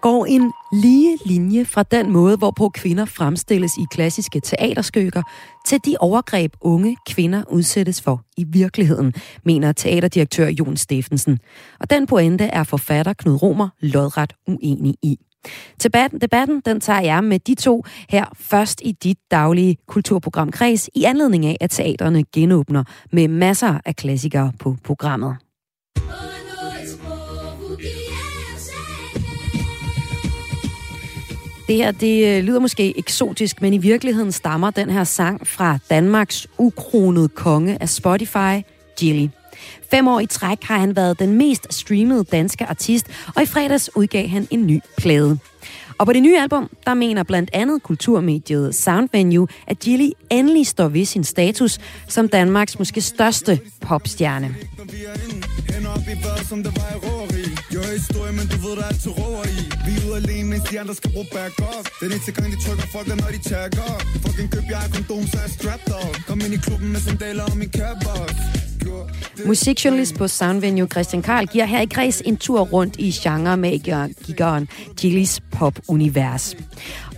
Går 0.00 0.26
en 0.26 0.52
lige 0.72 1.18
linje 1.26 1.64
fra 1.64 1.82
den 1.82 2.10
måde, 2.10 2.36
hvorpå 2.36 2.68
kvinder 2.68 3.04
fremstilles 3.04 3.72
i 3.76 3.84
klassiske 3.90 4.40
teaterstykker, 4.40 5.22
til 5.66 5.78
de 5.84 5.96
overgreb 6.00 6.52
unge 6.60 6.96
kvinder 7.08 7.42
udsættes 7.50 8.00
for 8.00 8.22
i 8.36 8.44
virkeligheden, 8.44 9.14
mener 9.44 9.72
teaterdirektør 9.72 10.48
Jon 10.48 10.76
Steffensen. 10.76 11.38
Og 11.80 11.90
den 11.90 12.06
pointe 12.06 12.44
er 12.44 12.64
forfatter 12.64 13.12
Knud 13.12 13.42
Romer 13.42 13.68
lodret 13.80 14.32
uenig 14.46 14.94
i. 15.02 15.16
Debatten, 15.82 16.20
debatten 16.20 16.62
den 16.66 16.80
tager 16.80 17.00
jeg 17.00 17.24
med 17.24 17.38
de 17.38 17.54
to 17.54 17.84
her 18.08 18.24
først 18.34 18.80
i 18.84 18.92
dit 18.92 19.18
daglige 19.30 19.76
kulturprogram 19.86 20.50
Kreds, 20.50 20.88
i 20.94 21.04
anledning 21.04 21.46
af, 21.46 21.56
at 21.60 21.70
teaterne 21.70 22.24
genåbner 22.34 22.84
med 23.12 23.28
masser 23.28 23.78
af 23.84 23.96
klassikere 23.96 24.52
på 24.58 24.76
programmet. 24.84 25.36
Det 31.68 31.76
her, 31.76 31.90
det 31.90 32.26
øh, 32.26 32.44
lyder 32.44 32.60
måske 32.60 32.98
eksotisk, 32.98 33.62
men 33.62 33.74
i 33.74 33.78
virkeligheden 33.78 34.32
stammer 34.32 34.70
den 34.70 34.90
her 34.90 35.04
sang 35.04 35.46
fra 35.46 35.78
Danmarks 35.90 36.46
ukronede 36.58 37.28
konge 37.28 37.82
af 37.82 37.88
Spotify, 37.88 38.64
Jilly. 39.02 39.28
Fem 39.90 40.08
år 40.08 40.20
i 40.20 40.26
træk 40.26 40.58
har 40.62 40.78
han 40.78 40.96
været 40.96 41.18
den 41.18 41.32
mest 41.32 41.74
streamede 41.74 42.24
danske 42.24 42.66
artist, 42.66 43.06
og 43.36 43.42
i 43.42 43.46
fredags 43.46 43.96
udgav 43.96 44.28
han 44.28 44.48
en 44.50 44.66
ny 44.66 44.80
plade. 44.96 45.38
Og 45.98 46.06
på 46.06 46.12
det 46.12 46.22
nye 46.22 46.38
album, 46.40 46.70
der 46.86 46.94
mener 46.94 47.22
blandt 47.22 47.50
andet 47.52 47.82
kulturmediet 47.82 48.74
Soundvenue, 48.74 49.46
at 49.66 49.86
Jilly 49.86 50.10
endelig 50.30 50.66
står 50.66 50.88
ved 50.88 51.04
sin 51.04 51.24
status 51.24 51.78
som 52.08 52.28
Danmarks 52.28 52.78
måske 52.78 53.00
største 53.00 53.60
popstjerne 53.80 54.54
historie, 58.00 58.32
men 58.38 58.46
du 58.52 58.56
ved, 58.64 58.72
der 58.78 58.84
er 58.86 58.90
altid 58.94 59.12
råer 59.20 59.46
i. 59.58 59.60
Vi 59.86 59.92
er 59.96 60.02
ude 60.06 60.16
alene, 60.22 60.46
mens 60.52 60.64
de 60.70 60.80
andre 60.82 60.94
skal 61.00 61.10
bruge 61.14 61.28
backup. 61.34 61.84
Den 62.00 62.08
eneste 62.12 62.32
gang, 62.36 62.48
de 62.52 62.58
trykker 62.64 62.86
fucker, 62.94 63.16
når 63.22 63.30
de 63.36 63.40
tagger 63.50 63.90
Fucking 64.22 64.50
køb 64.54 64.66
jeg 64.72 64.80
er 64.86 64.90
kondom, 64.94 65.24
så 65.32 65.38
er 65.46 65.50
strapped 65.58 65.92
up. 66.02 66.14
Kom 66.28 66.38
ind 66.44 66.54
i 66.58 66.60
klubben 66.66 66.88
med 66.94 67.00
sandaler 67.06 67.44
og 67.50 67.56
min 67.62 67.70
kærbos 67.78 68.67
Musikjournalist 69.46 70.18
på 70.18 70.28
Soundvenue 70.28 70.86
Christian 70.86 71.22
Karl 71.22 71.46
giver 71.46 71.64
her 71.64 71.80
i 71.80 71.86
kreds 71.86 72.20
en 72.20 72.36
tur 72.36 72.60
rundt 72.60 72.96
i 72.98 73.10
genre-gigeren 73.10 74.68
Gillis 75.00 75.40
pop-univers. 75.52 76.56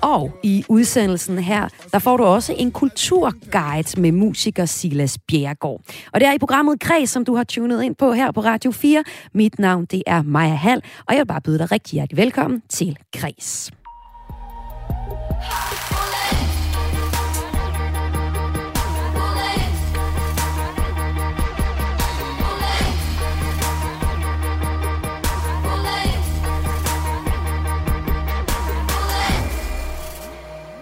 Og 0.03 0.33
i 0.43 0.65
udsendelsen 0.69 1.39
her, 1.39 1.69
der 1.93 1.99
får 1.99 2.17
du 2.17 2.25
også 2.25 2.55
en 2.59 2.73
kulturguide 2.73 4.01
med 4.01 4.13
musiker 4.13 4.65
Silas 4.65 5.19
Bjergård. 5.29 5.81
Og 6.13 6.21
det 6.21 6.29
er 6.29 6.33
i 6.33 6.39
programmet 6.39 6.81
Kreds, 6.81 7.11
som 7.11 7.25
du 7.25 7.35
har 7.35 7.45
tunet 7.45 7.83
ind 7.83 7.95
på 7.95 8.13
her 8.13 8.33
på 8.33 8.41
Radio 8.41 8.71
4. 8.71 9.05
Mit 9.35 9.59
navn, 9.59 9.85
det 9.85 10.03
er 10.07 10.23
Maja 10.23 10.55
Hall, 10.55 10.83
og 11.07 11.15
jeg 11.15 11.19
vil 11.19 11.27
bare 11.27 11.41
byde 11.41 11.59
dig 11.59 11.73
rigtig 11.73 11.93
hjertelig 11.93 12.17
velkommen 12.17 12.63
til 12.69 12.97
Kreds. 13.17 13.71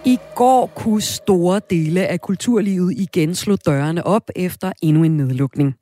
I 0.08 0.18
går 0.34 0.66
kunne 0.66 1.00
store 1.00 1.60
dele 1.70 2.06
af 2.06 2.20
kulturlivet 2.20 2.94
igen 2.98 3.34
slå 3.34 3.56
dørene 3.56 4.06
op 4.06 4.30
efter 4.36 4.72
endnu 4.82 5.04
en 5.04 5.16
nedlukning. 5.16 5.74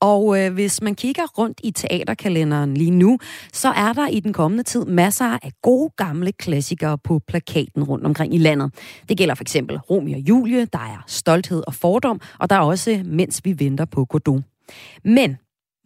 Og 0.00 0.40
øh, 0.40 0.52
hvis 0.52 0.82
man 0.82 0.94
kigger 0.94 1.22
rundt 1.38 1.60
i 1.64 1.70
teaterkalenderen 1.70 2.74
lige 2.74 2.90
nu, 2.90 3.18
så 3.52 3.68
er 3.68 3.92
der 3.92 4.08
i 4.08 4.20
den 4.20 4.32
kommende 4.32 4.62
tid 4.62 4.84
masser 4.84 5.24
af 5.24 5.52
gode 5.62 5.90
gamle 5.96 6.32
klassikere 6.32 6.98
på 6.98 7.20
plakaten 7.28 7.84
rundt 7.84 8.06
omkring 8.06 8.34
i 8.34 8.38
landet. 8.38 8.74
Det 9.08 9.16
gælder 9.16 9.34
for 9.34 9.44
eksempel 9.44 9.78
Romeo 9.78 10.14
og 10.14 10.20
Julie, 10.20 10.64
der 10.64 10.78
er 10.78 11.04
Stolthed 11.06 11.62
og 11.66 11.74
Fordom, 11.74 12.20
og 12.40 12.50
der 12.50 12.56
er 12.56 12.60
også 12.60 13.02
Mens 13.04 13.40
vi 13.44 13.54
venter 13.58 13.84
på 13.84 14.04
Godot. 14.04 14.42
Men 15.04 15.36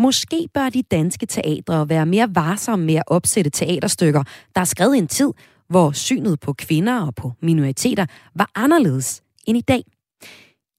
Måske 0.02 0.48
bør 0.54 0.68
de 0.68 0.82
danske 0.82 1.26
teatre 1.26 1.88
være 1.88 2.06
mere 2.06 2.28
varsomme 2.34 2.86
med 2.86 2.94
at 2.94 3.02
opsætte 3.06 3.50
teaterstykker, 3.50 4.22
der 4.54 4.60
er 4.60 4.64
skrevet 4.64 4.94
i 4.94 4.98
en 4.98 5.06
tid, 5.06 5.32
hvor 5.68 5.92
synet 5.92 6.40
på 6.40 6.52
kvinder 6.52 7.06
og 7.06 7.14
på 7.14 7.32
minoriteter 7.40 8.06
var 8.34 8.50
anderledes 8.54 9.22
end 9.46 9.58
i 9.58 9.60
dag. 9.60 9.84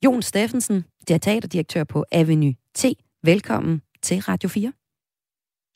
Jon 0.05 0.21
Steffensen, 0.21 0.85
teaterdirektør 1.07 1.83
på 1.83 2.05
Avenue 2.11 2.53
T. 2.75 2.85
Velkommen 3.23 3.81
til 4.01 4.19
Radio 4.19 4.49
4. 4.49 4.73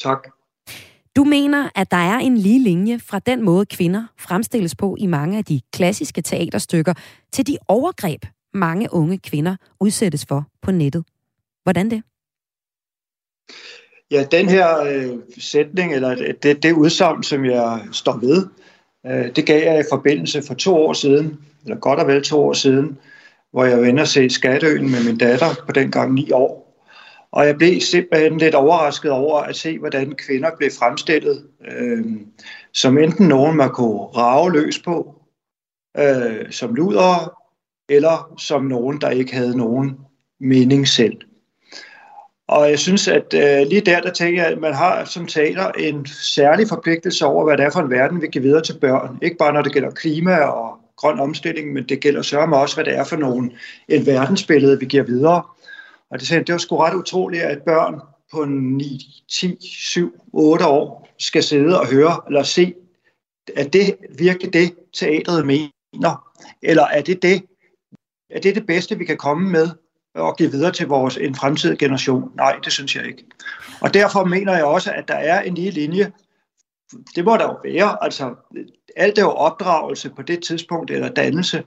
Tak. 0.01 0.27
Du 1.15 1.23
mener, 1.23 1.69
at 1.75 1.91
der 1.91 1.97
er 1.97 2.17
en 2.17 2.37
lige 2.37 2.63
linje 2.63 2.99
fra 2.99 3.19
den 3.19 3.41
måde, 3.41 3.65
kvinder 3.65 4.05
fremstilles 4.17 4.75
på 4.75 4.95
i 4.99 5.05
mange 5.05 5.37
af 5.37 5.45
de 5.45 5.61
klassiske 5.73 6.21
teaterstykker, 6.21 6.93
til 7.31 7.47
de 7.47 7.57
overgreb, 7.67 8.25
mange 8.53 8.93
unge 8.93 9.17
kvinder 9.17 9.55
udsættes 9.79 10.25
for 10.25 10.47
på 10.61 10.71
nettet. 10.71 11.05
Hvordan 11.63 11.91
det? 11.91 12.03
Ja, 14.11 14.25
den 14.31 14.49
her 14.49 14.83
øh, 14.83 15.19
sætning, 15.37 15.93
eller 15.93 16.33
det, 16.43 16.63
det 16.63 16.71
udsagn, 16.73 17.23
som 17.23 17.45
jeg 17.45 17.87
står 17.91 18.17
ved, 18.17 18.47
Øh, 19.05 19.35
det 19.35 19.45
gav 19.45 19.63
jeg 19.63 19.79
i 19.79 19.89
forbindelse 19.91 20.41
for 20.47 20.53
to 20.53 20.75
år 20.75 20.93
siden, 20.93 21.39
eller 21.63 21.77
godt 21.77 21.99
og 21.99 22.07
vel 22.07 22.23
to 22.23 22.43
år 22.43 22.53
siden, 22.53 22.97
hvor 23.51 23.65
jeg 23.65 23.79
var 23.79 23.85
inde 23.85 24.01
og 24.01 24.07
se 24.07 24.29
Skatteøen 24.29 24.91
med 24.91 25.05
min 25.05 25.17
datter 25.17 25.55
på 25.65 25.71
dengang 25.71 26.13
ni 26.13 26.31
år. 26.31 26.63
Og 27.31 27.45
jeg 27.45 27.57
blev 27.57 27.81
simpelthen 27.81 28.37
lidt 28.37 28.55
overrasket 28.55 29.11
over 29.11 29.39
at 29.39 29.55
se, 29.55 29.79
hvordan 29.79 30.15
kvinder 30.15 30.49
blev 30.57 30.69
fremstillet, 30.79 31.47
øh, 31.67 32.05
som 32.73 32.97
enten 32.97 33.27
nogen, 33.27 33.57
man 33.57 33.69
kunne 33.69 33.99
rave 33.99 34.51
løs 34.51 34.79
på, 34.79 35.15
øh, 35.97 36.51
som 36.51 36.75
ludere, 36.75 37.29
eller 37.89 38.33
som 38.37 38.65
nogen, 38.65 39.01
der 39.01 39.09
ikke 39.09 39.35
havde 39.35 39.57
nogen 39.57 39.97
mening 40.39 40.87
selv. 40.87 41.17
Og 42.47 42.69
jeg 42.69 42.79
synes, 42.79 43.07
at 43.07 43.33
øh, 43.33 43.67
lige 43.67 43.81
der, 43.81 44.01
der 44.01 44.11
tænker 44.11 44.43
jeg, 44.43 44.51
at 44.51 44.59
man 44.59 44.73
har 44.73 45.05
som 45.05 45.27
teater 45.27 45.71
en 45.71 46.05
særlig 46.05 46.67
forpligtelse 46.67 47.25
over, 47.25 47.43
hvad 47.43 47.57
det 47.57 47.65
er 47.65 47.69
for 47.69 47.79
en 47.79 47.89
verden, 47.89 48.21
vi 48.21 48.27
giver 48.27 48.43
videre 48.43 48.61
til 48.61 48.79
børn. 48.79 49.19
Ikke 49.21 49.37
bare 49.37 49.53
når 49.53 49.61
det 49.61 49.73
gælder 49.73 49.91
klima 49.91 50.35
og 50.35 50.77
grøn 50.97 51.19
omstilling, 51.19 51.73
men 51.73 51.89
det 51.89 51.99
gælder 51.99 52.21
sørme 52.21 52.57
også, 52.57 52.75
hvad 52.75 52.85
det 52.85 52.97
er 52.97 53.03
for 53.03 53.15
nogen, 53.15 53.53
en 53.87 54.05
verdensbillede, 54.05 54.79
vi 54.79 54.85
giver 54.85 55.03
videre. 55.03 55.43
Og 56.09 56.19
det, 56.19 56.47
det 56.47 56.53
var 56.53 56.57
sgu 56.57 56.77
ret 56.77 56.95
utroligt, 56.95 57.43
at 57.43 57.61
børn 57.61 58.01
på 58.31 58.45
9, 58.45 58.99
10, 59.31 59.57
7, 59.61 60.19
8 60.33 60.65
år 60.65 61.09
skal 61.19 61.43
sidde 61.43 61.79
og 61.79 61.87
høre 61.87 62.21
eller 62.27 62.43
se, 62.43 62.73
er 63.55 63.67
det 63.67 63.95
virkelig 64.17 64.53
det, 64.53 64.73
teatret 64.93 65.45
mener? 65.45 66.29
Eller 66.61 66.83
er 66.83 67.01
det 67.01 67.21
det, 67.21 67.43
er 68.29 68.39
det 68.39 68.55
det 68.55 68.65
bedste, 68.67 68.97
vi 68.97 69.05
kan 69.05 69.17
komme 69.17 69.49
med 69.49 69.69
og 70.15 70.37
give 70.37 70.51
videre 70.51 70.71
til 70.71 70.87
vores 70.87 71.17
en 71.17 71.35
fremtidig 71.35 71.77
generation. 71.77 72.31
Nej, 72.35 72.59
det 72.63 72.73
synes 72.73 72.95
jeg 72.95 73.05
ikke. 73.05 73.25
Og 73.81 73.93
derfor 73.93 74.23
mener 74.23 74.55
jeg 74.55 74.65
også, 74.65 74.91
at 74.91 75.07
der 75.07 75.15
er 75.15 75.41
en 75.41 75.55
lige 75.55 75.71
linje. 75.71 76.11
Det 77.15 77.25
må 77.25 77.37
der 77.37 77.43
jo 77.43 77.57
være. 77.63 78.03
Altså, 78.03 78.35
alt 78.95 79.17
er 79.17 79.21
jo 79.21 79.31
opdragelse 79.31 80.09
på 80.09 80.21
det 80.21 80.43
tidspunkt, 80.43 80.91
eller 80.91 81.09
dannelse. 81.09 81.63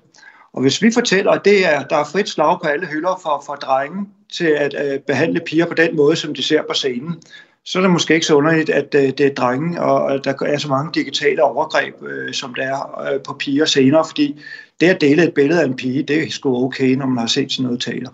Og 0.52 0.62
hvis 0.62 0.82
vi 0.82 0.90
fortæller, 0.94 1.32
at 1.32 1.44
det 1.44 1.66
er, 1.66 1.82
der 1.82 1.96
er 1.96 2.04
frit 2.04 2.28
slag 2.28 2.60
på 2.62 2.68
alle 2.68 2.86
hylder 2.86 3.20
for, 3.22 3.42
for 3.46 3.54
drenge 3.54 4.06
til 4.32 4.46
at 4.46 4.74
øh, 4.84 5.00
behandle 5.00 5.40
piger 5.40 5.66
på 5.66 5.74
den 5.74 5.96
måde, 5.96 6.16
som 6.16 6.34
de 6.34 6.42
ser 6.42 6.62
på 6.68 6.74
scenen, 6.74 7.22
så 7.64 7.78
er 7.78 7.82
det 7.82 7.90
måske 7.90 8.14
ikke 8.14 8.26
så 8.26 8.34
underligt, 8.34 8.70
at 8.70 8.94
øh, 8.94 9.02
det 9.02 9.20
er 9.20 9.34
drenge, 9.34 9.82
og 9.82 10.02
og 10.02 10.24
der 10.24 10.34
er 10.40 10.58
så 10.58 10.68
mange 10.68 10.92
digitale 10.94 11.42
overgreb, 11.42 12.02
øh, 12.02 12.32
som 12.32 12.54
der 12.54 12.62
er 12.62 13.12
øh, 13.12 13.20
på 13.22 13.34
piger 13.34 13.64
senere, 13.64 14.04
fordi 14.04 14.40
det 14.80 14.86
at 14.86 15.00
dele 15.00 15.24
et 15.24 15.34
billede 15.34 15.60
af 15.60 15.66
en 15.66 15.76
pige, 15.76 16.02
det 16.02 16.22
er 16.22 16.30
sgu 16.30 16.64
okay, 16.64 16.94
når 16.94 17.06
man 17.06 17.18
har 17.18 17.26
set 17.26 17.52
sådan 17.52 17.64
noget 17.64 17.80
taler. 17.80 18.10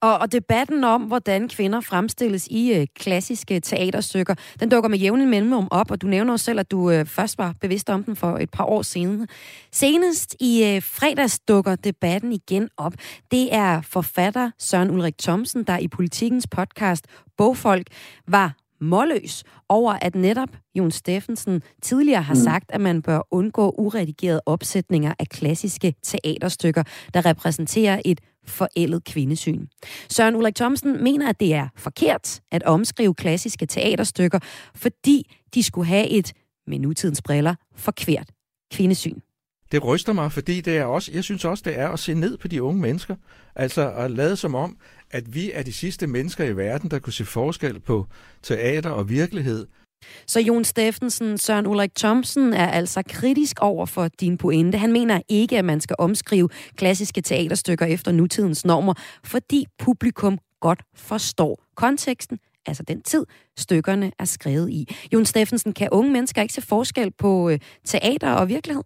Og, 0.00 0.18
og 0.18 0.32
debatten 0.32 0.84
om, 0.84 1.02
hvordan 1.02 1.48
kvinder 1.48 1.80
fremstilles 1.80 2.46
i 2.50 2.74
øh, 2.74 2.86
klassiske 2.98 3.60
teaterstykker, 3.60 4.34
den 4.60 4.68
dukker 4.68 4.88
med 4.88 4.98
jævne 4.98 5.26
mellemrum 5.26 5.68
op, 5.70 5.90
og 5.90 6.02
du 6.02 6.06
nævner 6.06 6.32
også 6.32 6.44
selv, 6.44 6.60
at 6.60 6.70
du 6.70 6.90
øh, 6.90 7.06
først 7.06 7.38
var 7.38 7.54
bevidst 7.60 7.90
om 7.90 8.04
den 8.04 8.16
for 8.16 8.38
et 8.38 8.50
par 8.50 8.64
år 8.64 8.82
siden. 8.82 9.28
Senest 9.72 10.36
i 10.40 10.64
øh, 10.64 10.82
fredags 10.82 11.40
dukker 11.40 11.76
debatten 11.76 12.32
igen 12.32 12.68
op. 12.76 12.92
Det 13.30 13.54
er 13.54 13.80
forfatter 13.82 14.50
Søren 14.58 14.90
Ulrik 14.90 15.18
Thomsen, 15.18 15.64
der 15.64 15.78
i 15.78 15.88
Politikens 15.88 16.46
podcast 16.46 17.06
Bogfolk 17.36 17.86
var 18.28 18.61
målløs 18.82 19.44
over, 19.68 19.92
at 19.92 20.14
netop 20.14 20.48
Jon 20.74 20.90
Steffensen 20.90 21.62
tidligere 21.82 22.22
har 22.22 22.34
mm. 22.34 22.40
sagt, 22.40 22.70
at 22.72 22.80
man 22.80 23.02
bør 23.02 23.20
undgå 23.30 23.74
uredigerede 23.78 24.40
opsætninger 24.46 25.14
af 25.18 25.28
klassiske 25.28 25.94
teaterstykker, 26.02 26.82
der 27.14 27.26
repræsenterer 27.26 28.00
et 28.04 28.20
forældet 28.46 29.04
kvindesyn. 29.04 29.66
Søren 30.08 30.36
Ulrik 30.36 30.54
Thomsen 30.54 31.04
mener, 31.04 31.28
at 31.28 31.40
det 31.40 31.54
er 31.54 31.68
forkert 31.76 32.40
at 32.50 32.62
omskrive 32.62 33.14
klassiske 33.14 33.66
teaterstykker, 33.66 34.38
fordi 34.74 35.32
de 35.54 35.62
skulle 35.62 35.86
have 35.86 36.08
et, 36.08 36.32
med 36.66 36.78
nutidens 36.78 37.22
briller, 37.22 37.54
forkert 37.76 38.30
kvindesyn. 38.72 39.20
Det 39.72 39.84
ryster 39.84 40.12
mig, 40.12 40.32
fordi 40.32 40.60
det 40.60 40.76
er 40.76 40.84
også, 40.84 41.12
jeg 41.14 41.24
synes 41.24 41.44
også, 41.44 41.62
det 41.66 41.78
er 41.78 41.88
at 41.88 41.98
se 41.98 42.14
ned 42.14 42.36
på 42.36 42.48
de 42.48 42.62
unge 42.62 42.80
mennesker. 42.80 43.16
Altså 43.56 43.90
at 43.90 44.10
lade 44.10 44.36
som 44.36 44.54
om, 44.54 44.76
at 45.10 45.34
vi 45.34 45.50
er 45.54 45.62
de 45.62 45.72
sidste 45.72 46.06
mennesker 46.06 46.44
i 46.44 46.56
verden, 46.56 46.90
der 46.90 46.98
kunne 46.98 47.12
se 47.12 47.24
forskel 47.24 47.80
på 47.80 48.06
teater 48.42 48.90
og 48.90 49.08
virkelighed. 49.08 49.66
Så 50.26 50.40
Jon 50.40 50.64
Steffensen, 50.64 51.38
Søren 51.38 51.66
Ulrik 51.66 51.94
Thomsen 51.94 52.52
er 52.52 52.66
altså 52.66 53.02
kritisk 53.08 53.60
over 53.60 53.86
for 53.86 54.08
din 54.08 54.38
pointe. 54.38 54.78
Han 54.78 54.92
mener 54.92 55.20
ikke, 55.28 55.58
at 55.58 55.64
man 55.64 55.80
skal 55.80 55.96
omskrive 55.98 56.48
klassiske 56.76 57.20
teaterstykker 57.20 57.86
efter 57.86 58.12
nutidens 58.12 58.64
normer, 58.64 58.94
fordi 59.24 59.66
publikum 59.78 60.38
godt 60.60 60.82
forstår 60.94 61.64
konteksten, 61.76 62.38
altså 62.66 62.82
den 62.82 63.02
tid, 63.02 63.26
stykkerne 63.58 64.12
er 64.18 64.24
skrevet 64.24 64.70
i. 64.70 64.96
Jon 65.12 65.26
Steffensen, 65.26 65.72
kan 65.72 65.88
unge 65.92 66.12
mennesker 66.12 66.42
ikke 66.42 66.54
se 66.54 66.62
forskel 66.62 67.10
på 67.18 67.50
øh, 67.50 67.58
teater 67.84 68.32
og 68.32 68.48
virkelighed? 68.48 68.82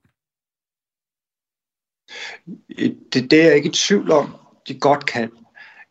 Det, 3.13 3.31
det 3.31 3.33
er 3.33 3.47
jeg 3.47 3.57
ikke 3.57 3.69
i 3.69 3.73
tvivl 3.73 4.11
om, 4.11 4.37
de 4.69 4.79
godt 4.79 5.07
kan. 5.07 5.31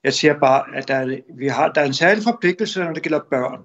Jeg 0.04 0.14
siger 0.14 0.40
bare, 0.40 0.64
at 0.76 0.88
der 0.88 0.96
er, 0.96 1.20
vi 1.38 1.48
har, 1.48 1.72
der 1.72 1.82
er 1.82 1.86
en 1.86 1.94
særlig 1.94 2.24
forpligtelse, 2.24 2.84
når 2.84 2.94
det 2.94 3.04
gælder 3.04 3.20
børn. 3.30 3.62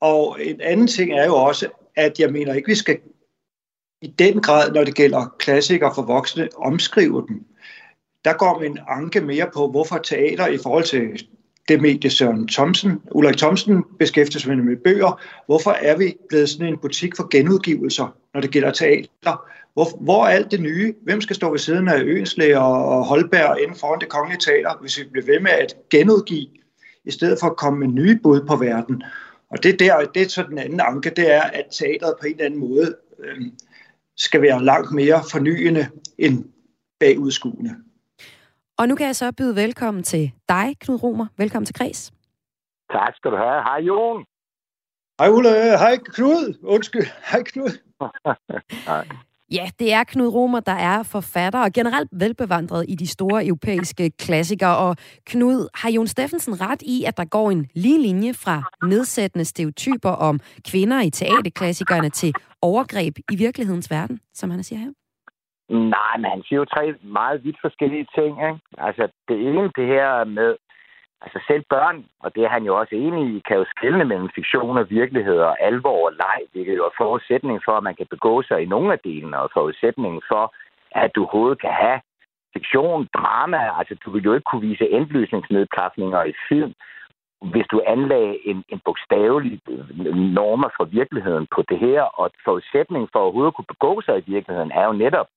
Og 0.00 0.38
en 0.40 0.60
anden 0.60 0.86
ting 0.86 1.12
er 1.12 1.26
jo 1.26 1.34
også, 1.34 1.68
at 1.96 2.20
jeg 2.20 2.32
mener 2.32 2.54
ikke, 2.54 2.68
vi 2.68 2.74
skal 2.74 2.98
i 4.02 4.06
den 4.06 4.40
grad, 4.40 4.72
når 4.72 4.84
det 4.84 4.94
gælder 4.94 5.36
klassikere 5.38 5.94
for 5.94 6.02
voksne, 6.02 6.48
omskrive 6.56 7.24
dem. 7.28 7.44
Der 8.24 8.32
går 8.32 8.60
min 8.60 8.78
anke 8.88 9.20
mere 9.20 9.50
på, 9.54 9.70
hvorfor 9.70 9.98
teater 9.98 10.46
i 10.46 10.58
forhold 10.62 10.84
til 10.84 11.26
det 11.68 11.80
medie 11.82 12.10
Søren 12.10 12.48
Thomsen, 12.48 13.00
Ulrik 13.10 13.36
Thomsen 13.36 13.84
beskæftiger 13.98 14.40
sig 14.40 14.58
med 14.58 14.76
bøger. 14.76 15.20
Hvorfor 15.46 15.70
er 15.70 15.96
vi 15.96 16.16
blevet 16.28 16.48
sådan 16.48 16.66
en 16.66 16.78
butik 16.78 17.16
for 17.16 17.28
genudgivelser, 17.28 18.16
når 18.34 18.40
det 18.40 18.50
gælder 18.50 18.70
teater? 18.70 19.46
Hvor, 19.80 20.04
hvor 20.04 20.24
er 20.24 20.28
alt 20.28 20.50
det 20.50 20.60
nye? 20.60 20.94
Hvem 21.02 21.20
skal 21.20 21.36
stå 21.36 21.50
ved 21.50 21.58
siden 21.58 21.88
af 21.88 22.00
Øenslæ 22.02 22.56
og 22.56 23.04
Holberg 23.04 23.60
inden 23.62 23.76
foran 23.76 24.00
det 24.00 24.08
kongelige 24.08 24.40
teater, 24.40 24.76
hvis 24.80 24.98
vi 24.98 25.04
bliver 25.12 25.26
ved 25.26 25.40
med 25.40 25.50
at 25.50 25.74
genudgive, 25.90 26.48
i 27.04 27.10
stedet 27.10 27.38
for 27.40 27.46
at 27.46 27.56
komme 27.56 27.78
med 27.78 27.88
nye 27.88 28.18
bud 28.22 28.40
på 28.48 28.56
verden? 28.56 29.02
Og 29.50 29.62
det, 29.62 29.80
der, 29.80 30.04
det 30.14 30.22
er 30.22 30.28
så 30.28 30.42
den 30.42 30.58
anden 30.58 30.80
anke, 30.80 31.10
det 31.10 31.34
er, 31.34 31.42
at 31.42 31.66
teateret 31.70 32.14
på 32.20 32.26
en 32.26 32.32
eller 32.32 32.44
anden 32.44 32.60
måde 32.60 32.96
øh, 33.18 33.40
skal 34.16 34.42
være 34.42 34.64
langt 34.64 34.92
mere 34.92 35.22
fornyende 35.32 35.88
end 36.18 36.44
bagudskuende. 37.00 37.70
Og 38.78 38.88
nu 38.88 38.94
kan 38.94 39.06
jeg 39.06 39.16
så 39.16 39.32
byde 39.32 39.56
velkommen 39.56 40.02
til 40.02 40.32
dig, 40.48 40.76
Knud 40.80 41.02
Romer. 41.02 41.26
Velkommen 41.36 41.66
til 41.66 41.74
Kreds. 41.74 42.12
Tak 42.92 43.16
skal 43.16 43.30
du 43.30 43.36
have. 43.36 43.62
Hej, 43.62 43.78
Jon. 43.78 44.24
Hej, 45.20 45.28
Ulle. 45.28 45.78
Hej, 45.78 45.96
Knud. 45.96 46.58
Undskyld. 46.62 47.06
Hej, 47.30 47.42
Knud. 47.42 47.70
Hej. 48.86 49.06
Ja, 49.52 49.66
det 49.78 49.92
er 49.92 50.04
Knud 50.04 50.28
Romer, 50.28 50.60
der 50.60 50.78
er 50.90 51.02
forfatter 51.02 51.60
og 51.60 51.70
generelt 51.72 52.10
velbevandret 52.12 52.84
i 52.88 52.94
de 52.94 53.06
store 53.06 53.46
europæiske 53.46 54.10
klassikere. 54.10 54.76
Og 54.76 54.96
Knud, 55.26 55.68
har 55.74 55.90
Jon 55.90 56.06
Steffensen 56.06 56.60
ret 56.60 56.82
i, 56.82 57.04
at 57.08 57.16
der 57.16 57.24
går 57.24 57.50
en 57.50 57.66
lige 57.74 58.02
linje 58.02 58.32
fra 58.34 58.62
nedsættende 58.86 59.44
stereotyper 59.44 60.10
om 60.10 60.40
kvinder 60.70 61.00
i 61.00 61.10
teaterklassikerne 61.10 62.10
til 62.10 62.32
overgreb 62.62 63.14
i 63.32 63.36
virkelighedens 63.36 63.90
verden, 63.90 64.20
som 64.34 64.50
han 64.50 64.62
siger 64.62 64.80
her? 64.80 64.92
Nej, 65.96 66.14
men 66.20 66.30
han 66.34 66.42
siger 66.42 66.58
jo 66.58 66.64
tre 66.64 66.94
meget 67.02 67.44
vidt 67.44 67.58
forskellige 67.60 68.06
ting. 68.14 68.32
Ikke? 68.48 68.60
Altså, 68.78 69.08
det 69.28 69.36
ene, 69.46 69.62
det 69.78 69.86
her 69.86 70.24
med, 70.24 70.50
altså 71.22 71.38
selv 71.46 71.64
børn, 71.70 72.04
og 72.20 72.34
det 72.34 72.42
er 72.44 72.48
han 72.48 72.64
jo 72.64 72.78
også 72.78 72.94
enig 72.94 73.34
i, 73.34 73.42
kan 73.48 73.56
jo 73.56 73.64
skille 73.76 74.04
mellem 74.04 74.30
fiktion 74.34 74.78
og 74.78 74.90
virkelighed 74.90 75.38
og 75.38 75.62
alvor 75.62 76.06
og 76.06 76.12
leg, 76.12 76.40
Det 76.52 76.72
er 76.72 76.74
jo 76.74 76.90
forudsætning 76.96 77.60
for, 77.64 77.72
at 77.76 77.82
man 77.82 77.94
kan 77.94 78.06
begå 78.10 78.42
sig 78.42 78.62
i 78.62 78.72
nogle 78.74 78.92
af 78.92 78.98
delene, 78.98 79.38
og 79.38 79.50
forudsætningen 79.52 80.22
for, 80.28 80.54
at 80.90 81.10
du 81.14 81.20
overhovedet 81.22 81.60
kan 81.60 81.72
have 81.72 82.00
fiktion, 82.52 83.08
drama, 83.14 83.60
altså 83.78 83.94
du 84.04 84.10
vil 84.10 84.24
jo 84.24 84.34
ikke 84.34 84.48
kunne 84.50 84.68
vise 84.68 84.86
indlysningsnedklapninger 84.86 86.24
i 86.24 86.34
film, 86.48 86.74
hvis 87.52 87.66
du 87.72 87.82
anlagde 87.86 88.38
en, 88.46 88.64
en 88.68 88.80
bogstavelig 88.84 89.60
normer 90.38 90.68
for 90.76 90.84
virkeligheden 90.84 91.46
på 91.54 91.62
det 91.68 91.78
her, 91.78 92.02
og 92.02 92.30
forudsætningen 92.44 93.08
for 93.12 93.18
at 93.18 93.22
overhovedet 93.22 93.54
kunne 93.54 93.72
begå 93.74 94.00
sig 94.00 94.18
i 94.18 94.30
virkeligheden 94.30 94.72
er 94.72 94.84
jo 94.86 94.92
netop, 94.92 95.28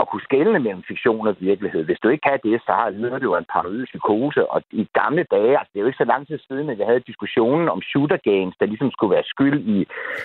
at 0.00 0.08
kunne 0.08 0.26
skelne 0.28 0.58
mellem 0.58 0.82
fiktion 0.88 1.26
og 1.26 1.36
virkelighed. 1.40 1.84
Hvis 1.84 2.00
du 2.02 2.08
ikke 2.08 2.26
kan 2.28 2.38
det, 2.44 2.60
så 2.66 2.72
har 2.78 2.90
du 2.90 3.26
jo 3.30 3.36
en 3.36 3.50
paranoid 3.52 3.86
psykose. 3.86 4.50
Og 4.52 4.62
i 4.70 4.88
gamle 5.00 5.24
dage, 5.30 5.58
altså 5.58 5.70
det 5.72 5.78
er 5.78 5.84
jo 5.84 5.90
ikke 5.90 6.04
så 6.04 6.10
lang 6.12 6.26
tid 6.26 6.38
siden, 6.48 6.70
at 6.70 6.78
vi 6.78 6.82
havde 6.82 7.08
diskussionen 7.10 7.68
om 7.68 7.82
shooter 7.82 8.20
gangs, 8.28 8.56
der 8.60 8.66
ligesom 8.66 8.90
skulle 8.90 9.14
være 9.16 9.26
skyld 9.34 9.58
i... 9.74 9.76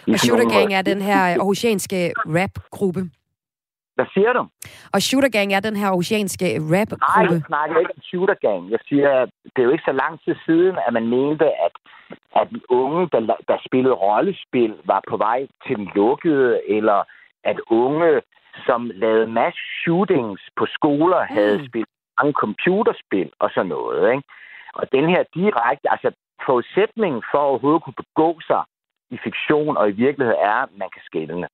i 0.07 0.12
og 0.13 0.19
shooter 0.19 0.50
gang 0.56 0.73
er 0.73 0.81
den 0.81 1.01
her 1.01 1.19
aarhusianske 1.38 2.13
rap-gruppe. 2.38 3.01
Hvad 3.95 4.06
siger 4.13 4.33
du? 4.33 4.44
Og 4.94 5.00
Shooter 5.01 5.29
Gang 5.29 5.53
er 5.53 5.59
den 5.59 5.75
her 5.81 5.89
oceanske 6.00 6.47
rap-gruppe. 6.73 7.25
Nej, 7.25 7.33
jeg 7.35 7.41
snakker 7.47 7.79
ikke 7.79 7.94
om 7.97 8.01
Shooter 8.09 8.38
Gang. 8.47 8.62
Jeg 8.71 8.79
siger, 8.89 9.12
det 9.53 9.59
er 9.59 9.68
jo 9.69 9.75
ikke 9.75 9.89
så 9.91 9.95
lang 10.03 10.13
tid 10.23 10.35
siden, 10.45 10.75
at 10.88 10.94
man 10.94 11.07
mente, 11.07 11.45
at, 11.65 11.75
at 12.41 12.47
unge, 12.69 13.09
der, 13.13 13.21
der 13.50 13.57
spillede 13.68 13.95
rollespil, 14.06 14.73
var 14.85 15.01
på 15.09 15.18
vej 15.18 15.39
til 15.65 15.75
den 15.75 15.88
lukkede, 15.95 16.62
eller 16.77 17.00
at 17.44 17.57
unge 17.81 18.21
som 18.65 18.92
lavede 18.94 19.27
mass 19.27 19.57
shootings 19.81 20.42
på 20.56 20.65
skoler, 20.65 21.21
mm. 21.30 21.36
havde 21.36 21.68
spillet 21.68 21.89
mange 22.19 22.33
computerspil 22.33 23.30
og 23.39 23.50
sådan 23.53 23.69
noget. 23.69 24.12
Ikke? 24.13 24.24
Og 24.74 24.92
den 24.92 25.09
her 25.09 25.24
direkte, 25.36 25.92
altså 25.92 26.12
forudsætningen 26.45 27.24
for 27.31 27.38
at 27.38 27.50
overhovedet 27.51 27.83
kunne 27.83 28.01
begå 28.06 28.39
sig 28.50 28.63
i 29.12 29.18
fiktion 29.24 29.77
og 29.77 29.89
i 29.89 29.92
virkelighed 29.92 30.36
er, 30.39 30.57
at 30.65 30.69
man 30.81 30.89
kan 30.94 31.01
skælne. 31.06 31.48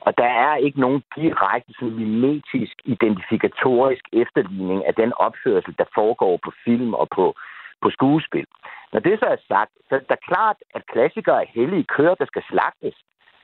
Og 0.00 0.18
der 0.18 0.30
er 0.46 0.56
ikke 0.56 0.80
nogen 0.80 1.02
direkte 1.16 1.72
sådan 1.78 1.94
mimetisk 1.94 2.76
identifikatorisk 2.84 4.04
efterligning 4.12 4.86
af 4.86 4.94
den 4.94 5.12
opførsel, 5.26 5.74
der 5.78 5.84
foregår 5.94 6.38
på 6.44 6.50
film 6.64 6.94
og 6.94 7.08
på, 7.16 7.34
på 7.82 7.90
skuespil. 7.90 8.46
Når 8.92 9.00
det 9.00 9.18
så 9.18 9.26
er 9.26 9.40
sagt, 9.48 9.72
så 9.88 9.94
er 9.94 9.98
det 9.98 10.26
klart, 10.30 10.56
at 10.74 10.86
klassikere 10.92 11.42
er 11.42 11.54
hellige 11.58 11.86
køer, 11.96 12.14
der 12.14 12.26
skal 12.26 12.42
slagtes. 12.50 12.96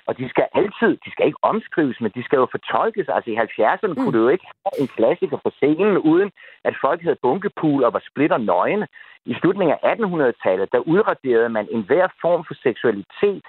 Og 0.09 0.19
de 0.19 0.29
skal 0.29 0.47
altid, 0.55 0.93
de 1.05 1.11
skal 1.11 1.27
ikke 1.27 1.45
omskrives, 1.53 2.01
men 2.01 2.11
de 2.17 2.23
skal 2.25 2.37
jo 2.37 2.47
fortolkes. 2.51 3.09
Altså 3.09 3.31
i 3.31 3.37
70'erne 3.37 3.95
mm. 3.95 4.01
kunne 4.01 4.19
du 4.19 4.23
jo 4.23 4.29
ikke 4.29 4.49
have 4.65 4.81
en 4.83 4.89
klassiker 4.97 5.39
på 5.45 5.51
scenen, 5.59 5.99
uden 5.99 6.31
at 6.65 6.75
folk 6.85 7.03
havde 7.03 7.23
bunkepool 7.23 7.85
og 7.85 7.93
var 7.93 8.03
splitter 8.11 8.39
nøgne. 8.39 8.87
I 9.25 9.35
slutningen 9.41 9.77
af 9.77 9.95
1800-tallet, 9.95 10.73
der 10.73 10.89
udraderede 10.93 11.49
man 11.49 11.67
enhver 11.71 12.09
form 12.23 12.45
for 12.49 12.55
seksualitet. 12.55 13.45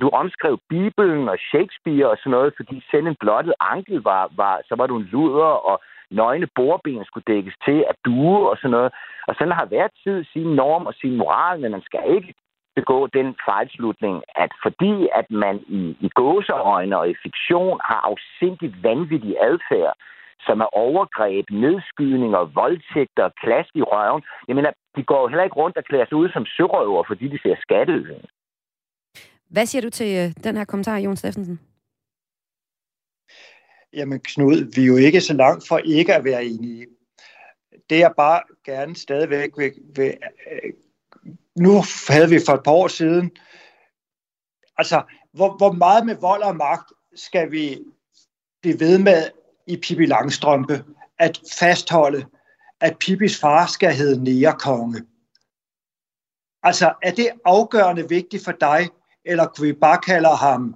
Du 0.00 0.08
omskrev 0.08 0.58
Bibelen 0.68 1.28
og 1.28 1.38
Shakespeare 1.50 2.10
og 2.10 2.16
sådan 2.18 2.30
noget, 2.30 2.52
fordi 2.56 2.82
selv 2.90 3.06
en 3.06 3.16
blottet 3.20 3.54
ankel 3.60 3.98
var, 4.02 4.30
var 4.36 4.60
så 4.68 4.74
var 4.78 4.86
du 4.86 4.96
en 4.96 5.08
luder, 5.12 5.52
og 5.70 5.80
nøgne 6.10 6.48
bordben 6.54 7.04
skulle 7.04 7.30
dækkes 7.34 7.56
til 7.64 7.84
at 7.90 7.96
due 8.04 8.50
og 8.50 8.56
sådan 8.56 8.70
noget. 8.70 8.92
Og 9.28 9.34
sådan 9.34 9.58
har 9.58 9.66
hver 9.66 9.88
tid 10.02 10.24
sin 10.32 10.48
norm 10.60 10.86
og 10.86 10.94
sin 10.94 11.16
moral, 11.16 11.60
men 11.60 11.70
man 11.70 11.82
skal 11.82 12.02
ikke 12.16 12.34
begå 12.78 12.98
den 13.18 13.28
fejlslutning, 13.48 14.16
at 14.44 14.50
fordi 14.64 14.94
at 15.20 15.26
man 15.30 15.56
i, 15.80 15.82
i 16.06 16.08
gåseøjne 16.18 16.98
og 17.00 17.10
i 17.10 17.14
fiktion 17.24 17.78
har 17.88 18.00
afsindigt 18.10 18.74
vanvittig 18.82 19.34
adfærd, 19.48 19.94
som 20.46 20.56
er 20.60 20.70
overgreb, 20.86 21.44
nedskydninger, 21.50 22.42
voldtægter, 22.60 23.26
klask 23.42 23.70
i 23.74 23.82
røven. 23.82 24.22
Jeg 24.48 24.56
mener, 24.56 24.70
de 24.96 25.02
går 25.10 25.20
jo 25.22 25.28
heller 25.28 25.44
ikke 25.44 25.60
rundt 25.62 25.76
og 25.76 25.84
klæder 25.84 26.06
sig 26.06 26.16
ud 26.22 26.28
som 26.28 26.44
sørøver, 26.56 27.02
fordi 27.10 27.28
de 27.28 27.38
ser 27.42 27.56
skatteøvning. 27.60 28.24
Hvad 29.54 29.66
siger 29.66 29.82
du 29.82 29.90
til 29.90 30.10
øh, 30.20 30.44
den 30.44 30.56
her 30.56 30.64
kommentar, 30.64 30.98
Jon 30.98 31.16
Steffensen? 31.16 31.60
Jamen 33.92 34.20
Knud, 34.20 34.58
vi 34.74 34.82
er 34.82 34.86
jo 34.86 34.96
ikke 34.96 35.20
så 35.20 35.34
langt 35.34 35.68
for 35.68 35.78
ikke 35.78 36.14
at 36.14 36.24
være 36.24 36.44
enige. 36.44 36.86
Det 37.90 37.98
jeg 37.98 38.12
bare 38.16 38.40
gerne 38.64 38.96
stadigvæk 38.96 39.50
vil, 39.56 39.72
vil 39.96 40.14
nu 41.58 41.82
havde 42.08 42.28
vi 42.28 42.40
for 42.46 42.52
et 42.52 42.62
par 42.64 42.72
år 42.72 42.88
siden, 42.88 43.30
altså, 44.78 45.02
hvor, 45.32 45.56
hvor 45.56 45.72
meget 45.72 46.06
med 46.06 46.16
vold 46.20 46.42
og 46.42 46.56
magt 46.56 46.92
skal 47.14 47.50
vi 47.50 47.78
blive 48.62 48.80
ved 48.80 48.98
med 48.98 49.30
i 49.66 49.76
Pippi 49.76 50.06
Langstrømpe 50.06 50.84
at 51.18 51.40
fastholde, 51.58 52.26
at 52.80 52.98
Pippis 52.98 53.40
far 53.40 53.66
skal 53.66 53.94
hedde 53.94 54.24
Nærekonge? 54.24 55.02
Altså, 56.62 56.94
er 57.02 57.10
det 57.10 57.30
afgørende 57.44 58.08
vigtigt 58.08 58.44
for 58.44 58.52
dig, 58.52 58.88
eller 59.24 59.46
kunne 59.46 59.66
vi 59.66 59.72
bare 59.72 59.98
kalde 59.98 60.36
ham 60.36 60.74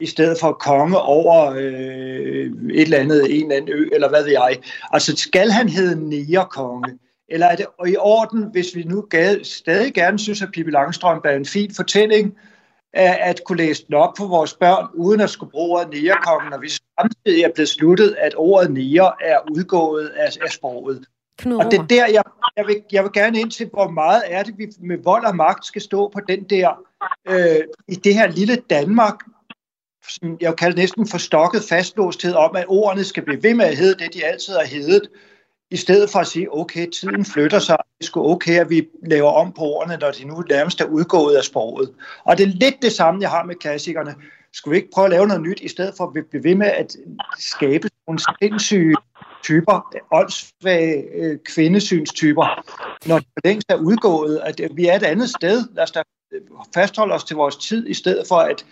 i 0.00 0.06
stedet 0.06 0.36
for 0.40 0.52
konge 0.52 0.98
over 0.98 1.50
øh, 1.50 2.46
et 2.70 2.82
eller 2.82 2.98
andet, 2.98 3.36
en 3.36 3.42
eller 3.42 3.56
anden 3.56 3.72
ø, 3.72 3.88
eller 3.92 4.08
hvad 4.08 4.22
ved 4.22 4.32
jeg? 4.32 4.62
Altså, 4.92 5.16
skal 5.16 5.50
han 5.50 5.68
hedde 5.68 6.08
Nærekonge? 6.08 6.98
Eller 7.28 7.46
er 7.46 7.56
det 7.56 7.66
i 7.86 7.96
orden, 7.98 8.44
hvis 8.52 8.74
vi 8.74 8.82
nu 8.82 9.06
stadig 9.42 9.94
gerne 9.94 10.18
synes, 10.18 10.42
at 10.42 10.48
Pippi 10.52 10.70
Langstrømpe 10.70 11.28
er 11.28 11.36
en 11.36 11.46
fin 11.46 11.74
fortælling, 11.74 12.36
at 12.94 13.40
kunne 13.44 13.58
læse 13.58 13.86
den 13.86 13.94
op 13.94 14.16
for 14.16 14.26
vores 14.26 14.54
børn, 14.54 14.86
uden 14.94 15.20
at 15.20 15.30
skulle 15.30 15.50
bruge 15.50 15.78
ordet 15.78 16.02
nærekongen, 16.02 16.52
og 16.52 16.62
vi 16.62 16.68
samtidig 17.00 17.42
er 17.42 17.50
blevet 17.54 17.68
sluttet, 17.68 18.16
at 18.18 18.32
ordet 18.36 18.70
nære 18.70 19.12
er 19.20 19.38
udgået 19.50 20.08
af, 20.08 20.28
af 20.42 20.50
sproget. 20.50 21.06
Knud 21.38 21.56
og 21.56 21.70
det 21.70 21.78
er 21.78 21.86
der, 21.86 22.06
jeg, 22.06 22.22
jeg, 22.56 22.66
vil, 22.66 22.82
jeg 22.92 23.02
vil 23.02 23.12
gerne 23.12 23.40
ind 23.40 23.50
til, 23.50 23.68
hvor 23.72 23.88
meget 23.88 24.22
er 24.26 24.42
det, 24.42 24.54
vi 24.58 24.66
med 24.80 24.98
vold 25.04 25.24
og 25.24 25.36
magt 25.36 25.66
skal 25.66 25.82
stå 25.82 26.08
på 26.08 26.20
den 26.28 26.44
der, 26.44 26.70
øh, 27.28 27.64
i 27.88 27.94
det 27.94 28.14
her 28.14 28.30
lille 28.30 28.56
Danmark, 28.70 29.14
som 30.08 30.36
jeg 30.40 30.56
kalder 30.56 30.76
næsten 30.76 31.08
forstokket 31.08 31.62
fastlåsthed 31.68 32.34
om, 32.34 32.56
at 32.56 32.64
ordene 32.68 33.04
skal 33.04 33.24
blive 33.24 33.42
ved 33.42 33.54
med 33.54 33.64
at 33.64 33.76
hedde 33.76 34.04
det, 34.04 34.14
de 34.14 34.24
altid 34.24 34.54
har 34.54 34.64
heddet, 34.64 35.08
i 35.72 35.76
stedet 35.76 36.10
for 36.10 36.18
at 36.18 36.26
sige, 36.26 36.54
okay, 36.54 36.86
tiden 36.90 37.24
flytter 37.24 37.58
sig, 37.58 37.76
det 37.98 38.06
skulle 38.06 38.24
sgu 38.24 38.32
okay, 38.32 38.60
at 38.60 38.70
vi 38.70 38.88
laver 39.06 39.30
om 39.30 39.52
på 39.52 39.60
ordene, 39.62 39.96
når 39.96 40.10
de 40.10 40.24
nu 40.24 40.44
nærmest 40.50 40.80
er 40.80 40.84
udgået 40.84 41.36
af 41.36 41.44
sproget. 41.44 41.90
Og 42.24 42.38
det 42.38 42.44
er 42.44 42.48
lidt 42.48 42.82
det 42.82 42.92
samme, 42.92 43.20
jeg 43.22 43.30
har 43.30 43.44
med 43.44 43.54
klassikerne. 43.54 44.14
Skulle 44.52 44.72
vi 44.72 44.76
ikke 44.76 44.90
prøve 44.94 45.04
at 45.04 45.10
lave 45.10 45.26
noget 45.26 45.42
nyt, 45.42 45.60
i 45.60 45.68
stedet 45.68 45.94
for 45.96 46.04
at 46.04 46.12
blive 46.30 46.44
ved 46.44 46.54
med 46.54 46.66
at 46.66 46.96
skabe 47.38 47.88
nogle 48.06 48.20
sindssyge 48.40 48.96
typer, 49.42 49.94
åndssvage 50.12 51.04
øh, 51.14 51.38
kvindesynstyper, 51.44 52.64
når 53.08 53.18
de 53.18 53.26
længst 53.44 53.70
er 53.70 53.76
udgået, 53.76 54.40
at 54.44 54.60
vi 54.74 54.86
er 54.86 54.96
et 54.96 55.02
andet 55.02 55.30
sted. 55.30 55.64
Lad 55.74 55.82
os 55.82 55.90
da 55.90 56.02
øh, 56.32 56.40
fastholde 56.74 57.14
os 57.14 57.24
til 57.24 57.36
vores 57.36 57.56
tid, 57.56 57.88
i 57.88 57.94
stedet 57.94 58.26
for 58.28 58.36
at 58.36 58.64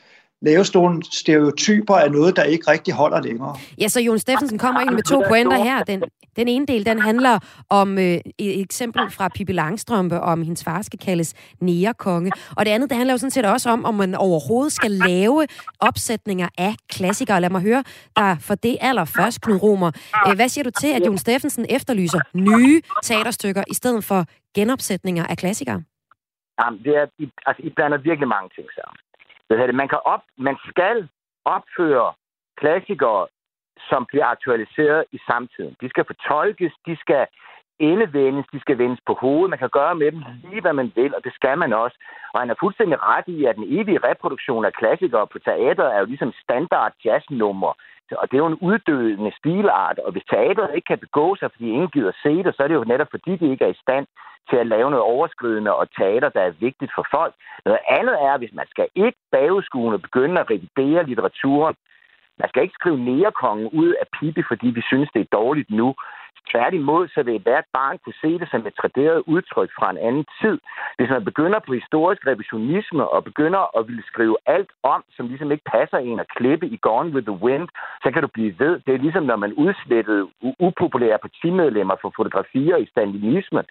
lave 0.42 0.64
nogle 0.74 1.02
stereotyper 1.12 1.94
af 1.94 2.12
noget, 2.12 2.36
der 2.36 2.42
ikke 2.42 2.70
rigtig 2.70 2.94
holder 2.94 3.22
længere. 3.22 3.56
Ja, 3.80 3.88
så 3.88 4.00
Jon 4.00 4.18
Steffensen 4.18 4.58
kommer 4.58 4.80
ind 4.80 4.90
med 4.90 5.02
to 5.02 5.22
pointer 5.28 5.56
her. 5.56 5.82
Den, 5.82 6.02
den 6.36 6.48
ene 6.48 6.66
del, 6.66 6.86
den 6.86 6.98
handler 6.98 7.38
om 7.70 7.98
øh, 7.98 8.04
et 8.38 8.60
eksempel 8.60 9.10
fra 9.10 9.28
Pippi 9.28 9.52
Langstrømpe, 9.52 10.20
om 10.20 10.42
hendes 10.42 10.64
far 10.64 10.82
skal 10.82 10.98
kaldes 10.98 11.34
nærekonge. 11.60 12.32
Og 12.56 12.66
det 12.66 12.72
andet, 12.72 12.90
det 12.90 12.96
handler 12.96 13.14
jo 13.14 13.18
sådan 13.18 13.30
set 13.30 13.44
også 13.44 13.70
om, 13.70 13.84
om 13.84 13.94
man 13.94 14.14
overhovedet 14.14 14.72
skal 14.72 14.90
lave 14.90 15.46
opsætninger 15.80 16.48
af 16.58 16.74
klassikere. 16.88 17.40
Lad 17.40 17.50
mig 17.50 17.62
høre 17.62 17.84
dig 18.16 18.36
for 18.40 18.54
det 18.54 18.76
allerførst, 18.80 19.40
Knud 19.40 19.62
Romer. 19.62 19.90
Øh, 20.28 20.34
hvad 20.34 20.48
siger 20.48 20.64
du 20.64 20.70
til, 20.70 20.88
at 20.88 21.06
Jon 21.06 21.18
Steffensen 21.18 21.66
efterlyser 21.68 22.20
nye 22.34 22.82
teaterstykker 23.02 23.62
i 23.70 23.74
stedet 23.74 24.04
for 24.04 24.24
genopsætninger 24.54 25.26
af 25.26 25.36
klassikere? 25.36 25.82
Jamen, 26.60 26.78
det 26.84 26.96
er, 26.96 27.06
altså, 27.46 27.62
I 27.66 27.70
blander 27.76 27.98
virkelig 27.98 28.28
mange 28.28 28.48
ting 28.56 28.66
sammen. 28.74 28.96
Det, 29.50 29.74
man, 29.74 29.88
kan 29.88 29.98
op, 30.04 30.22
man 30.38 30.56
skal 30.68 31.08
opføre 31.44 32.12
klassikere, 32.60 33.26
som 33.88 34.06
bliver 34.06 34.26
aktualiseret 34.26 35.04
i 35.12 35.18
samtiden. 35.30 35.76
De 35.80 35.88
skal 35.88 36.04
fortolkes, 36.04 36.72
de 36.86 36.96
skal 36.96 37.26
endevendes, 37.78 38.46
de 38.52 38.60
skal 38.60 38.78
vendes 38.78 39.00
på 39.06 39.14
hovedet. 39.20 39.50
Man 39.50 39.58
kan 39.58 39.76
gøre 39.78 39.94
med 39.94 40.12
dem 40.12 40.22
lige, 40.50 40.60
hvad 40.60 40.72
man 40.72 40.92
vil, 40.94 41.14
og 41.14 41.24
det 41.24 41.32
skal 41.34 41.58
man 41.58 41.72
også. 41.72 41.96
Og 42.32 42.40
han 42.40 42.50
er 42.50 42.60
fuldstændig 42.60 43.02
ret 43.02 43.28
i, 43.36 43.44
at 43.44 43.56
den 43.56 43.64
evige 43.78 44.04
reproduktion 44.08 44.64
af 44.64 44.72
klassikere 44.72 45.26
på 45.26 45.38
teater 45.38 45.84
er 45.84 45.98
jo 45.98 46.04
ligesom 46.04 46.32
standard 46.44 46.92
jazznummer. 47.04 47.72
Og 48.18 48.30
det 48.30 48.36
er 48.36 48.44
jo 48.44 48.46
en 48.46 48.62
uddødende 48.68 49.32
stilart, 49.38 49.98
og 49.98 50.12
hvis 50.12 50.30
teateret 50.30 50.74
ikke 50.74 50.86
kan 50.86 50.98
begå 50.98 51.36
sig, 51.36 51.50
fordi 51.52 51.66
ingen 51.68 51.88
gider 51.88 52.12
se 52.22 52.42
det, 52.44 52.56
så 52.56 52.62
er 52.62 52.68
det 52.68 52.74
jo 52.74 52.84
netop 52.84 53.10
fordi, 53.10 53.36
de 53.36 53.50
ikke 53.50 53.64
er 53.64 53.68
i 53.68 53.82
stand 53.84 54.06
til 54.50 54.56
at 54.56 54.66
lave 54.66 54.90
noget 54.90 55.04
overskridende 55.04 55.74
og 55.74 55.90
teater, 55.98 56.28
der 56.28 56.40
er 56.40 56.60
vigtigt 56.66 56.92
for 56.94 57.06
folk. 57.10 57.34
Noget 57.64 57.80
andet 57.98 58.16
er, 58.28 58.38
hvis 58.38 58.52
man 58.52 58.66
skal 58.70 58.88
ikke 58.94 59.18
bageskuende 59.32 59.98
begynde 59.98 60.40
at 60.40 60.50
revidere 60.50 61.06
litteraturen, 61.06 61.74
man 62.38 62.48
skal 62.48 62.62
ikke 62.62 62.78
skrive 62.80 62.98
nærekongen 62.98 63.68
ud 63.72 63.90
af 64.02 64.06
Pippi, 64.16 64.42
fordi 64.48 64.66
vi 64.66 64.82
synes, 64.90 65.08
det 65.14 65.20
er 65.20 65.36
dårligt 65.38 65.70
nu. 65.70 65.94
Tværtimod, 66.50 67.08
så 67.08 67.22
vil 67.22 67.42
hvert 67.42 67.68
barn 67.72 67.98
kunne 68.04 68.20
se 68.24 68.38
det 68.38 68.48
som 68.50 68.66
et 68.66 68.74
traderet 68.80 69.22
udtryk 69.26 69.70
fra 69.78 69.90
en 69.90 69.98
anden 70.08 70.26
tid. 70.40 70.56
Hvis 70.96 71.10
man 71.10 71.24
begynder 71.24 71.58
på 71.58 71.72
historisk 71.72 72.26
revisionisme 72.26 73.08
og 73.08 73.24
begynder 73.24 73.78
at 73.78 73.88
ville 73.88 74.04
skrive 74.10 74.36
alt 74.46 74.70
om, 74.82 75.04
som 75.16 75.28
ligesom 75.28 75.52
ikke 75.52 75.70
passer 75.74 75.98
en 75.98 76.20
at 76.20 76.28
klippe 76.36 76.66
i 76.66 76.78
Gone 76.82 77.12
with 77.14 77.26
the 77.30 77.40
Wind, 77.44 77.68
så 78.02 78.10
kan 78.12 78.22
du 78.22 78.28
blive 78.28 78.58
ved. 78.58 78.80
Det 78.86 78.94
er 78.94 79.04
ligesom, 79.06 79.24
når 79.24 79.36
man 79.36 79.52
udslettede 79.52 80.28
upopulære 80.58 81.18
partimedlemmer 81.18 81.96
for 82.02 82.12
fotografier 82.16 82.76
i 82.76 82.90
stalinismen, 82.92 83.64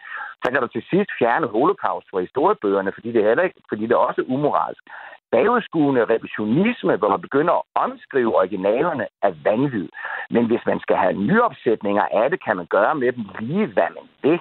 så 0.43 0.51
kan 0.51 0.61
du 0.61 0.67
til 0.67 0.83
sidst 0.89 1.11
fjerne 1.19 1.47
holocaust 1.47 2.07
fra 2.11 2.19
historiebøgerne, 2.19 2.91
fordi 2.91 3.11
det, 3.11 3.21
er 3.21 3.27
heller 3.27 3.43
ikke, 3.43 3.61
fordi 3.69 3.83
det 3.83 3.91
er 3.91 4.07
også 4.09 4.21
umoralsk 4.27 4.83
bagudskuende 5.31 6.01
revisionisme, 6.13 6.93
hvor 6.97 7.09
man 7.09 7.21
begynder 7.27 7.53
at 7.53 7.67
omskrive 7.85 8.35
originalerne, 8.41 9.05
er 9.27 9.33
vanvid. 9.47 9.87
Men 10.29 10.43
hvis 10.49 10.63
man 10.69 10.79
skal 10.79 10.97
have 11.03 11.13
nyopsætninger 11.13 12.05
af 12.21 12.29
det, 12.29 12.43
kan 12.45 12.55
man 12.57 12.67
gøre 12.75 12.95
med 12.95 13.11
dem 13.11 13.25
lige, 13.39 13.67
hvad 13.75 13.89
man 13.97 14.07
vil. 14.23 14.39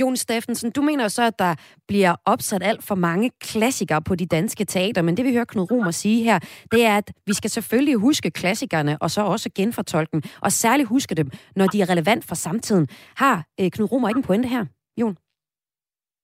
Jon 0.00 0.16
Steffensen, 0.16 0.70
du 0.70 0.82
mener 0.82 1.08
så, 1.08 1.22
at 1.22 1.38
der 1.38 1.54
bliver 1.88 2.14
opsat 2.24 2.62
alt 2.62 2.84
for 2.84 2.94
mange 2.94 3.30
klassikere 3.40 4.02
på 4.02 4.14
de 4.14 4.26
danske 4.26 4.64
teater, 4.64 5.02
men 5.02 5.16
det 5.16 5.24
vi 5.24 5.32
hører 5.32 5.44
Knud 5.44 5.70
Romer 5.70 5.90
sige 5.90 6.24
her, 6.24 6.38
det 6.72 6.84
er, 6.84 6.96
at 6.96 7.12
vi 7.26 7.32
skal 7.32 7.50
selvfølgelig 7.50 7.96
huske 7.96 8.30
klassikerne, 8.30 8.98
og 9.00 9.10
så 9.10 9.22
også 9.22 9.50
genfortolke 9.54 10.12
dem, 10.12 10.22
og 10.42 10.52
særligt 10.52 10.88
huske 10.88 11.14
dem, 11.14 11.30
når 11.56 11.66
de 11.66 11.82
er 11.82 11.90
relevant 11.90 12.24
for 12.28 12.34
samtiden. 12.34 12.88
Har 13.16 13.44
øh, 13.60 13.70
Knud 13.70 13.92
Romer 13.92 14.08
ikke 14.08 14.18
en 14.18 14.24
pointe 14.24 14.48
her, 14.48 14.64
Jon? 15.00 15.16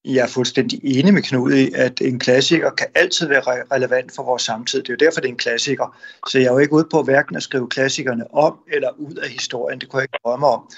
Jeg 0.05 0.23
er 0.23 0.29
fuldstændig 0.29 0.81
enig 0.85 1.15
med 1.15 1.23
Knud 1.23 1.53
i, 1.53 1.73
at 1.75 2.01
en 2.01 2.19
klassiker 2.19 2.71
kan 2.71 2.87
altid 2.95 3.29
være 3.29 3.65
relevant 3.73 4.13
for 4.15 4.23
vores 4.23 4.43
samtid. 4.43 4.83
Det 4.83 4.89
er 4.89 4.95
jo 5.01 5.07
derfor, 5.07 5.21
det 5.21 5.29
er 5.29 5.33
en 5.33 5.39
klassiker. 5.39 5.99
Så 6.29 6.39
jeg 6.39 6.47
er 6.47 6.53
jo 6.53 6.59
ikke 6.59 6.73
ude 6.73 6.89
på 6.91 7.03
hverken 7.03 7.37
at 7.37 7.43
skrive 7.43 7.69
klassikerne 7.69 8.35
om 8.35 8.59
eller 8.73 8.91
ud 8.99 9.15
af 9.15 9.29
historien. 9.29 9.81
Det 9.81 9.89
kunne 9.89 10.01
jeg 10.01 10.05
ikke 10.05 10.19
drømme 10.25 10.47
om. 10.47 10.71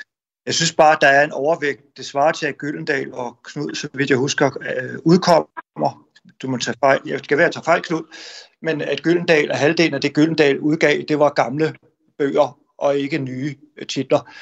Jeg 0.46 0.54
synes 0.54 0.72
bare, 0.72 0.92
at 0.92 0.98
der 1.00 1.06
er 1.06 1.24
en 1.24 1.32
overvægt. 1.32 1.80
Det 1.96 2.06
svarer 2.06 2.32
til, 2.32 2.46
at 2.46 2.58
Gyldendal 2.58 3.14
og 3.14 3.38
Knud, 3.44 3.74
så 3.74 3.88
vidt 3.94 4.10
jeg 4.10 4.18
husker, 4.18 4.50
øh, 4.60 4.98
udkommer. 5.04 6.06
Du 6.42 6.48
må 6.48 6.56
tage 6.56 6.76
fejl. 6.80 7.00
Jeg 7.06 7.18
skal 7.18 7.38
være 7.38 7.46
at 7.46 7.52
tage 7.52 7.64
fejl, 7.64 7.82
Knud. 7.82 8.02
Men 8.62 8.80
at 8.80 9.02
Gyldendal 9.02 9.50
og 9.50 9.56
halvdelen 9.56 9.94
af 9.94 10.00
det, 10.00 10.14
Gyldendal 10.14 10.60
udgav, 10.60 11.02
det 11.08 11.18
var 11.18 11.28
gamle 11.28 11.74
bøger 12.18 12.58
og 12.78 12.98
ikke 12.98 13.18
nye 13.18 13.56
øh, 13.76 13.86
titler. 13.86 14.32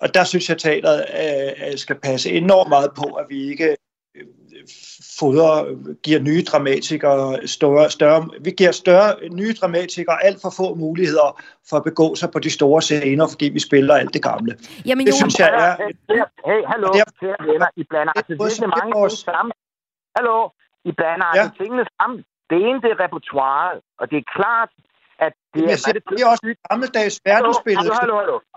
Og 0.00 0.14
der 0.14 0.24
synes 0.24 0.48
jeg, 0.48 0.54
at 0.54 0.60
teateret 0.60 1.04
øh, 1.72 1.78
skal 1.78 1.96
passe 1.96 2.30
enormt 2.30 2.68
meget 2.68 2.90
på, 2.96 3.04
at 3.04 3.26
vi 3.28 3.50
ikke 3.50 3.76
fodrer, 5.18 5.54
giver 6.02 6.20
nye 6.20 6.42
dramatikere 6.42 7.48
større, 7.48 7.90
større, 7.90 8.30
vi 8.40 8.50
giver 8.50 8.72
større 8.72 9.28
nye 9.28 9.54
dramatikere 9.60 10.24
alt 10.24 10.38
for 10.42 10.50
få 10.56 10.74
muligheder 10.74 11.40
for 11.68 11.76
at 11.76 11.84
begå 11.84 12.14
sig 12.14 12.30
på 12.30 12.38
de 12.38 12.50
store 12.50 12.82
scener, 12.82 13.26
fordi 13.28 13.46
vi 13.48 13.60
spiller 13.60 13.94
alt 13.94 14.14
det 14.14 14.22
gamle. 14.22 14.56
Jamen, 14.86 15.06
det 15.06 15.12
jo, 15.12 15.16
synes 15.16 15.38
jeg 15.38 15.50
er... 15.64 15.72
Hey, 16.48 16.60
hallo, 16.72 16.88
kære 17.20 17.52
venner, 17.52 17.68
I 17.76 17.84
blander 17.90 18.12
altså 18.16 18.34
virkelig 18.44 18.68
mange 18.78 19.08
ting 19.08 19.18
sammen. 19.28 19.52
Hallo, 20.16 20.48
I 20.84 20.92
blander 20.92 21.26
altså 21.26 21.50
ja. 21.58 21.64
tingene 21.64 21.84
sammen. 22.00 22.18
Det 22.50 22.58
ene, 22.66 22.78
det 22.82 22.90
er 22.94 22.98
repertoire, 23.04 23.80
og 24.00 24.10
det 24.10 24.18
er 24.18 24.26
klart, 24.36 24.70
at 25.26 25.32
det 25.54 25.64
er... 25.64 25.92
det, 25.92 26.02
det 26.10 26.20
er 26.24 26.28
også 26.34 26.54
gammeldags 26.70 27.20
verdensbillede. 27.24 27.94
Hallo, 28.00 28.16
hallo, 28.16 28.16
hallo 28.22 28.53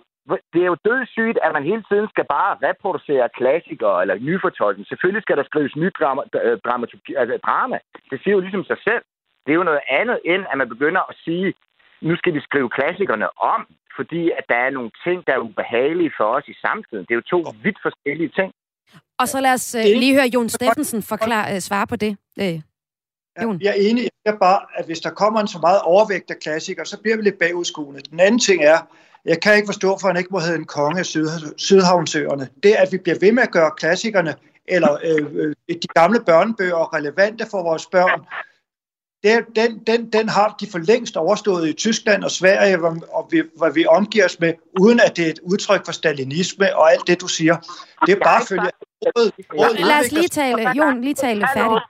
det 0.53 0.61
er 0.61 0.69
jo 0.73 0.77
dødssygt, 0.89 1.37
at 1.45 1.51
man 1.53 1.63
hele 1.71 1.83
tiden 1.89 2.07
skal 2.13 2.25
bare 2.35 2.51
reproducere 2.67 3.35
klassikere 3.39 4.01
eller 4.01 4.15
nyfortolken. 4.29 4.85
Selvfølgelig 4.85 5.23
skal 5.23 5.37
der 5.37 5.45
skrives 5.49 5.75
ny 5.75 5.89
drama, 5.99 6.21
øh, 6.45 6.57
dramaturgi, 6.65 7.11
altså 7.21 7.37
drama. 7.47 7.77
Det 8.11 8.17
siger 8.19 8.35
jo 8.35 8.43
ligesom 8.45 8.63
sig 8.71 8.79
selv. 8.87 9.03
Det 9.43 9.51
er 9.51 9.59
jo 9.61 9.69
noget 9.71 9.83
andet, 9.99 10.17
end 10.31 10.43
at 10.51 10.57
man 10.61 10.69
begynder 10.69 11.01
at 11.11 11.15
sige, 11.25 11.53
nu 12.01 12.15
skal 12.15 12.33
vi 12.33 12.41
skrive 12.47 12.69
klassikerne 12.77 13.27
om, 13.53 13.61
fordi 13.97 14.21
at 14.39 14.45
der 14.49 14.59
er 14.65 14.69
nogle 14.77 14.91
ting, 15.05 15.17
der 15.27 15.33
er 15.33 15.45
ubehagelige 15.49 16.11
for 16.17 16.27
os 16.37 16.47
i 16.47 16.55
samtiden. 16.65 17.03
Det 17.05 17.11
er 17.13 17.21
jo 17.21 17.31
to 17.33 17.39
vidt 17.63 17.79
forskellige 17.87 18.31
ting. 18.39 18.49
Og 19.19 19.27
så 19.27 19.41
lad 19.41 19.53
os 19.53 19.75
uh, 19.75 19.99
lige 20.01 20.13
høre 20.17 20.29
Jon 20.33 20.49
Steffensen 20.49 21.01
forklare, 21.03 21.53
uh, 21.53 21.59
svare 21.59 21.87
på 21.87 21.95
det. 21.95 22.17
Uh, 22.41 22.55
Jon. 23.43 23.61
Jeg 23.61 23.69
er 23.69 23.89
enig 23.89 24.03
i 24.05 24.09
bare, 24.39 24.59
at 24.79 24.85
hvis 24.85 24.99
der 24.99 25.09
kommer 25.09 25.39
en 25.39 25.47
så 25.47 25.59
meget 25.61 25.81
overvægt 25.81 26.31
af 26.31 26.37
klassikere, 26.43 26.85
så 26.85 27.01
bliver 27.01 27.17
vi 27.17 27.23
lidt 27.23 27.39
bagudskuende. 27.39 28.01
Den 28.11 28.19
anden 28.19 28.39
ting 28.39 28.63
er, 28.63 28.79
jeg 29.27 29.41
kan 29.41 29.55
ikke 29.55 29.65
forstå, 29.65 29.97
for 30.01 30.07
han 30.07 30.17
ikke 30.17 30.29
må 30.31 30.39
hedde 30.39 30.55
en 30.55 30.65
konge 30.65 30.99
af 30.99 31.05
Syd, 31.05 31.27
Sydhavnsøerne. 31.57 32.49
Det, 32.63 32.73
at 32.73 32.91
vi 32.91 32.97
bliver 32.97 33.17
ved 33.21 33.31
med 33.31 33.43
at 33.43 33.51
gøre 33.51 33.71
klassikerne 33.77 34.35
eller 34.67 34.97
øh, 35.03 35.25
øh, 35.33 35.55
de 35.67 35.87
gamle 35.95 36.19
børnebøger 36.25 36.93
relevante 36.93 37.45
for 37.51 37.63
vores 37.63 37.85
børn, 37.85 38.25
det, 39.23 39.45
den, 39.55 39.71
den, 39.87 40.11
den 40.11 40.29
har 40.29 40.55
de 40.59 40.67
for 40.71 40.79
længst 40.79 41.17
overstået 41.17 41.69
i 41.69 41.73
Tyskland 41.73 42.23
og 42.23 42.31
Sverige, 42.31 42.77
hvor, 42.77 42.93
og 43.11 43.27
vi, 43.31 43.43
hvor 43.57 43.69
vi 43.69 43.85
omgiver 43.85 44.25
os 44.25 44.39
med, 44.39 44.53
uden 44.81 44.99
at 44.99 45.17
det 45.17 45.25
er 45.25 45.29
et 45.29 45.39
udtryk 45.43 45.85
for 45.85 45.91
stalinisme 45.91 46.77
og 46.77 46.91
alt 46.91 47.07
det, 47.07 47.21
du 47.21 47.27
siger. 47.27 47.55
Det 48.05 48.11
er 48.17 48.19
bare 48.23 48.41
følge 48.49 48.69
Lad 49.91 49.99
os 49.99 50.11
lige 50.11 50.27
tale, 50.27 50.69
Jon, 50.69 51.01
lige 51.01 51.13
tale 51.13 51.47
færdigt. 51.53 51.83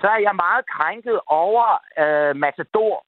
Så 0.00 0.06
er 0.16 0.20
jeg 0.28 0.34
meget 0.46 0.64
krænket 0.74 1.20
over 1.26 1.64
øh, 2.02 2.36
Matador, 2.36 3.04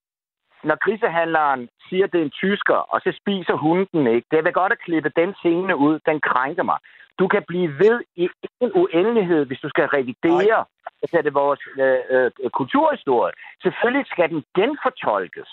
når 0.69 0.77
grisehandleren 0.85 1.61
siger, 1.89 2.05
at 2.05 2.11
det 2.13 2.19
er 2.19 2.25
en 2.25 2.37
tysker, 2.43 2.79
og 2.93 2.97
så 3.03 3.11
spiser 3.21 3.55
hunden 3.65 3.87
den 3.93 4.07
ikke. 4.15 4.27
Det 4.31 4.43
vil 4.43 4.53
godt 4.61 4.71
at 4.71 4.83
klippe 4.85 5.11
den 5.21 5.31
scene 5.39 5.75
ud. 5.85 5.95
Den 6.09 6.19
krænker 6.29 6.63
mig. 6.63 6.79
Du 7.19 7.27
kan 7.27 7.43
blive 7.47 7.69
ved 7.83 7.97
i 8.15 8.29
en 8.61 8.71
uendelighed, 8.81 9.45
hvis 9.45 9.59
du 9.59 9.69
skal 9.69 9.85
revidere 9.97 10.65
altså, 11.01 11.21
det 11.25 11.33
vores 11.33 11.61
øh, 11.83 12.31
øh, 12.43 12.49
kulturhistorie. 12.59 13.33
Selvfølgelig 13.63 14.05
skal 14.13 14.29
den 14.29 14.43
genfortolkes. 14.57 15.49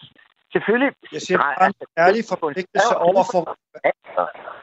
Selvfølgelig... 0.53 0.93
Jeg 1.13 1.21
siger 1.21 1.39
bare 1.39 1.67
en 1.67 1.75
ærlig 1.99 2.25
forpligtelse 2.29 2.97
over 2.97 3.25
for... 3.33 3.43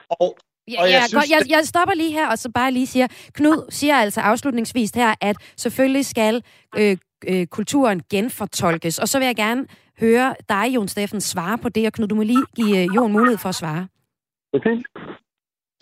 Og 0.09 0.37
Ja, 0.71 0.81
og 0.81 0.91
jeg, 0.91 0.99
ja, 1.01 1.07
synes. 1.07 1.29
Jeg, 1.29 1.41
jeg 1.49 1.61
stopper 1.65 1.95
lige 1.95 2.11
her, 2.11 2.29
og 2.29 2.37
så 2.37 2.51
bare 2.51 2.71
lige 2.71 2.87
siger, 2.87 3.07
Knud 3.33 3.71
siger 3.71 3.95
altså 3.95 4.21
afslutningsvis 4.21 4.91
her, 4.95 5.15
at 5.21 5.35
selvfølgelig 5.57 6.05
skal 6.05 6.43
øh, 6.77 6.97
øh, 7.27 7.47
kulturen 7.47 8.01
genfortolkes. 8.11 8.99
Og 8.99 9.07
så 9.07 9.19
vil 9.19 9.25
jeg 9.25 9.35
gerne 9.35 9.67
høre 9.99 10.35
dig, 10.49 10.75
Jon 10.75 10.87
Steffen, 10.87 11.21
svare 11.21 11.57
på 11.57 11.69
det, 11.69 11.87
og 11.87 11.93
Knud, 11.93 12.07
du 12.07 12.15
må 12.15 12.23
lige 12.23 12.45
give 12.55 12.83
øh, 12.83 12.95
Jon 12.95 13.11
mulighed 13.11 13.37
for 13.37 13.49
at 13.49 13.55
svare. 13.55 13.87
Okay. 14.53 14.83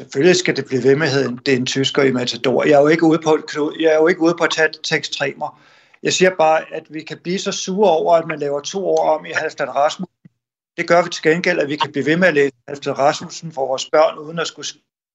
Selvfølgelig 0.02 0.36
skal 0.36 0.56
det 0.56 0.66
blive 0.66 0.84
ved 0.84 0.96
med, 0.96 1.08
at 1.08 1.46
det 1.46 1.54
er 1.54 1.58
en 1.58 1.66
tysker 1.66 2.04
i 2.04 2.12
Matador. 2.12 2.64
Jeg 2.64 2.74
er 2.74 2.82
jo 2.82 2.88
ikke 2.88 3.04
ude 3.04 3.20
på, 3.24 3.38
Knud, 3.48 3.78
jeg 3.80 3.92
er 3.94 3.98
jo 3.98 4.08
ikke 4.08 4.22
ude 4.22 4.36
på 4.38 4.44
at 4.44 4.52
tage 4.52 4.70
til 4.84 4.98
ekstremer. 4.98 5.62
Jeg 6.04 6.14
siger 6.14 6.32
bare, 6.38 6.74
at 6.74 6.84
vi 6.90 7.02
kan 7.02 7.18
blive 7.24 7.40
så 7.40 7.52
sure 7.52 7.90
over, 7.90 8.16
at 8.16 8.28
man 8.28 8.40
laver 8.40 8.60
to 8.60 8.88
år 8.88 9.18
om 9.18 9.26
i 9.26 9.32
Halvdan 9.36 9.76
Rasmussen. 9.76 10.30
Det 10.78 10.88
gør 10.88 11.04
vi 11.04 11.10
til 11.10 11.24
gengæld, 11.24 11.60
at 11.60 11.70
vi 11.70 11.76
kan 11.76 11.92
blive 11.92 12.06
ved 12.06 12.18
med 12.18 12.28
at 12.28 12.34
læse 12.34 12.54
Halvdan 12.68 12.98
Rasmussen 12.98 13.52
for 13.52 13.68
vores 13.68 13.90
børn, 13.90 14.18
uden 14.18 14.40
at 14.40 14.48
skulle 14.48 14.68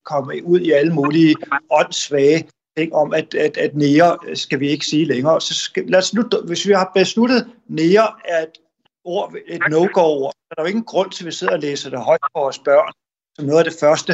komme 0.04 0.45
ud 0.45 0.61
i 0.61 0.71
alle 0.71 0.95
mulige 0.95 1.37
åndssvage 1.71 2.49
ting 2.76 2.95
om, 2.95 3.14
at, 3.14 3.35
at, 3.35 3.57
at 3.57 3.76
nære 3.76 4.37
skal 4.37 4.61
vi 4.61 4.69
ikke 4.69 4.87
sige 4.87 5.04
længere. 5.04 5.40
Så 5.40 5.54
skal, 5.54 5.85
lad 5.87 5.99
os 5.99 6.14
nu, 6.14 6.23
hvis 6.47 6.69
vi 6.69 6.73
har 6.73 6.90
besluttet 6.95 7.50
nære 7.69 8.12
er 8.25 8.42
et, 8.42 8.59
ord, 9.04 9.33
et 9.47 9.62
no-go-ord, 9.71 10.33
så 10.33 10.49
er 10.50 10.54
der 10.54 10.62
jo 10.62 10.73
ingen 10.73 10.85
grund 10.92 11.11
til, 11.11 11.25
at 11.25 11.26
vi 11.26 11.33
sidder 11.33 11.52
og 11.52 11.61
læser 11.61 11.90
det 11.90 12.04
højt 12.04 12.21
for 12.25 12.40
vores 12.40 12.59
børn, 12.59 12.92
som 13.35 13.45
noget 13.47 13.59
af 13.64 13.69
det 13.71 13.78
første, 13.80 14.12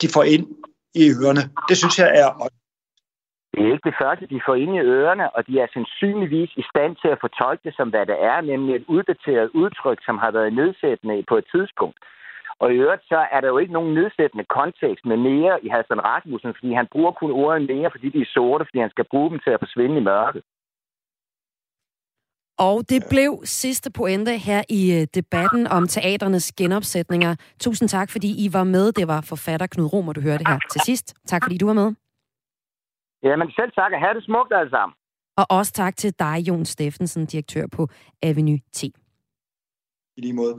de 0.00 0.08
får 0.14 0.24
ind 0.34 0.46
i 0.94 1.04
ørerne. 1.20 1.42
Det 1.68 1.76
synes 1.76 1.98
jeg 1.98 2.10
er 2.22 2.28
det 3.54 3.62
er 3.62 3.72
ikke 3.72 3.90
det 3.90 4.00
første, 4.02 4.26
de 4.26 4.40
får 4.46 4.54
ind 4.54 4.74
i 4.76 4.86
ørerne, 4.96 5.36
og 5.36 5.46
de 5.46 5.54
er 5.60 5.66
sandsynligvis 5.72 6.52
i 6.56 6.64
stand 6.72 6.96
til 7.02 7.08
at 7.14 7.22
fortolke 7.24 7.62
det 7.66 7.74
som, 7.76 7.88
hvad 7.90 8.06
det 8.06 8.18
er, 8.32 8.40
nemlig 8.40 8.74
et 8.74 8.84
uddateret 8.88 9.50
udtryk, 9.60 9.98
som 10.06 10.18
har 10.18 10.30
været 10.30 10.52
nedsættende 10.52 11.24
på 11.28 11.36
et 11.36 11.46
tidspunkt. 11.54 11.98
Og 12.58 12.72
i 12.74 12.76
øvrigt, 12.84 13.04
så 13.12 13.20
er 13.32 13.40
der 13.40 13.48
jo 13.48 13.58
ikke 13.58 13.72
nogen 13.72 13.94
nedsættende 13.94 14.44
kontekst 14.58 15.04
med 15.10 15.16
mere 15.16 15.64
i 15.64 15.68
Hassan 15.68 16.04
Rasmussen, 16.04 16.54
fordi 16.54 16.72
han 16.72 16.86
bruger 16.92 17.12
kun 17.12 17.30
ordet 17.30 17.62
mere, 17.72 17.90
fordi 17.90 18.08
de 18.08 18.20
er 18.20 18.32
sorte, 18.34 18.64
fordi 18.64 18.78
han 18.78 18.90
skal 18.90 19.10
bruge 19.12 19.30
dem 19.30 19.38
til 19.44 19.50
at 19.50 19.62
forsvinde 19.64 19.96
i 19.96 20.06
mørket. 20.12 20.42
Og 22.58 22.88
det 22.88 23.02
blev 23.10 23.40
sidste 23.44 23.90
pointe 23.90 24.38
her 24.38 24.62
i 24.68 24.92
øh, 24.92 25.06
debatten 25.14 25.66
om 25.66 25.88
teaternes 25.88 26.52
genopsætninger. 26.52 27.36
Tusind 27.60 27.88
tak, 27.88 28.10
fordi 28.10 28.44
I 28.44 28.52
var 28.52 28.64
med. 28.64 28.92
Det 28.92 29.08
var 29.08 29.20
forfatter 29.20 29.66
Knud 29.66 29.92
Romer, 29.92 30.12
du 30.12 30.20
hørte 30.20 30.44
her 30.48 30.58
til 30.72 30.80
sidst. 30.80 31.14
Tak, 31.26 31.42
fordi 31.44 31.58
du 31.58 31.66
var 31.66 31.72
med. 31.72 31.94
Jamen 33.22 33.50
selv 33.50 33.72
tak, 33.72 33.92
og 33.92 34.00
have 34.00 34.14
det 34.14 34.24
smukt 34.24 34.52
alle 34.52 34.70
sammen. 34.70 34.94
Og 35.36 35.46
også 35.50 35.72
tak 35.72 35.96
til 35.96 36.14
dig, 36.18 36.36
Jon 36.48 36.64
Steffensen, 36.64 37.26
direktør 37.26 37.66
på 37.72 37.88
Avenue 38.22 38.58
T. 38.72 38.84
I 40.16 40.20
lige 40.20 40.32
måde. 40.32 40.54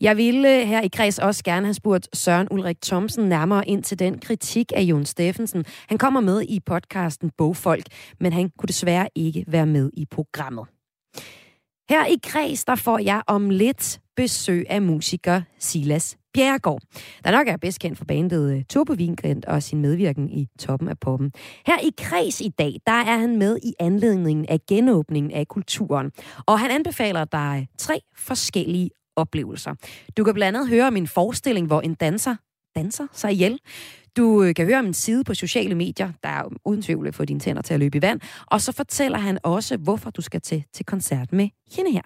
Jeg 0.00 0.16
ville 0.16 0.66
her 0.66 0.80
i 0.80 0.88
kreds 0.88 1.18
også 1.18 1.44
gerne 1.44 1.66
have 1.66 1.74
spurgt 1.74 2.16
Søren 2.16 2.48
Ulrik 2.50 2.80
Thomsen 2.82 3.28
nærmere 3.28 3.68
ind 3.68 3.82
til 3.82 3.98
den 3.98 4.18
kritik 4.18 4.72
af 4.76 4.82
Jon 4.82 5.04
Steffensen. 5.04 5.64
Han 5.88 5.98
kommer 5.98 6.20
med 6.20 6.42
i 6.42 6.60
podcasten 6.66 7.30
Bogfolk, 7.38 7.86
men 8.20 8.32
han 8.32 8.50
kunne 8.58 8.66
desværre 8.66 9.08
ikke 9.14 9.44
være 9.48 9.66
med 9.66 9.90
i 9.94 10.06
programmet. 10.10 10.66
Her 11.92 12.06
i 12.06 12.16
kreds, 12.22 12.64
der 12.64 12.74
får 12.74 12.98
jeg 12.98 13.22
om 13.26 13.50
lidt 13.50 14.00
besøg 14.16 14.66
af 14.68 14.82
musiker 14.82 15.42
Silas 15.58 16.16
Bjerregaard, 16.34 16.82
der 17.24 17.30
nok 17.30 17.48
er 17.48 17.56
bedst 17.56 17.80
kendt 17.80 17.98
for 17.98 18.04
bandet 18.04 18.56
øh, 18.56 18.64
Turbo 18.64 18.92
Vingrind 18.92 19.44
og 19.44 19.62
sin 19.62 19.80
medvirken 19.80 20.30
i 20.30 20.48
toppen 20.58 20.88
af 20.88 20.98
poppen. 20.98 21.32
Her 21.66 21.78
i 21.78 21.90
kreds 21.98 22.40
i 22.40 22.48
dag, 22.48 22.76
der 22.86 22.92
er 22.92 23.18
han 23.18 23.36
med 23.36 23.58
i 23.62 23.74
anledningen 23.80 24.46
af 24.48 24.58
genåbningen 24.68 25.32
af 25.32 25.48
kulturen, 25.48 26.10
og 26.46 26.60
han 26.60 26.70
anbefaler 26.70 27.24
dig 27.24 27.68
tre 27.78 28.00
forskellige 28.16 28.90
oplevelser. 29.16 29.74
Du 30.16 30.24
kan 30.24 30.34
blandt 30.34 30.56
andet 30.56 30.68
høre 30.68 30.90
min 30.90 31.06
forestilling, 31.06 31.66
hvor 31.66 31.80
en 31.80 31.94
danser 31.94 32.36
danser 32.76 33.06
sig 33.12 33.32
ihjel. 33.32 33.58
Du 34.16 34.42
øh, 34.42 34.54
kan 34.54 34.66
høre 34.66 34.78
om 34.78 34.86
en 34.86 34.94
side 34.94 35.24
på 35.24 35.34
sociale 35.34 35.74
medier, 35.74 36.12
der 36.22 36.28
er 36.28 36.42
uden 36.64 36.82
tvivl 36.82 37.12
få 37.12 37.24
dine 37.24 37.40
tænder 37.40 37.62
til 37.62 37.74
at 37.74 37.80
løbe 37.80 37.98
i 37.98 38.02
vand. 38.02 38.20
Og 38.46 38.60
så 38.60 38.72
fortæller 38.72 39.18
han 39.18 39.38
også, 39.42 39.76
hvorfor 39.76 40.10
du 40.10 40.22
skal 40.22 40.40
til, 40.40 40.64
til 40.74 40.86
koncert 40.86 41.32
med 41.32 41.48
hende 41.76 41.92
her. 41.92 42.02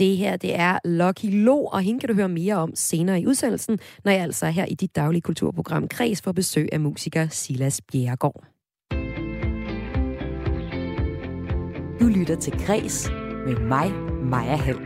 Det 0.00 0.16
her, 0.16 0.36
det 0.36 0.58
er 0.58 0.78
Lucky 0.84 1.44
Lo, 1.44 1.64
og 1.64 1.80
hende 1.80 2.00
kan 2.00 2.08
du 2.08 2.14
høre 2.14 2.28
mere 2.28 2.54
om 2.54 2.72
senere 2.74 3.20
i 3.20 3.26
udsendelsen, 3.26 3.78
når 4.04 4.12
jeg 4.12 4.20
altså 4.20 4.46
er 4.46 4.50
her 4.50 4.64
i 4.64 4.74
dit 4.74 4.96
daglige 4.96 5.22
kulturprogram 5.22 5.88
Kreds 5.88 6.22
for 6.22 6.32
besøg 6.32 6.68
af 6.72 6.80
musiker 6.80 7.28
Silas 7.28 7.80
Bjerregaard. 7.92 8.44
Du 12.00 12.06
lytter 12.18 12.36
til 12.40 12.52
Kreds 12.52 13.10
med 13.46 13.56
mig, 13.56 13.92
Maja 14.22 14.56
Hall. 14.56 14.78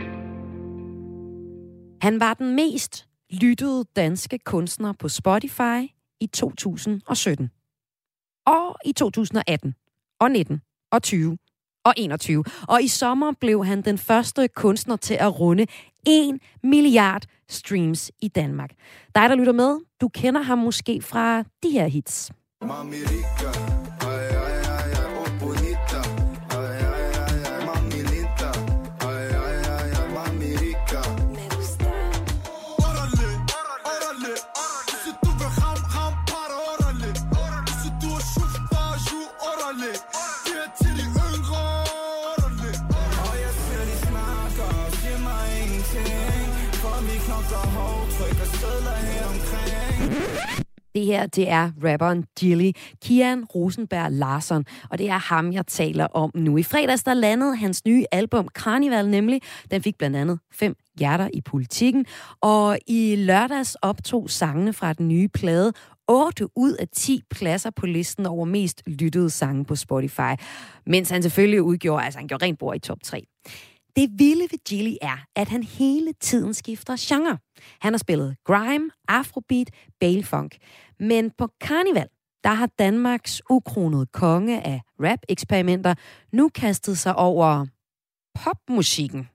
Han 2.03 2.21
var 2.21 2.35
den 2.35 2.57
mest 2.57 3.09
lyttede 3.31 3.85
danske 3.97 4.39
kunstner 4.39 4.93
på 4.93 5.09
Spotify 5.09 5.93
i 6.21 6.27
2017. 6.27 7.51
Og 8.47 8.77
i 8.85 8.93
2018 8.93 9.75
og 10.21 10.31
19 10.31 10.61
og 10.93 11.03
20 11.03 11.39
og 11.85 11.95
21. 11.97 12.45
Og 12.69 12.83
i 12.83 12.89
sommer 12.89 13.33
blev 13.41 13.65
han 13.65 13.83
den 13.83 13.99
første 13.99 14.49
kunstner 14.49 14.97
til 14.97 15.15
at 15.15 15.41
runde 15.41 15.67
1 16.07 16.39
milliard 16.63 17.23
streams 17.49 18.11
i 18.23 18.29
Danmark. 18.29 18.71
Dig, 19.15 19.29
der 19.29 19.35
lytter 19.35 19.53
med, 19.53 19.79
du 20.01 20.09
kender 20.09 20.43
ham 20.43 20.59
måske 20.59 21.03
fra 21.03 21.45
de 21.63 21.71
her 21.71 21.87
hits. 21.87 22.33
Mamirika. 22.63 23.74
Det 50.95 51.05
her, 51.05 51.27
det 51.27 51.51
er 51.51 51.71
rapperen 51.85 52.25
Gilly, 52.39 52.71
Kian 53.03 53.45
Rosenberg 53.45 54.13
Larsen, 54.13 54.65
og 54.91 54.99
det 54.99 55.09
er 55.09 55.19
ham, 55.19 55.53
jeg 55.53 55.67
taler 55.67 56.07
om 56.07 56.31
nu. 56.35 56.57
I 56.57 56.63
fredags, 56.63 57.03
der 57.03 57.15
landede 57.15 57.57
hans 57.57 57.85
nye 57.85 58.05
album 58.13 58.49
Carnival 58.49 59.09
nemlig. 59.09 59.41
Den 59.71 59.83
fik 59.83 59.99
blandt 59.99 60.17
andet 60.17 60.39
fem 60.53 60.77
hjerter 60.99 61.29
i 61.35 61.41
politikken, 61.41 62.07
og 62.41 62.79
i 62.87 63.17
lørdags 63.17 63.75
optog 63.75 64.31
sangene 64.31 64.73
fra 64.73 64.93
den 64.93 65.09
nye 65.09 65.29
plade 65.29 65.73
8 66.09 66.49
ud 66.57 66.73
af 66.73 66.89
10 66.93 67.23
pladser 67.31 67.71
på 67.71 67.87
listen 67.87 68.27
over 68.27 68.45
mest 68.45 68.83
lyttede 68.87 69.31
sange 69.31 69.65
på 69.65 69.77
Spotify, 69.77 70.35
mens 70.87 71.11
han 71.11 71.23
selvfølgelig 71.23 71.63
udgjorde, 71.63 72.05
altså 72.05 72.19
han 72.19 72.29
gjorde 72.29 72.45
rent 72.45 72.59
bord 72.59 72.77
i 72.77 72.79
top 72.79 72.99
3. 73.03 73.27
Det 73.97 74.11
vilde 74.19 74.43
ved 74.51 74.65
Gilly 74.69 74.95
er, 75.03 75.17
at 75.37 75.49
han 75.49 75.63
hele 75.63 76.13
tiden 76.21 76.55
skifter 76.55 76.97
genre. 76.99 77.39
Han 77.81 77.93
har 77.93 77.99
spillet 77.99 78.37
grime, 78.45 78.91
afrobeat, 79.09 79.71
balefunk. 80.01 80.57
Men 81.01 81.31
på 81.31 81.49
Carnival, 81.65 82.09
der 82.45 82.51
har 82.51 82.67
Danmarks 82.79 83.43
ukronede 83.51 84.07
konge 84.07 84.67
af 84.67 84.81
rap-eksperimenter 85.01 85.95
nu 86.33 86.49
kastet 86.49 86.99
sig 86.99 87.17
over 87.17 87.67
popmusikken. 88.45 89.29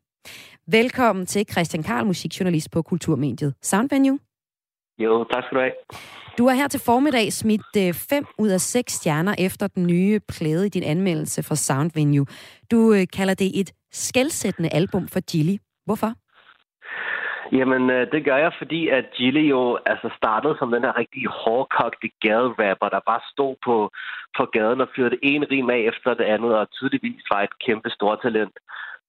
Velkommen 0.68 1.26
til 1.26 1.46
Christian 1.52 1.84
Karl, 1.84 2.06
musikjournalist 2.06 2.72
på 2.72 2.82
Kulturmediet 2.82 3.54
Soundvenue. 3.62 4.20
Jo, 4.98 5.24
tak 5.24 5.44
skal 5.44 5.56
du 5.58 5.62
have. 5.62 5.74
Du 6.38 6.48
har 6.48 6.56
her 6.56 6.68
til 6.68 6.80
formiddag 6.80 7.34
smidt 7.34 7.96
5 7.96 8.24
øh, 8.24 8.28
ud 8.38 8.50
af 8.50 8.62
6 8.62 8.94
stjerner 8.94 9.36
efter 9.38 9.68
den 9.68 9.88
nye 9.88 10.20
plade 10.20 10.66
i 10.66 10.70
din 10.70 10.84
anmeldelse 10.84 11.44
for 11.44 11.56
Soundvenue. 11.56 12.26
Du 12.72 12.94
øh, 12.94 13.08
kalder 13.14 13.34
det 13.34 13.60
et 13.60 13.72
skældsættende 13.92 14.70
album 14.70 15.08
for 15.08 15.20
Gilly. 15.32 15.58
Hvorfor? 15.86 16.14
Jamen, 17.52 17.90
øh, 17.90 18.12
det 18.12 18.26
gør 18.26 18.38
jeg, 18.38 18.54
fordi 18.58 18.88
at 18.88 19.06
Gilly 19.18 19.50
jo 19.50 19.80
altså 19.86 20.10
startede 20.18 20.56
som 20.60 20.72
den 20.72 20.84
her 20.84 20.98
rigtig 20.98 21.24
hårdkogte 21.28 22.10
gaderapper, 22.22 22.90
der 22.90 23.08
bare 23.10 23.22
stod 23.32 23.56
på, 23.66 23.92
på 24.38 24.46
gaden 24.46 24.82
og 24.82 24.90
fyrede 24.96 25.10
det 25.10 25.20
ene 25.22 25.46
rim 25.52 25.70
af 25.70 25.80
efter 25.92 26.14
det 26.14 26.24
andet, 26.24 26.58
og 26.58 26.72
tydeligvis 26.72 27.24
var 27.32 27.42
et 27.42 27.60
kæmpe 27.66 27.90
stort 27.90 28.20
talent. 28.22 28.56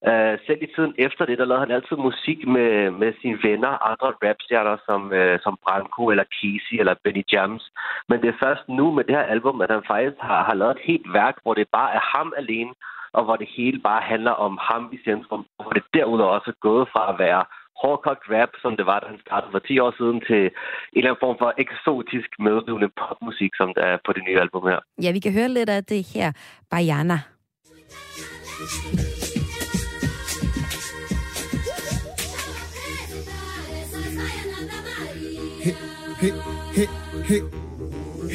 Uh, 0.07 0.12
øh, 0.12 0.38
selv 0.46 0.62
i 0.62 0.72
tiden 0.74 0.94
efter 0.98 1.24
det, 1.24 1.38
der 1.38 1.44
lavede 1.44 1.64
han 1.66 1.76
altid 1.76 1.96
musik 1.96 2.46
med, 2.46 2.90
med 2.90 3.12
sine 3.20 3.38
venner, 3.42 3.72
andre 3.90 4.11
rapstjerner 4.22 4.76
som, 4.87 5.00
uh, 5.20 5.37
som 5.44 5.59
Branko 5.64 6.03
eller 6.12 6.24
Casey 6.38 6.76
eller 6.81 6.94
Benny 7.05 7.24
Jams. 7.33 7.64
Men 8.09 8.20
det 8.22 8.29
er 8.29 8.42
først 8.44 8.68
nu 8.68 8.90
med 8.90 9.05
det 9.05 9.16
her 9.16 9.33
album, 9.35 9.61
at 9.61 9.70
han 9.70 9.85
faktisk 9.87 10.16
har, 10.20 10.44
har 10.44 10.55
lavet 10.55 10.76
et 10.76 10.87
helt 10.90 11.12
værk, 11.12 11.37
hvor 11.42 11.55
det 11.55 11.68
bare 11.72 11.94
er 11.94 12.03
ham 12.16 12.33
alene, 12.37 12.72
og 13.12 13.24
hvor 13.24 13.37
det 13.37 13.48
hele 13.57 13.79
bare 13.79 14.03
handler 14.03 14.31
om 14.31 14.59
ham 14.62 14.90
i 14.92 14.98
centrum, 15.05 15.46
og 15.59 15.64
hvor 15.64 15.72
det 15.72 15.85
derudover 15.94 16.33
også 16.33 16.50
er 16.50 16.61
gået 16.68 16.88
fra 16.92 17.12
at 17.12 17.18
være 17.18 17.44
hårdkogt 17.83 18.24
rap, 18.35 18.52
som 18.62 18.76
det 18.76 18.87
var, 18.87 18.98
da 19.00 19.06
han 19.12 19.20
startede 19.26 19.52
for 19.52 19.59
10 19.59 19.78
år 19.78 19.92
siden, 19.98 20.18
til 20.28 20.42
en 20.44 20.50
eller 20.96 21.11
anden 21.11 21.24
form 21.24 21.37
for 21.42 21.50
eksotisk 21.64 22.30
medrivende 22.38 22.90
popmusik, 23.00 23.52
som 23.61 23.68
der 23.76 23.85
er 23.92 23.98
på 24.06 24.12
det 24.12 24.22
nye 24.28 24.40
album 24.44 24.62
her. 24.70 24.80
Ja, 25.04 25.12
vi 25.12 25.20
kan 25.20 25.33
høre 25.33 25.48
lidt 25.48 25.70
af 25.76 25.85
det 25.85 26.02
her. 26.14 26.33
Bayana. 26.70 27.18
Hey, 35.64 35.74
hey, 36.20 36.33
hey, 36.76 36.88
hey. 37.24 37.69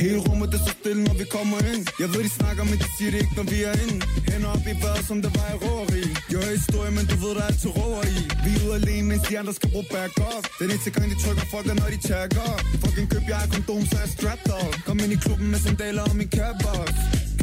Hele 0.03 0.17
rummet 0.27 0.53
er 0.53 0.57
så 0.67 0.73
stille, 0.79 1.03
når 1.03 1.15
vi 1.21 1.25
kommer 1.37 1.59
ind. 1.71 1.83
Jeg 2.01 2.09
ved, 2.13 2.21
de 2.27 2.31
snakker, 2.39 2.63
men 2.71 2.77
de 2.83 2.87
siger 2.97 3.11
det 3.11 3.19
ikke, 3.23 3.35
når 3.39 3.47
vi 3.53 3.57
er 3.69 3.75
inde. 3.83 3.97
Hænder 4.29 4.49
op 4.55 4.65
i 4.71 4.73
vejret, 4.83 5.05
som 5.09 5.17
der 5.25 5.31
var 5.37 5.47
i 5.55 5.57
råeri 5.65 6.03
Jeg 6.31 6.37
hører 6.39 6.55
historie, 6.61 6.91
men 6.97 7.05
du 7.11 7.15
ved, 7.23 7.31
der 7.37 7.43
er 7.45 7.49
altid 7.51 7.71
råer 7.79 8.05
i. 8.17 8.21
Vi 8.43 8.49
er 8.55 8.61
ude 8.65 8.75
alene, 8.81 9.05
mens 9.11 9.23
de 9.29 9.33
andre 9.39 9.53
skal 9.59 9.69
bruge 9.73 9.87
back 9.95 10.13
up 10.33 10.43
Den 10.59 10.67
eneste 10.71 10.89
gang, 10.95 11.05
de 11.11 11.17
trykker 11.23 11.45
folk, 11.53 11.65
når 11.81 11.89
de 11.95 11.99
tjekker. 12.07 12.49
Fucking 12.83 13.07
køb 13.13 13.25
jeg 13.31 13.39
er 13.45 13.49
kondom, 13.53 13.83
så 13.91 13.97
er 14.05 14.09
strapped 14.15 14.51
up 14.61 14.73
Kom 14.87 14.97
ind 15.03 15.11
i 15.17 15.19
klubben 15.25 15.47
med 15.53 15.59
sandaler 15.65 16.03
og 16.09 16.15
min 16.21 16.29
cabbox 16.37 16.89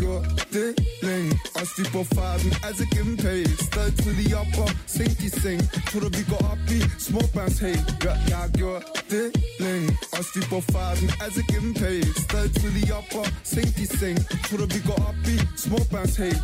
gjort 0.02 0.26
det 0.56 0.70
længe. 1.08 1.32
Også 1.60 1.74
vi 1.78 1.84
på 1.96 2.02
farten, 2.14 2.50
altså 2.68 2.84
gennem 2.94 3.16
pay 3.24 3.40
Stadig 3.68 3.94
tidlig 4.02 4.30
op 4.40 4.52
og 4.64 4.70
sent 4.96 5.18
i 5.28 5.30
seng. 5.42 5.60
Tror 5.88 6.00
du 6.04 6.08
vi 6.18 6.24
går 6.32 6.42
op 6.52 6.62
i 6.78 6.80
småbørns 7.06 7.58
hey 7.64 7.76
Ja, 8.04 8.14
jeg 8.30 8.38
har 8.44 8.50
gjort 8.60 8.84
det 9.12 9.26
længe. 9.64 9.88
Også 10.18 10.30
vi 10.36 10.42
på 10.52 10.58
farten, 10.72 11.08
altså 11.24 11.40
gennem 11.50 11.72
pay 11.80 11.98
Stadig 12.24 12.52
tidlig 12.60 12.86
op 12.98 13.10
og 13.20 13.26
sent 13.52 13.76
i 13.84 13.86
seng. 13.98 14.16
Tror 14.46 14.56
du 14.62 14.66
vi 14.76 14.80
går 14.88 15.00
op 15.10 15.20
i 15.34 15.36
småbørns 15.62 16.16
hey 16.22 16.36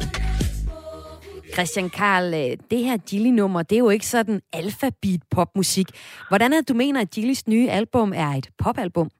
Christian 1.55 1.91
Karl, 1.91 2.35
øh, 2.35 2.57
det 2.71 2.79
her 2.85 2.97
Gilly-nummer, 2.97 3.63
det 3.63 3.77
er 3.77 3.85
jo 3.87 3.91
ikke 3.91 4.07
sådan 4.07 4.41
alfabet 4.53 5.23
popmusik. 5.31 5.87
Hvordan 6.29 6.53
er 6.53 6.57
det, 6.57 6.69
du 6.69 6.75
mener, 6.75 7.01
at 7.01 7.11
Gillys 7.11 7.49
nye 7.49 7.71
album 7.71 8.13
er 8.17 8.29
et 8.29 8.49
popalbum? 8.59 9.11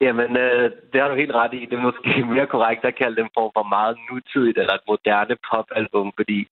Jamen, 0.00 0.36
øh, 0.36 0.70
det 0.92 1.00
har 1.00 1.08
du 1.08 1.14
helt 1.14 1.34
ret 1.34 1.54
i. 1.54 1.66
Det 1.70 1.78
er 1.78 1.88
måske 1.90 2.24
mere 2.34 2.46
korrekt 2.46 2.84
at 2.84 2.94
kalde 2.94 3.16
dem 3.16 3.28
for, 3.34 3.50
for 3.56 3.62
meget 3.62 3.96
nutidigt 4.10 4.58
eller 4.58 4.74
et 4.74 4.88
moderne 4.88 5.36
popalbum, 5.50 6.12
fordi 6.16 6.48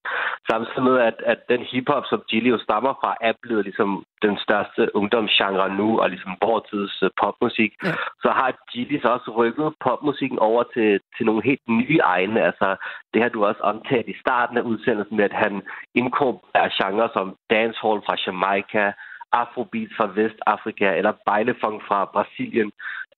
samtidig 0.49 0.83
med, 0.83 0.97
at, 1.09 1.17
at 1.25 1.39
den 1.49 1.61
hiphop, 1.71 2.03
som 2.09 2.23
Gilly 2.29 2.49
jo 2.49 2.57
stammer 2.57 2.93
fra, 3.01 3.15
er 3.21 3.33
blevet 3.41 3.63
ligesom 3.65 4.03
den 4.21 4.37
største 4.45 4.95
ungdomsgenre 4.95 5.75
nu, 5.79 5.99
og 5.99 6.09
ligesom 6.09 6.33
vortids 6.41 7.03
uh, 7.03 7.09
popmusik, 7.21 7.73
ja. 7.83 7.91
så 8.23 8.29
har 8.39 8.49
Gilly 8.71 8.97
så 9.01 9.07
også 9.07 9.31
rykket 9.31 9.73
popmusikken 9.85 10.39
over 10.39 10.63
til, 10.73 10.99
til 11.17 11.25
nogle 11.25 11.43
helt 11.43 11.65
nye 11.67 11.99
egne. 12.03 12.41
Altså, 12.41 12.75
det 13.13 13.21
har 13.21 13.29
du 13.29 13.45
også 13.45 13.61
omtalt 13.61 14.07
i 14.07 14.19
starten 14.23 14.57
af 14.57 14.61
udsendelsen 14.61 15.17
med, 15.17 15.25
at 15.25 15.37
han 15.43 15.61
inkorporerer 15.95 16.69
genrer 16.79 17.09
som 17.13 17.35
dancehall 17.49 18.01
fra 18.05 18.15
Jamaica, 18.25 18.93
afrobeat 19.41 19.91
fra 19.97 20.07
Vestafrika 20.17 20.89
eller 20.99 21.13
bejlefunk 21.25 21.77
fra 21.87 21.99
Brasilien. 22.13 22.71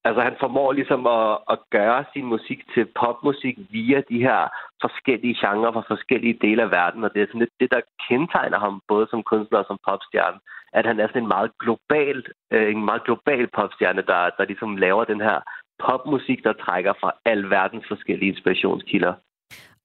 Altså 0.08 0.22
han 0.22 0.36
formår 0.40 0.72
ligesom 0.72 1.08
at, 1.08 1.38
at 1.54 1.60
gøre 1.70 2.06
sin 2.14 2.26
musik 2.26 2.60
til 2.74 2.86
popmusik 3.02 3.58
via 3.72 4.00
de 4.10 4.20
her 4.28 4.40
forskellige 4.82 5.38
genrer 5.42 5.72
fra 5.72 5.84
forskellige 5.94 6.40
dele 6.42 6.62
af 6.64 6.72
verden, 6.72 7.04
og 7.04 7.14
det 7.14 7.22
er 7.22 7.28
sådan 7.28 7.40
lidt 7.40 7.60
det, 7.60 7.72
der 7.72 7.82
kendetegner 8.08 8.60
ham 8.60 8.82
både 8.88 9.08
som 9.10 9.24
kunstner 9.24 9.60
og 9.60 9.66
som 9.68 9.80
popstjerne, 9.88 10.40
at 10.74 10.86
han 10.86 11.00
er 11.00 11.08
sådan 11.08 11.22
en 11.22 11.34
meget 11.36 11.52
global, 11.64 12.18
øh, 12.52 12.72
en 12.72 12.86
meget 12.86 13.04
global 13.04 13.48
popstjerne, 13.48 14.02
der, 14.12 14.22
der 14.38 14.46
ligesom 14.46 14.78
laver 14.78 15.04
den 15.04 15.22
her 15.22 15.38
popmusik, 15.86 16.44
der 16.44 16.54
trækker 16.54 16.94
fra 17.02 17.12
al 17.26 17.50
verdens 17.50 17.86
forskellige 17.88 18.32
inspirationskilder. 18.32 19.14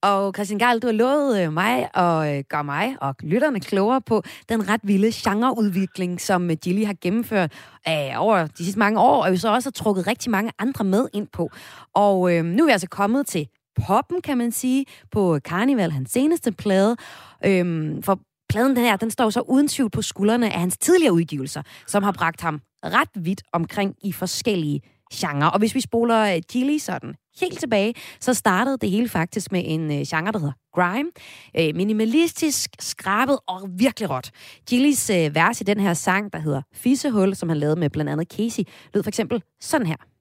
Og 0.02 0.32
Christian 0.34 0.58
Geil, 0.58 0.78
du 0.82 0.86
har 0.86 0.92
lovet 0.92 1.42
øh, 1.42 1.52
mig 1.52 1.96
og 1.96 2.36
øh, 2.36 2.44
gør 2.48 2.62
mig 2.62 2.96
og 3.00 3.14
lytterne 3.22 3.60
klogere 3.60 4.00
på 4.00 4.22
den 4.48 4.68
ret 4.68 4.80
vilde 4.84 5.10
genreudvikling, 5.14 6.20
som 6.20 6.50
øh, 6.50 6.56
Gilly 6.62 6.84
har 6.84 6.96
gennemført 7.00 7.52
øh, 7.88 7.94
over 8.16 8.46
de 8.46 8.64
sidste 8.64 8.78
mange 8.78 9.00
år, 9.00 9.22
og 9.22 9.30
jo 9.30 9.36
så 9.36 9.54
også 9.54 9.66
har 9.66 9.72
trukket 9.72 10.06
rigtig 10.06 10.30
mange 10.30 10.52
andre 10.58 10.84
med 10.84 11.08
ind 11.12 11.28
på. 11.32 11.50
Og 11.94 12.34
øh, 12.34 12.44
nu 12.44 12.62
er 12.62 12.66
vi 12.66 12.72
altså 12.72 12.88
kommet 12.88 13.26
til 13.26 13.48
poppen, 13.86 14.22
kan 14.22 14.38
man 14.38 14.52
sige, 14.52 14.86
på 15.12 15.38
Carnival, 15.38 15.90
hans 15.90 16.10
seneste 16.10 16.52
plade. 16.52 16.96
Øh, 17.44 17.94
for 18.02 18.18
pladen 18.48 18.76
den 18.76 18.84
her, 18.84 18.96
den 18.96 19.10
står 19.10 19.30
så 19.30 19.40
uden 19.40 19.68
tvivl 19.68 19.90
på 19.90 20.02
skuldrene 20.02 20.52
af 20.52 20.60
hans 20.60 20.78
tidligere 20.78 21.12
udgivelser, 21.12 21.62
som 21.86 22.02
har 22.02 22.12
bragt 22.12 22.40
ham 22.40 22.60
ret 22.84 23.24
vidt 23.24 23.42
omkring 23.52 23.94
i 24.04 24.12
forskellige 24.12 24.80
genre. 25.12 25.50
Og 25.50 25.58
hvis 25.58 25.74
vi 25.74 25.80
spoler 25.80 26.34
øh, 26.34 26.42
Gilly 26.52 26.78
sådan 26.78 27.14
helt 27.40 27.58
tilbage, 27.58 27.94
så 28.20 28.34
startede 28.34 28.78
det 28.78 28.90
hele 28.90 29.08
faktisk 29.08 29.52
med 29.52 29.62
en 29.64 29.92
øh, 29.92 30.06
genre, 30.08 30.32
der 30.32 30.38
hedder 30.38 30.52
grime. 30.74 31.10
Øh, 31.58 31.76
minimalistisk, 31.76 32.70
skrabet 32.80 33.38
og 33.46 33.68
virkelig 33.78 34.10
råt. 34.10 34.30
Chilis 34.68 35.10
øh, 35.10 35.34
vers 35.34 35.60
i 35.60 35.64
den 35.64 35.80
her 35.80 35.94
sang, 35.94 36.32
der 36.32 36.38
hedder 36.38 36.62
Fissehul, 36.74 37.34
som 37.34 37.48
han 37.48 37.58
lavede 37.58 37.80
med 37.80 37.90
blandt 37.90 38.10
andet 38.10 38.28
Casey, 38.28 38.64
lød 38.94 39.02
for 39.02 39.10
eksempel 39.10 39.42
sådan 39.60 39.86
her 39.86 40.11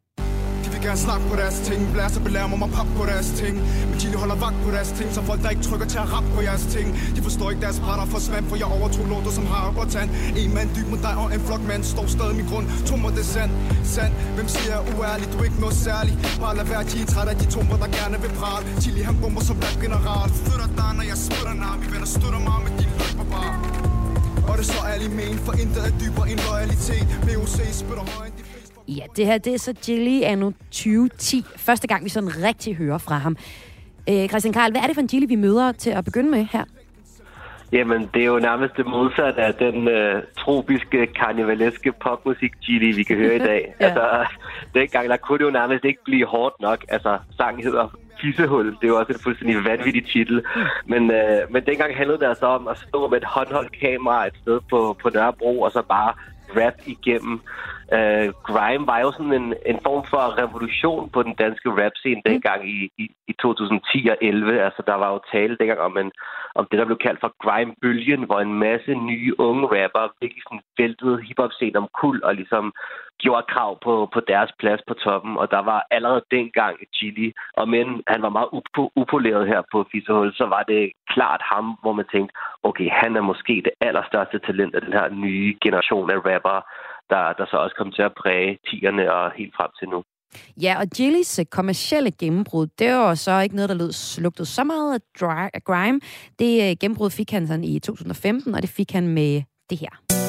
gerne 0.87 0.97
snakke 0.97 1.25
på 1.31 1.35
deres 1.41 1.57
ting. 1.67 1.79
Blære 1.93 2.09
sig 2.09 2.21
mig 2.51 2.59
mig 2.63 2.71
pap 2.77 2.89
på 2.99 3.03
deres 3.11 3.29
ting. 3.41 3.55
Men 3.89 3.95
de 4.01 4.07
holder 4.21 4.37
vagt 4.45 4.59
på 4.65 4.69
deres 4.75 4.91
ting 4.97 5.07
Så 5.15 5.21
folk 5.29 5.39
der 5.43 5.49
ikke 5.55 5.63
trykker 5.69 5.87
til 5.93 5.99
at 6.03 6.07
rap 6.13 6.23
på 6.35 6.41
jeres 6.47 6.65
ting. 6.75 6.87
De 7.15 7.21
forstår 7.27 7.49
ikke 7.51 7.63
deres 7.67 7.79
parter 7.85 8.05
for 8.13 8.19
svand 8.19 8.45
For 8.49 8.55
jeg 8.55 8.69
overtog 8.77 9.05
lortet 9.11 9.33
som 9.33 9.45
har 9.45 9.61
og 9.81 9.89
tand. 9.95 10.09
En 10.41 10.53
mand 10.57 10.69
dyb 10.75 10.87
mod 10.91 10.99
dig 11.07 11.15
og 11.21 11.27
en 11.35 11.41
flok 11.47 11.63
mand 11.69 11.83
Står 11.83 12.05
stadig 12.15 12.35
min 12.39 12.47
grund. 12.51 12.65
Tummer 12.89 13.09
det 13.17 13.25
sand 13.25 13.51
Sand. 13.95 14.13
Hvem 14.35 14.47
siger 14.53 14.71
jeg 14.75 14.81
uærlig 14.97 15.25
Du 15.33 15.37
er 15.41 15.45
ikke 15.49 15.61
noget 15.65 15.77
særligt? 15.87 16.17
Bare 16.41 16.55
lad 16.59 16.65
være 16.65 16.83
de 16.91 16.97
er 17.01 17.09
træt 17.13 17.27
af 17.33 17.35
de 17.41 17.45
tumper 17.53 17.77
der 17.83 17.89
gerne 17.99 18.17
vil 18.23 18.31
prale. 18.41 18.65
Chili 18.81 19.01
han 19.09 19.15
bomber 19.21 19.43
som 19.49 19.57
rap 19.65 19.77
general 19.83 20.29
Flytter 20.45 20.69
dig 20.79 20.91
når 20.97 21.05
jeg 21.11 21.17
smutter 21.27 21.55
nar 21.63 21.75
Vi 21.81 21.87
venner 21.93 22.09
støtter 22.15 22.41
mig 22.49 22.59
med 22.65 22.71
din 22.79 22.91
løber 22.99 23.25
bare. 23.35 23.55
Og 24.49 24.57
det 24.57 24.65
så 24.65 24.79
ærligt 24.93 25.13
men, 25.19 25.35
for 25.45 25.53
intet 25.61 25.81
er 25.87 25.93
dybere 26.01 26.25
end 26.31 26.39
loyalitet. 26.49 27.05
BOC 27.25 27.55
spytter 27.81 28.05
højere 28.15 28.40
Ja, 28.97 29.03
det 29.15 29.25
her 29.25 29.37
det 29.37 29.53
er 29.53 29.57
så 29.57 29.73
Gilly 29.85 30.23
anno 30.23 30.51
2010. 30.71 31.45
Første 31.57 31.87
gang, 31.87 32.03
vi 32.03 32.09
sådan 32.09 32.43
rigtig 32.43 32.75
hører 32.75 32.97
fra 32.97 33.17
ham. 33.17 33.37
Øh, 34.09 34.27
Christian 34.29 34.53
Karl, 34.53 34.71
hvad 34.71 34.81
er 34.81 34.87
det 34.87 34.95
for 34.95 35.01
en 35.01 35.07
Gilly, 35.07 35.27
vi 35.27 35.35
møder 35.35 35.71
til 35.71 35.89
at 35.89 36.05
begynde 36.05 36.31
med 36.31 36.45
her? 36.51 36.63
Jamen, 37.71 38.09
det 38.13 38.21
er 38.21 38.25
jo 38.25 38.39
nærmest 38.39 38.77
det 38.77 38.85
modsatte 38.85 39.41
af 39.41 39.53
den 39.53 39.87
øh, 39.87 40.23
tropiske, 40.37 41.07
karnevaleske 41.07 41.91
popmusik 41.91 42.51
Gilly, 42.61 42.95
vi 42.95 43.03
kan 43.03 43.17
høre 43.17 43.35
i 43.35 43.39
dag. 43.39 43.73
ja. 43.79 43.85
Altså, 43.85 44.25
dengang, 44.73 45.09
der 45.09 45.17
kunne 45.17 45.39
det 45.39 45.45
jo 45.45 45.49
nærmest 45.49 45.85
ikke 45.85 46.03
blive 46.03 46.25
hårdt 46.25 46.55
nok. 46.61 46.85
Altså, 46.89 47.17
sangen 47.37 47.63
hedder 47.63 47.97
Fissehul. 48.21 48.65
Det 48.65 48.83
er 48.83 48.87
jo 48.87 48.99
også 48.99 49.13
en 49.13 49.19
fuldstændig 49.19 49.65
vanvittig 49.65 50.05
titel. 50.05 50.43
Men, 50.85 51.11
øh, 51.11 51.41
men 51.49 51.65
dengang 51.65 51.97
handlede 51.97 52.19
det 52.19 52.25
altså 52.25 52.45
om 52.45 52.67
at 52.67 52.77
stå 52.77 53.07
med 53.07 53.17
et 53.17 53.23
håndholdt 53.23 53.79
kamera 53.79 54.27
et 54.27 54.33
sted 54.41 54.59
på, 54.69 54.97
på 55.01 55.09
Nørrebro, 55.09 55.61
og 55.61 55.71
så 55.71 55.81
bare 55.81 56.13
rap 56.57 56.73
igennem. 56.85 57.41
Uh, 57.97 58.27
grime 58.49 58.87
var 58.87 58.99
jo 58.99 59.11
sådan 59.11 59.33
en, 59.41 59.53
en 59.71 59.79
form 59.87 60.03
for 60.11 60.23
revolution 60.43 61.09
på 61.09 61.23
den 61.23 61.33
danske 61.43 61.69
rap-scene 61.79 62.21
mm. 62.25 62.31
dengang 62.31 62.69
i, 62.69 62.77
i, 63.03 63.05
i 63.27 63.33
2010 63.41 64.07
og 64.13 64.17
11. 64.21 64.61
Altså, 64.67 64.81
der 64.87 64.95
var 64.95 65.09
jo 65.13 65.19
tale 65.33 65.57
dengang 65.59 65.79
om, 65.79 65.97
en, 65.97 66.11
om 66.55 66.67
det, 66.71 66.79
der 66.79 66.85
blev 66.85 66.97
kaldt 66.97 67.19
for 67.19 67.31
grime-bølgen, 67.43 68.23
hvor 68.23 68.39
en 68.39 68.53
masse 68.53 68.93
nye 68.93 69.39
unge 69.39 69.65
rapper 69.75 70.13
virkelig 70.21 70.43
sådan 70.43 70.63
væltede 70.77 71.21
hiphop-scenen 71.27 71.75
om 71.75 71.87
kul 72.01 72.17
og 72.23 72.35
ligesom 72.35 72.73
gjorde 73.23 73.45
krav 73.53 73.71
på, 73.85 73.93
på 74.13 74.19
deres 74.31 74.51
plads 74.59 74.81
på 74.87 74.93
toppen. 74.93 75.37
Og 75.37 75.51
der 75.51 75.61
var 75.71 75.87
allerede 75.91 76.23
dengang 76.31 76.75
Chili, 76.95 77.27
og 77.59 77.69
men 77.69 77.87
han 78.07 78.21
var 78.21 78.29
meget 78.37 78.49
upo- 78.57 78.91
upoleret 79.01 79.47
her 79.47 79.61
på 79.71 79.77
Fisehul, 79.91 80.33
så 80.33 80.45
var 80.45 80.63
det 80.63 80.91
klart 81.13 81.41
ham, 81.51 81.65
hvor 81.81 81.93
man 81.99 82.07
tænkte, 82.11 82.33
okay, 82.63 82.89
han 83.01 83.15
er 83.15 83.21
måske 83.31 83.55
det 83.67 83.73
allerstørste 83.87 84.39
talent 84.39 84.75
af 84.75 84.81
den 84.81 84.93
her 84.93 85.07
nye 85.09 85.57
generation 85.63 86.09
af 86.11 86.19
rapper, 86.29 86.59
der, 87.13 87.33
der 87.39 87.45
så 87.51 87.57
også 87.63 87.75
kom 87.79 87.91
til 87.91 88.01
at 88.09 88.13
præge 88.21 88.59
tierne 88.67 89.03
og 89.13 89.31
helt 89.39 89.53
frem 89.57 89.71
til 89.79 89.87
nu. 89.93 89.99
Ja, 90.61 90.73
og 90.79 90.85
Jillys 90.99 91.39
øh, 91.39 91.45
kommercielle 91.45 92.11
gennembrud, 92.11 92.67
det 92.79 92.93
var 92.93 93.15
så 93.15 93.39
ikke 93.39 93.55
noget, 93.55 93.69
der 93.69 93.75
lød, 93.75 94.21
lugtede 94.21 94.45
så 94.45 94.63
meget 94.63 95.01
af, 95.53 95.63
grime. 95.63 95.99
Det 96.39 96.69
øh, 96.69 96.75
gennembrud 96.81 97.09
fik 97.09 97.31
han 97.31 97.47
sådan 97.47 97.63
i 97.63 97.79
2015, 97.79 98.55
og 98.55 98.61
det 98.61 98.69
fik 98.69 98.91
han 98.91 99.07
med 99.07 99.41
det 99.69 99.77
her. 99.79 100.20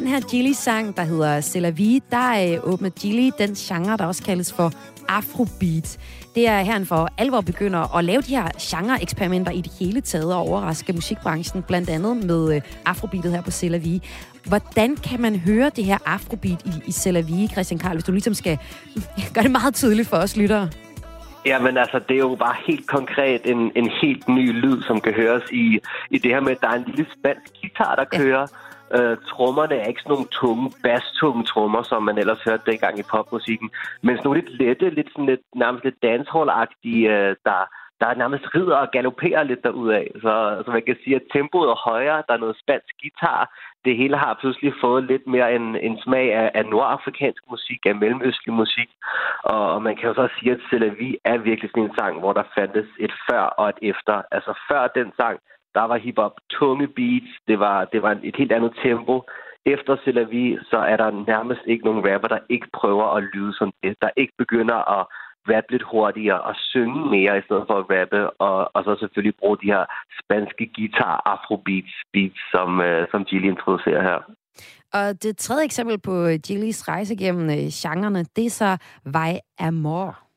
Den 0.00 0.06
her 0.06 0.20
Gilly-sang, 0.20 0.96
der 0.96 1.02
hedder 1.02 1.40
C'est 1.40 1.58
la 1.58 1.70
vie, 1.70 2.00
der 2.10 2.56
øh, 2.56 2.72
åbner 2.72 2.90
Gilly 2.90 3.30
den 3.38 3.54
genre, 3.54 3.96
der 3.96 4.06
også 4.06 4.24
kaldes 4.24 4.52
for 4.52 4.72
Afrobeat. 5.08 5.98
Det 6.34 6.48
er 6.48 6.60
her, 6.60 6.72
han 6.72 6.86
for 6.86 7.08
alvor 7.18 7.40
begynder 7.40 7.96
at 7.96 8.04
lave 8.04 8.22
de 8.22 8.36
her 8.36 8.48
genre-eksperimenter 8.60 9.52
i 9.52 9.60
det 9.60 9.72
hele 9.80 10.00
taget 10.00 10.34
og 10.34 10.40
overraske 10.40 10.92
musikbranchen, 10.92 11.62
blandt 11.62 11.90
andet 11.90 12.16
med 12.16 12.54
øh, 12.54 12.60
Afrobeatet 12.86 13.32
her 13.32 13.42
på 13.42 13.50
C'est 13.50 13.68
la 13.68 13.78
vie. 13.78 14.00
Hvordan 14.48 14.96
kan 14.96 15.20
man 15.20 15.36
høre 15.38 15.70
det 15.76 15.84
her 15.84 15.98
Afrobeat 16.06 16.62
i, 16.66 16.70
i 16.86 16.90
C'est 16.90 17.10
la 17.10 17.20
vie, 17.20 17.48
Christian 17.48 17.78
Karl, 17.78 17.92
hvis 17.92 18.04
du 18.04 18.12
ligesom 18.12 18.34
skal 18.34 18.58
gøre 19.34 19.44
det 19.44 19.50
meget 19.50 19.74
tydeligt 19.74 20.08
for 20.08 20.16
os 20.16 20.36
lyttere? 20.36 20.68
Jamen 21.46 21.76
altså, 21.76 22.00
det 22.08 22.14
er 22.14 22.18
jo 22.18 22.36
bare 22.38 22.56
helt 22.66 22.86
konkret 22.86 23.40
en, 23.44 23.72
en 23.76 23.90
helt 24.02 24.28
ny 24.28 24.52
lyd, 24.52 24.82
som 24.82 25.00
kan 25.00 25.12
høres 25.12 25.42
i, 25.52 25.80
i 26.10 26.18
det 26.18 26.30
her 26.30 26.40
med, 26.40 26.52
at 26.52 26.60
der 26.60 26.68
er 26.68 26.74
en 26.74 26.84
lille 26.86 27.06
spansk 27.18 27.52
guitar, 27.60 27.94
der 27.94 28.04
kører. 28.18 28.40
Ja 28.40 28.67
Øh, 28.96 29.16
trommerne 29.30 29.74
er 29.74 29.86
ikke 29.86 30.02
sådan 30.02 30.12
nogle 30.12 30.28
tunge, 30.40 30.72
basstunge 30.84 31.44
trommer, 31.44 31.82
som 31.82 32.02
man 32.02 32.18
ellers 32.18 32.42
hørte 32.46 32.70
dengang 32.70 32.98
i 32.98 33.10
popmusikken, 33.10 33.70
men 34.02 34.16
sådan 34.16 34.26
nogle 34.28 34.40
lidt 34.40 34.58
lette, 34.60 34.90
lidt 34.90 35.10
sådan 35.12 35.26
lidt, 35.26 35.40
nærmest 35.54 35.84
lidt 35.84 36.04
dancehall-agtige, 36.06 37.04
øh, 37.14 37.36
der, 37.48 37.60
der 38.00 38.14
nærmest 38.14 38.54
rider 38.54 38.76
og 38.76 38.90
galopperer 38.90 39.42
lidt 39.42 39.62
derudad. 39.64 40.06
Så, 40.24 40.62
så 40.64 40.70
man 40.70 40.82
kan 40.86 40.96
sige, 41.04 41.16
at 41.16 41.28
tempoet 41.32 41.68
er 41.68 41.84
højere, 41.90 42.22
der 42.28 42.34
er 42.34 42.44
noget 42.44 42.60
spansk 42.62 42.94
guitar. 43.02 43.40
Det 43.84 43.96
hele 43.96 44.16
har 44.16 44.38
pludselig 44.40 44.72
fået 44.80 45.04
lidt 45.04 45.26
mere 45.26 45.54
en, 45.54 45.76
en 45.76 45.98
smag 46.04 46.34
af, 46.34 46.50
af 46.54 46.66
nordafrikansk 46.66 47.42
musik, 47.50 47.86
af 47.86 47.94
mellemøstlig 47.94 48.54
musik. 48.54 48.90
Og, 49.42 49.72
og 49.74 49.82
man 49.82 49.96
kan 49.96 50.08
jo 50.08 50.14
så 50.14 50.28
sige, 50.38 50.52
at 50.52 50.60
Selavi 50.70 51.18
er 51.24 51.36
virkelig 51.38 51.70
sådan 51.70 51.82
en 51.82 51.96
sang, 51.98 52.18
hvor 52.18 52.32
der 52.32 52.52
fandtes 52.54 52.88
et 52.98 53.12
før 53.30 53.42
og 53.60 53.68
et 53.68 53.78
efter. 53.82 54.22
Altså 54.30 54.52
før 54.68 54.86
den 54.86 55.12
sang, 55.16 55.38
der 55.74 55.84
var 55.90 55.98
hiphop 55.98 56.34
tunge 56.50 56.88
beats, 56.88 57.32
det 57.48 57.58
var, 57.58 57.84
det 57.84 58.02
var 58.02 58.18
et 58.22 58.36
helt 58.36 58.52
andet 58.52 58.72
tempo. 58.82 59.22
Efter 59.66 59.96
Selavi, 60.04 60.58
så 60.70 60.78
er 60.78 60.96
der 60.96 61.24
nærmest 61.32 61.60
ikke 61.66 61.84
nogen 61.84 62.04
rapper, 62.08 62.28
der 62.28 62.38
ikke 62.48 62.68
prøver 62.72 63.06
at 63.16 63.24
lyde 63.34 63.52
som 63.58 63.72
det, 63.82 63.96
der 64.02 64.10
ikke 64.16 64.32
begynder 64.38 65.00
at 65.00 65.06
rappe 65.50 65.72
lidt 65.72 65.82
hurtigere 65.82 66.40
og 66.40 66.54
synge 66.70 67.10
mere 67.14 67.38
i 67.38 67.42
stedet 67.46 67.64
for 67.66 67.76
at 67.78 67.86
rappe, 67.94 68.30
og, 68.30 68.70
og 68.74 68.84
så 68.84 68.96
selvfølgelig 69.00 69.36
bruge 69.40 69.58
de 69.62 69.72
her 69.74 69.84
spanske 70.20 70.70
guitar 70.76 71.22
afrobeats, 71.32 71.94
beats, 72.12 72.40
som, 72.54 72.80
øh, 72.80 73.06
som 73.10 73.24
Gilly 73.24 73.48
introducerer 73.48 74.02
her. 74.02 74.18
Og 74.92 75.22
det 75.22 75.36
tredje 75.36 75.64
eksempel 75.64 76.00
på 76.00 76.14
øh, 76.26 76.38
Gillys 76.46 76.88
rejse 76.88 77.16
gennem 77.16 77.50
øh, 77.50 77.68
genrerne, 77.82 78.24
det 78.36 78.46
er 78.46 78.50
så 78.50 78.76
Vej 79.04 79.40
Amor. 79.58 80.27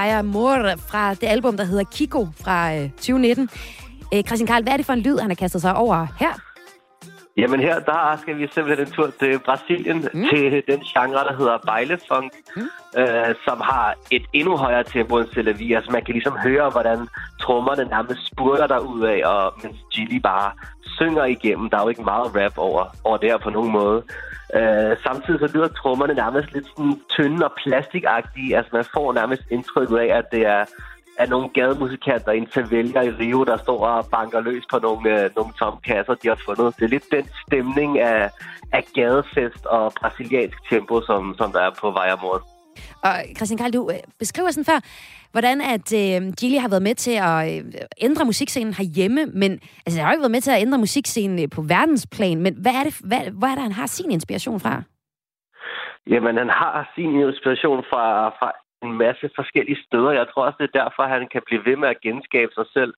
Vaya 0.00 0.22
Mor 0.22 0.58
fra 0.90 1.14
det 1.14 1.26
album, 1.26 1.56
der 1.56 1.64
hedder 1.64 1.84
Kiko 1.84 2.28
fra 2.44 2.74
øh, 2.74 2.90
2019. 2.90 3.48
Øh, 4.14 4.22
Christian 4.26 4.46
Karl, 4.46 4.62
hvad 4.62 4.72
er 4.72 4.76
det 4.76 4.86
for 4.86 4.92
en 4.92 5.00
lyd, 5.00 5.18
han 5.18 5.30
har 5.30 5.34
kastet 5.34 5.60
sig 5.60 5.74
over 5.76 6.06
her? 6.18 6.34
Jamen 7.36 7.60
her, 7.60 7.78
der 7.78 8.18
skal 8.22 8.38
vi 8.38 8.48
simpelthen 8.54 8.86
en 8.86 8.92
tur 8.92 9.10
til 9.20 9.38
Brasilien, 9.38 9.98
mm. 10.14 10.24
til 10.30 10.62
den 10.70 10.80
genre, 10.92 11.24
der 11.28 11.34
hedder 11.38 11.58
bejlefunk, 11.66 12.32
mm. 12.56 12.68
øh, 13.00 13.34
som 13.44 13.60
har 13.60 13.94
et 14.10 14.24
endnu 14.32 14.56
højere 14.56 14.84
tempo 14.84 15.18
end 15.18 15.28
Selavi. 15.34 15.72
Altså 15.72 15.90
man 15.90 16.04
kan 16.04 16.12
ligesom 16.14 16.36
høre, 16.46 16.70
hvordan 16.70 16.98
trommerne 17.40 17.84
nærmest 17.84 18.20
spurter 18.32 18.66
der 18.66 18.80
af, 19.14 19.20
og 19.32 19.54
mens 19.62 19.76
Gilly 19.92 20.18
bare 20.30 20.50
synger 20.96 21.24
igennem. 21.24 21.70
Der 21.70 21.76
er 21.78 21.82
jo 21.82 21.88
ikke 21.88 22.02
meget 22.02 22.36
rap 22.36 22.58
over, 22.58 22.84
over 23.04 23.16
det 23.16 23.30
her 23.30 23.38
på 23.38 23.50
nogen 23.50 23.72
måde. 23.72 24.02
Øh, 24.54 24.96
samtidig 25.02 25.40
så 25.40 25.50
lyder 25.54 25.68
trommerne 25.68 26.14
nærmest 26.14 26.52
lidt 26.52 26.66
sådan 26.66 27.00
tynde 27.16 27.44
og 27.44 27.52
plastikagtige. 27.62 28.56
Altså 28.56 28.70
man 28.72 28.84
får 28.94 29.12
nærmest 29.12 29.42
indtryk 29.50 29.90
af, 29.90 30.08
at 30.18 30.24
det 30.32 30.46
er, 30.46 30.64
er 31.18 31.26
nogle 31.26 31.48
gademusikanter 31.48 32.32
i 32.32 32.38
en 32.38 32.48
favela 32.54 33.00
i 33.00 33.10
Rio, 33.10 33.44
der 33.44 33.56
står 33.56 33.86
og 33.86 34.06
banker 34.12 34.40
løs 34.40 34.64
på 34.70 34.78
nogle, 34.78 35.24
øh, 35.24 35.30
nogle 35.36 35.52
tomme 35.58 35.80
kasser, 35.80 36.14
de 36.14 36.28
har 36.28 36.40
fundet. 36.44 36.76
Det 36.76 36.84
er 36.84 36.88
lidt 36.88 37.10
den 37.12 37.26
stemning 37.46 37.98
af, 37.98 38.30
af 38.72 38.84
gadefest 38.94 39.66
og 39.66 39.92
brasiliansk 40.00 40.58
tempo, 40.70 41.00
som, 41.00 41.34
som 41.38 41.52
der 41.52 41.60
er 41.60 41.70
på 41.80 41.90
Vejamort. 41.90 42.42
Og 43.06 43.12
Christian 43.36 43.58
Karl, 43.58 43.72
du 43.72 43.90
øh, 43.94 43.98
beskriver 44.18 44.50
sådan 44.50 44.70
før, 44.72 44.80
hvordan 45.34 45.56
at 45.74 45.88
øh, 46.02 46.18
Gilly 46.40 46.58
har 46.64 46.70
været 46.74 46.88
med 46.88 46.94
til 46.94 47.16
at 47.30 47.38
øh, 47.50 47.64
ændre 48.06 48.24
musikscenen 48.24 48.74
herhjemme, 48.74 49.20
men 49.26 49.50
altså, 49.84 49.94
han 49.96 50.04
har 50.04 50.10
jo 50.10 50.16
ikke 50.16 50.26
været 50.26 50.36
med 50.38 50.44
til 50.46 50.50
at 50.56 50.62
ændre 50.66 50.78
musikscenen 50.78 51.38
øh, 51.42 51.48
på 51.56 51.60
verdensplan, 51.74 52.38
men 52.44 52.52
hvad 52.62 52.74
er 52.80 52.84
det, 52.86 52.94
hvad, 53.10 53.22
hvor 53.38 53.48
er 53.48 53.54
det, 53.54 53.68
han 53.68 53.78
har 53.80 53.86
sin 53.86 54.10
inspiration 54.10 54.60
fra? 54.60 54.82
Jamen, 56.12 56.36
han 56.36 56.50
har 56.60 56.92
sin 56.94 57.12
inspiration 57.28 57.84
fra, 57.90 58.04
fra 58.38 58.48
en 58.82 58.92
masse 59.04 59.26
forskellige 59.38 59.82
steder. 59.86 60.10
Jeg 60.10 60.26
tror 60.28 60.42
også, 60.46 60.58
det 60.60 60.68
er 60.68 60.80
derfor, 60.82 61.02
han 61.16 61.28
kan 61.32 61.42
blive 61.46 61.64
ved 61.68 61.76
med 61.76 61.88
at 61.88 62.00
genskabe 62.06 62.52
sig 62.54 62.66
selv. 62.76 62.92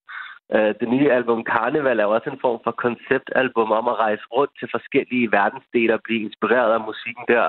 Øh, 0.55 0.75
det 0.81 0.89
nye 0.95 1.13
album 1.19 1.41
Carnival 1.53 2.01
er 2.01 2.05
også 2.05 2.29
en 2.31 2.43
form 2.45 2.61
for 2.65 2.75
konceptalbum 2.85 3.71
om 3.81 3.89
at 3.93 3.99
rejse 4.05 4.25
rundt 4.37 4.53
til 4.59 4.69
forskellige 4.77 5.33
verdensdele 5.33 5.95
og 5.95 6.01
blive 6.05 6.23
inspireret 6.29 6.73
af 6.73 6.87
musikken 6.91 7.25
der. 7.29 7.47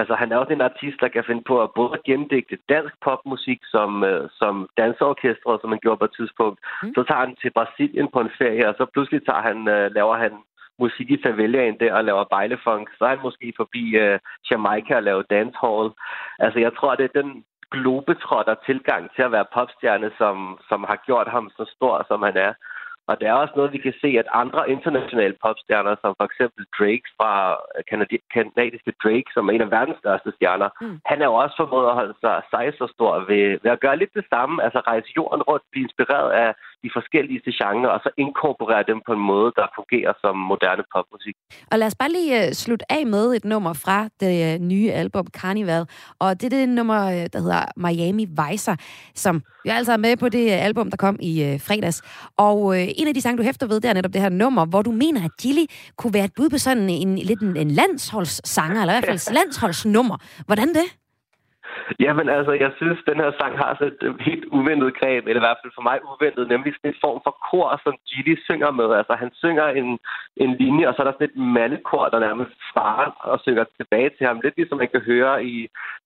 Altså, 0.00 0.14
han 0.14 0.32
er 0.32 0.36
også 0.36 0.52
en 0.52 0.68
artist, 0.70 0.98
der 1.00 1.08
kan 1.08 1.24
finde 1.26 1.44
på 1.50 1.62
at 1.62 1.70
både 1.74 1.98
gennemdigte 2.06 2.58
dansk 2.68 2.94
popmusik 3.04 3.60
som, 3.74 4.04
øh, 4.04 4.28
som 4.40 4.68
danseorkestret, 4.76 5.60
som 5.60 5.70
han 5.70 5.82
gjorde 5.84 5.98
på 6.00 6.04
et 6.04 6.16
tidspunkt. 6.18 6.58
Mm. 6.82 6.94
Så 6.94 7.02
tager 7.02 7.24
han 7.26 7.36
til 7.42 7.50
Brasilien 7.50 8.08
på 8.14 8.20
en 8.20 8.34
ferie, 8.38 8.68
og 8.68 8.74
så 8.78 8.84
pludselig 8.92 9.20
tager 9.26 9.42
han, 9.48 9.68
øh, 9.68 9.94
laver 9.98 10.16
han 10.24 10.32
musik 10.78 11.10
i 11.10 11.22
favelaen 11.22 11.76
der 11.80 11.94
og 11.94 12.04
laver 12.04 12.24
bejlefunk. 12.24 12.84
Så 12.98 13.04
er 13.04 13.08
han 13.08 13.26
måske 13.28 13.52
forbi 13.56 13.84
øh, 13.96 14.18
Jamaica 14.50 14.96
og 14.96 15.02
laver 15.02 15.22
dancehall. 15.22 15.90
Altså, 16.38 16.58
jeg 16.58 16.72
tror, 16.76 16.94
det 16.94 17.04
er 17.04 17.20
den 17.22 17.44
globetrotter 17.70 18.54
tilgang 18.66 19.02
til 19.14 19.22
at 19.22 19.32
være 19.32 19.52
popstjerne, 19.54 20.10
som, 20.18 20.58
som 20.68 20.84
har 20.90 20.98
gjort 21.06 21.28
ham 21.28 21.50
så 21.56 21.64
stor, 21.76 22.04
som 22.08 22.22
han 22.22 22.36
er. 22.36 22.52
Og 23.10 23.14
der 23.20 23.26
er 23.28 23.36
også 23.42 23.54
noget, 23.56 23.74
vi 23.76 23.80
kan 23.86 23.96
se, 24.02 24.10
at 24.22 24.28
andre 24.42 24.70
internationale 24.74 25.36
popstjerner, 25.44 25.94
som 26.02 26.14
for 26.18 26.26
eksempel 26.30 26.62
Drake 26.78 27.08
fra 27.16 27.32
kanadi- 27.90 28.26
kanadiske 28.36 28.92
Drake, 29.02 29.28
som 29.34 29.48
er 29.48 29.52
en 29.52 29.66
af 29.66 29.70
verdens 29.76 29.98
største 30.04 30.30
stjerner, 30.36 30.68
mm. 30.80 31.00
han 31.10 31.18
er 31.22 31.28
jo 31.30 31.34
også 31.42 31.54
formået 31.60 31.88
at 31.90 31.98
holde 32.00 32.16
sig, 32.24 32.36
sig 32.52 32.66
så 32.80 32.86
stor 32.96 33.12
ved, 33.30 33.44
ved 33.62 33.70
at 33.76 33.82
gøre 33.84 34.00
lidt 34.02 34.14
det 34.18 34.26
samme, 34.32 34.54
altså 34.66 34.80
rejse 34.90 35.08
jorden 35.16 35.42
rundt, 35.48 35.64
blive 35.72 35.86
inspireret 35.88 36.30
af 36.44 36.50
de 36.82 36.90
forskellige 36.96 37.40
genrer, 37.60 37.90
og 37.96 38.00
så 38.02 38.10
inkorporere 38.16 38.84
dem 38.90 39.00
på 39.06 39.12
en 39.12 39.24
måde, 39.32 39.52
der 39.56 39.66
fungerer 39.78 40.12
som 40.20 40.36
moderne 40.36 40.84
popmusik. 40.94 41.36
Og 41.70 41.78
lad 41.78 41.86
os 41.86 41.98
bare 42.02 42.12
lige 42.18 42.32
uh, 42.38 42.52
slutte 42.62 42.92
af 42.92 43.06
med 43.06 43.26
et 43.36 43.44
nummer 43.44 43.72
fra 43.84 43.98
det 44.20 44.34
uh, 44.46 44.66
nye 44.72 44.90
album 45.02 45.26
Carnival, 45.40 45.84
og 46.18 46.30
det 46.38 46.44
er 46.46 46.54
det 46.58 46.68
nummer, 46.68 47.00
der 47.32 47.40
hedder 47.44 47.64
Miami 47.76 48.24
Vicer, 48.38 48.76
som 49.14 49.42
jeg 49.64 49.76
altså 49.76 49.92
er 49.92 49.96
med 50.06 50.16
på 50.16 50.28
det 50.28 50.50
album, 50.50 50.90
der 50.90 50.96
kom 50.96 51.16
i 51.30 51.32
uh, 51.46 51.60
fredags. 51.66 51.98
Og 52.36 52.60
en 52.98 53.08
af 53.08 53.14
de 53.14 53.20
sange, 53.20 53.38
du 53.38 53.42
hæfter 53.42 53.66
ved, 53.66 53.80
det 53.80 53.88
er 53.88 53.94
netop 53.94 54.12
det 54.12 54.22
her 54.22 54.28
nummer, 54.28 54.64
hvor 54.64 54.82
du 54.82 54.92
mener, 54.92 55.24
at 55.24 55.30
Gilly 55.40 55.64
kunne 55.96 56.14
være 56.14 56.24
et 56.24 56.34
bud 56.36 56.50
på 56.50 56.58
sådan 56.58 56.90
en, 56.90 57.18
lidt 57.18 57.40
en, 57.42 57.56
en 57.56 57.70
landsholdssanger, 57.70 58.80
eller 58.80 58.94
i 58.94 59.00
hvert 59.00 59.20
fald 59.20 59.34
landsholdsnummer. 59.34 60.16
Hvordan 60.46 60.68
det? 60.68 60.84
Jamen 62.04 62.28
altså, 62.28 62.52
jeg 62.64 62.72
synes, 62.76 62.98
den 63.10 63.18
her 63.22 63.30
sang 63.40 63.52
har 63.62 63.70
så 63.78 63.84
et 63.84 64.16
helt 64.28 64.44
uventet 64.58 64.98
greb, 65.00 65.22
eller 65.26 65.40
i 65.42 65.46
hvert 65.46 65.60
fald 65.62 65.72
for 65.76 65.86
mig 65.88 65.96
uventet, 66.12 66.44
nemlig 66.48 66.70
sådan 66.74 66.90
en 66.90 67.02
form 67.04 67.18
for 67.26 67.34
kor, 67.50 67.80
som 67.84 67.94
Gilly 68.08 68.34
synger 68.48 68.70
med. 68.80 68.88
Altså, 69.00 69.14
han 69.22 69.30
synger 69.42 69.66
en, 69.80 69.88
en 70.44 70.50
linje, 70.62 70.88
og 70.88 70.94
så 70.94 71.00
er 71.02 71.06
der 71.06 71.16
sådan 71.16 71.30
et 71.30 71.38
mandekor, 71.56 72.04
der 72.12 72.18
nærmest 72.26 72.52
svarer 72.70 73.10
og 73.30 73.40
synger 73.44 73.64
tilbage 73.78 74.10
til 74.16 74.26
ham. 74.26 74.40
Lidt 74.44 74.56
ligesom 74.56 74.78
man 74.78 74.92
kan 74.94 75.02
høre 75.12 75.44
i, 75.44 75.54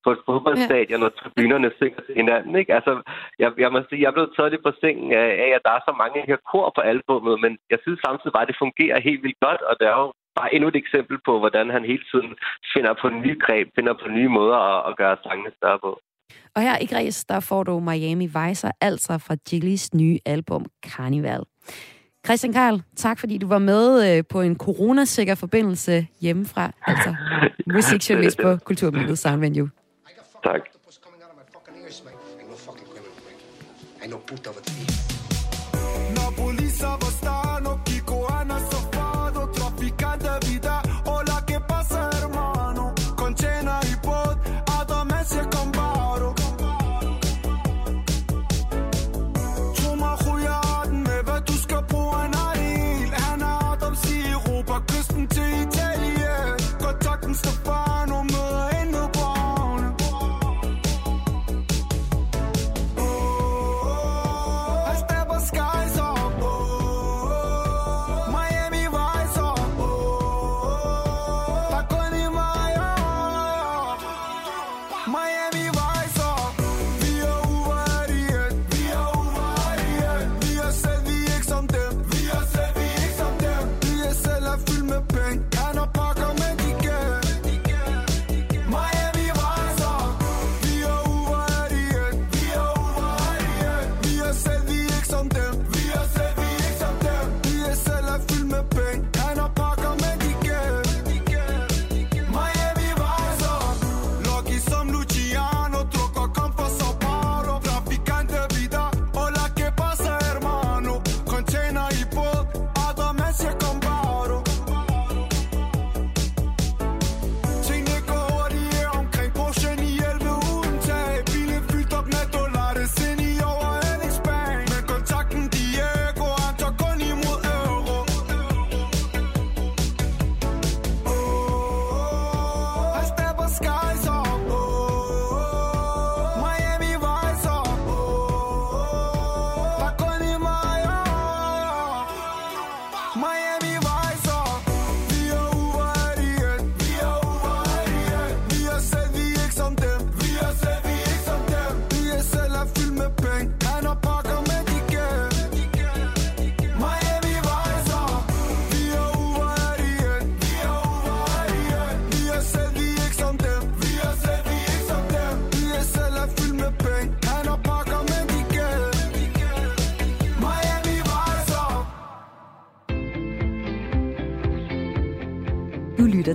på 0.04 0.10
et 0.14 0.20
fodboldstadion, 0.26 1.00
når 1.00 1.12
tribunerne 1.20 1.70
synger 1.80 2.00
til 2.06 2.14
hinanden. 2.20 2.52
Ikke? 2.60 2.74
Altså, 2.78 2.92
jeg, 3.38 3.50
jeg 3.58 3.72
må 3.72 3.78
sige, 3.88 4.02
jeg 4.02 4.08
er 4.08 4.16
blevet 4.18 4.34
taget 4.36 4.52
lidt 4.52 4.66
på 4.66 4.72
sengen 4.80 5.12
af, 5.12 5.50
at 5.56 5.64
der 5.66 5.72
er 5.74 5.82
så 5.88 5.94
mange 6.02 6.18
her 6.30 6.38
kor 6.52 6.66
på 6.76 6.80
albummet, 6.80 7.40
men 7.44 7.52
jeg 7.70 7.78
synes 7.82 8.00
samtidig 8.06 8.32
bare, 8.32 8.46
at 8.46 8.52
det 8.52 8.62
fungerer 8.64 9.06
helt 9.08 9.22
vildt 9.22 9.40
godt, 9.46 9.62
og 9.70 9.74
det 9.80 9.86
er 9.92 9.98
jo 10.02 10.08
bare 10.38 10.54
endnu 10.54 10.68
et 10.68 10.76
eksempel 10.76 11.16
på, 11.26 11.38
hvordan 11.38 11.70
han 11.70 11.82
hele 11.84 12.04
tiden 12.10 12.30
finder 12.74 12.92
på 13.02 13.08
nye 13.08 13.38
greb, 13.44 13.66
finder 13.76 13.94
på 14.02 14.08
nye 14.08 14.28
måder 14.28 14.56
at, 14.56 14.78
at 14.88 14.96
gøre 14.96 15.16
sangene 15.26 15.50
større 15.56 15.78
på. 15.78 16.00
Og 16.54 16.62
her 16.62 16.78
i 16.78 16.86
Græs, 16.86 17.24
der 17.24 17.40
får 17.40 17.62
du 17.62 17.80
Miami 17.80 18.26
Vicer, 18.26 18.70
altså 18.80 19.18
fra 19.18 19.36
Jillys 19.52 19.94
nye 19.94 20.18
album 20.26 20.66
Carnival. 20.86 21.42
Christian 22.26 22.52
Karl, 22.52 22.80
tak 22.96 23.18
fordi 23.18 23.38
du 23.38 23.48
var 23.48 23.58
med 23.58 24.16
øh, 24.16 24.24
på 24.30 24.40
en 24.40 24.56
coronasikker 24.58 25.34
forbindelse 25.34 26.06
hjemmefra, 26.20 26.72
altså 26.86 27.14
musikjournalist 27.74 28.38
på 28.42 28.56
Kulturmediet 28.56 29.18
Soundvenue. 29.18 29.70
Tak. 30.44 30.60
til 36.72 37.51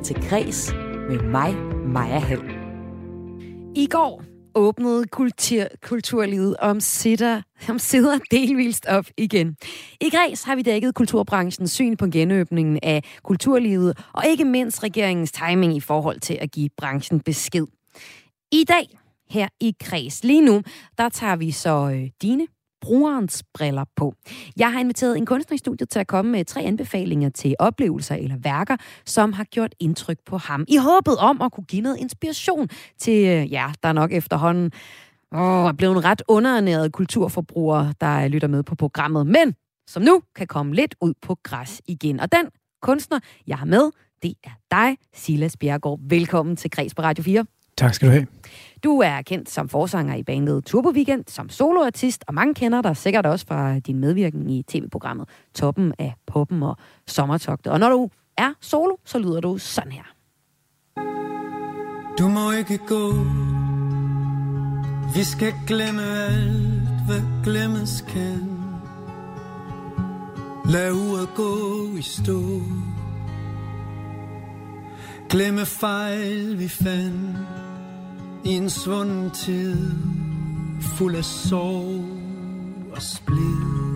til 0.08 0.30
Græs 0.30 0.74
med 1.10 1.20
mig, 1.20 1.56
Maja 1.88 2.20
Hall. 2.20 2.42
I 3.76 3.88
går 3.88 4.24
åbnede 4.56 5.08
kultur, 5.08 5.64
kulturlivet 5.84 6.58
om 6.58 6.80
sitter, 6.80 7.42
om 7.70 7.80
sidder 7.80 8.20
delvist 8.32 8.86
op 8.86 9.06
igen. 9.18 9.56
I 10.02 10.10
Græs 10.10 10.44
har 10.44 10.56
vi 10.56 10.62
dækket 10.62 10.96
kulturbranchens 10.96 11.72
syn 11.72 11.98
på 11.98 12.08
genåbningen 12.12 12.80
af 12.84 13.04
kulturlivet, 13.24 13.98
og 14.14 14.24
ikke 14.28 14.46
mindst 14.46 14.84
regeringens 14.84 15.32
timing 15.32 15.76
i 15.76 15.80
forhold 15.80 16.20
til 16.20 16.38
at 16.42 16.52
give 16.52 16.70
branchen 16.78 17.20
besked. 17.20 17.66
I 18.52 18.64
dag, 18.64 19.00
her 19.30 19.48
i 19.60 19.74
Græs, 19.84 20.24
lige 20.24 20.42
nu, 20.42 20.62
der 20.98 21.10
tager 21.10 21.36
vi 21.36 21.52
så 21.52 21.90
øh, 21.94 22.10
dine 22.22 22.48
brugerens 22.88 23.44
briller 23.54 23.86
på. 23.96 24.14
Jeg 24.58 24.72
har 24.74 24.80
inviteret 24.80 25.18
en 25.18 25.26
kunstner 25.26 25.56
i 25.56 25.58
studiet 25.58 25.90
til 25.90 26.00
at 26.00 26.08
komme 26.08 26.32
med 26.32 26.46
tre 26.46 26.62
anbefalinger 26.62 27.30
til 27.30 27.56
oplevelser 27.60 28.16
eller 28.16 28.36
værker, 28.38 28.78
som 29.06 29.34
har 29.34 29.44
gjort 29.44 29.76
indtryk 29.80 30.18
på 30.26 30.38
ham. 30.38 30.66
I 30.68 30.78
håbet 30.78 31.18
om 31.18 31.42
at 31.42 31.52
kunne 31.52 31.64
give 31.64 31.82
noget 31.82 31.98
inspiration 31.98 32.70
til, 33.00 33.28
øh, 33.28 33.52
ja, 33.52 33.72
der 33.84 33.94
nok 33.94 34.14
efterhånden 34.14 34.72
åh, 35.32 35.68
er 35.68 35.72
blevet 35.72 35.96
en 35.96 36.06
ret 36.06 36.22
underernæret 36.28 36.92
kulturforbruger, 36.92 37.94
der 38.02 38.28
lytter 38.28 38.48
med 38.48 38.64
på 38.64 38.76
programmet, 38.76 39.28
men 39.28 39.56
som 39.88 40.04
nu 40.04 40.22
kan 40.36 40.48
komme 40.48 40.76
lidt 40.76 40.96
ud 41.02 41.14
på 41.22 41.38
græs 41.44 41.82
igen. 41.88 42.20
Og 42.20 42.32
den 42.32 42.46
kunstner, 42.82 43.20
jeg 43.48 43.58
har 43.58 43.66
med, 43.66 43.92
det 44.24 44.34
er 44.44 44.52
dig, 44.72 44.98
Silas 45.16 45.58
Bjergård. 45.58 46.00
Velkommen 46.10 46.56
til 46.56 46.72
Græs 46.72 46.96
på 46.96 47.02
Radio 47.02 47.24
4. 47.24 47.46
Tak 47.78 47.94
skal 47.94 48.08
du 48.08 48.12
have. 48.12 48.28
Du 48.84 49.00
er 49.00 49.22
kendt 49.22 49.50
som 49.50 49.70
forsanger 49.70 50.16
i 50.16 50.24
bandet 50.24 50.66
Turbo 50.66 50.90
Weekend, 50.90 51.24
som 51.28 51.50
soloartist, 51.50 52.24
og 52.28 52.34
mange 52.34 52.54
kender 52.54 52.82
dig 52.82 52.98
sikkert 52.98 53.26
også 53.26 53.46
fra 53.48 53.80
din 53.80 54.00
medvirken 54.00 54.50
i 54.50 54.64
tv-programmet 54.64 55.30
Toppen 55.56 55.94
af 56.00 56.14
Poppen 56.28 56.64
og 56.64 56.78
Sommertogtet. 57.08 57.74
Og 57.74 57.80
når 57.80 57.90
du 57.90 58.10
er 58.38 58.54
solo, 58.62 58.96
så 59.06 59.20
lyder 59.20 59.40
du 59.42 59.58
sådan 59.58 59.92
her. 59.92 60.04
Du 62.20 62.28
må 62.28 62.52
ikke 62.52 62.78
gå 62.78 63.14
Vi 65.16 65.24
skal 65.24 65.54
glemme 65.68 66.02
alt, 66.02 67.06
hvad 67.08 67.44
glemmes 67.44 68.06
kan 68.10 68.50
Lad 70.70 70.92
uret 70.92 71.30
gå 71.36 71.98
i 71.98 72.02
stå 72.02 72.62
Glemme 75.30 75.66
fejl, 75.66 76.60
vi 76.60 76.68
fandt 76.68 77.67
i 78.44 78.50
en 78.50 78.70
svunden 78.70 79.32
tid, 79.32 79.92
fuld 80.82 81.16
af 81.16 81.26
sorg 81.26 82.06
og 82.92 83.02
splid. 83.02 83.88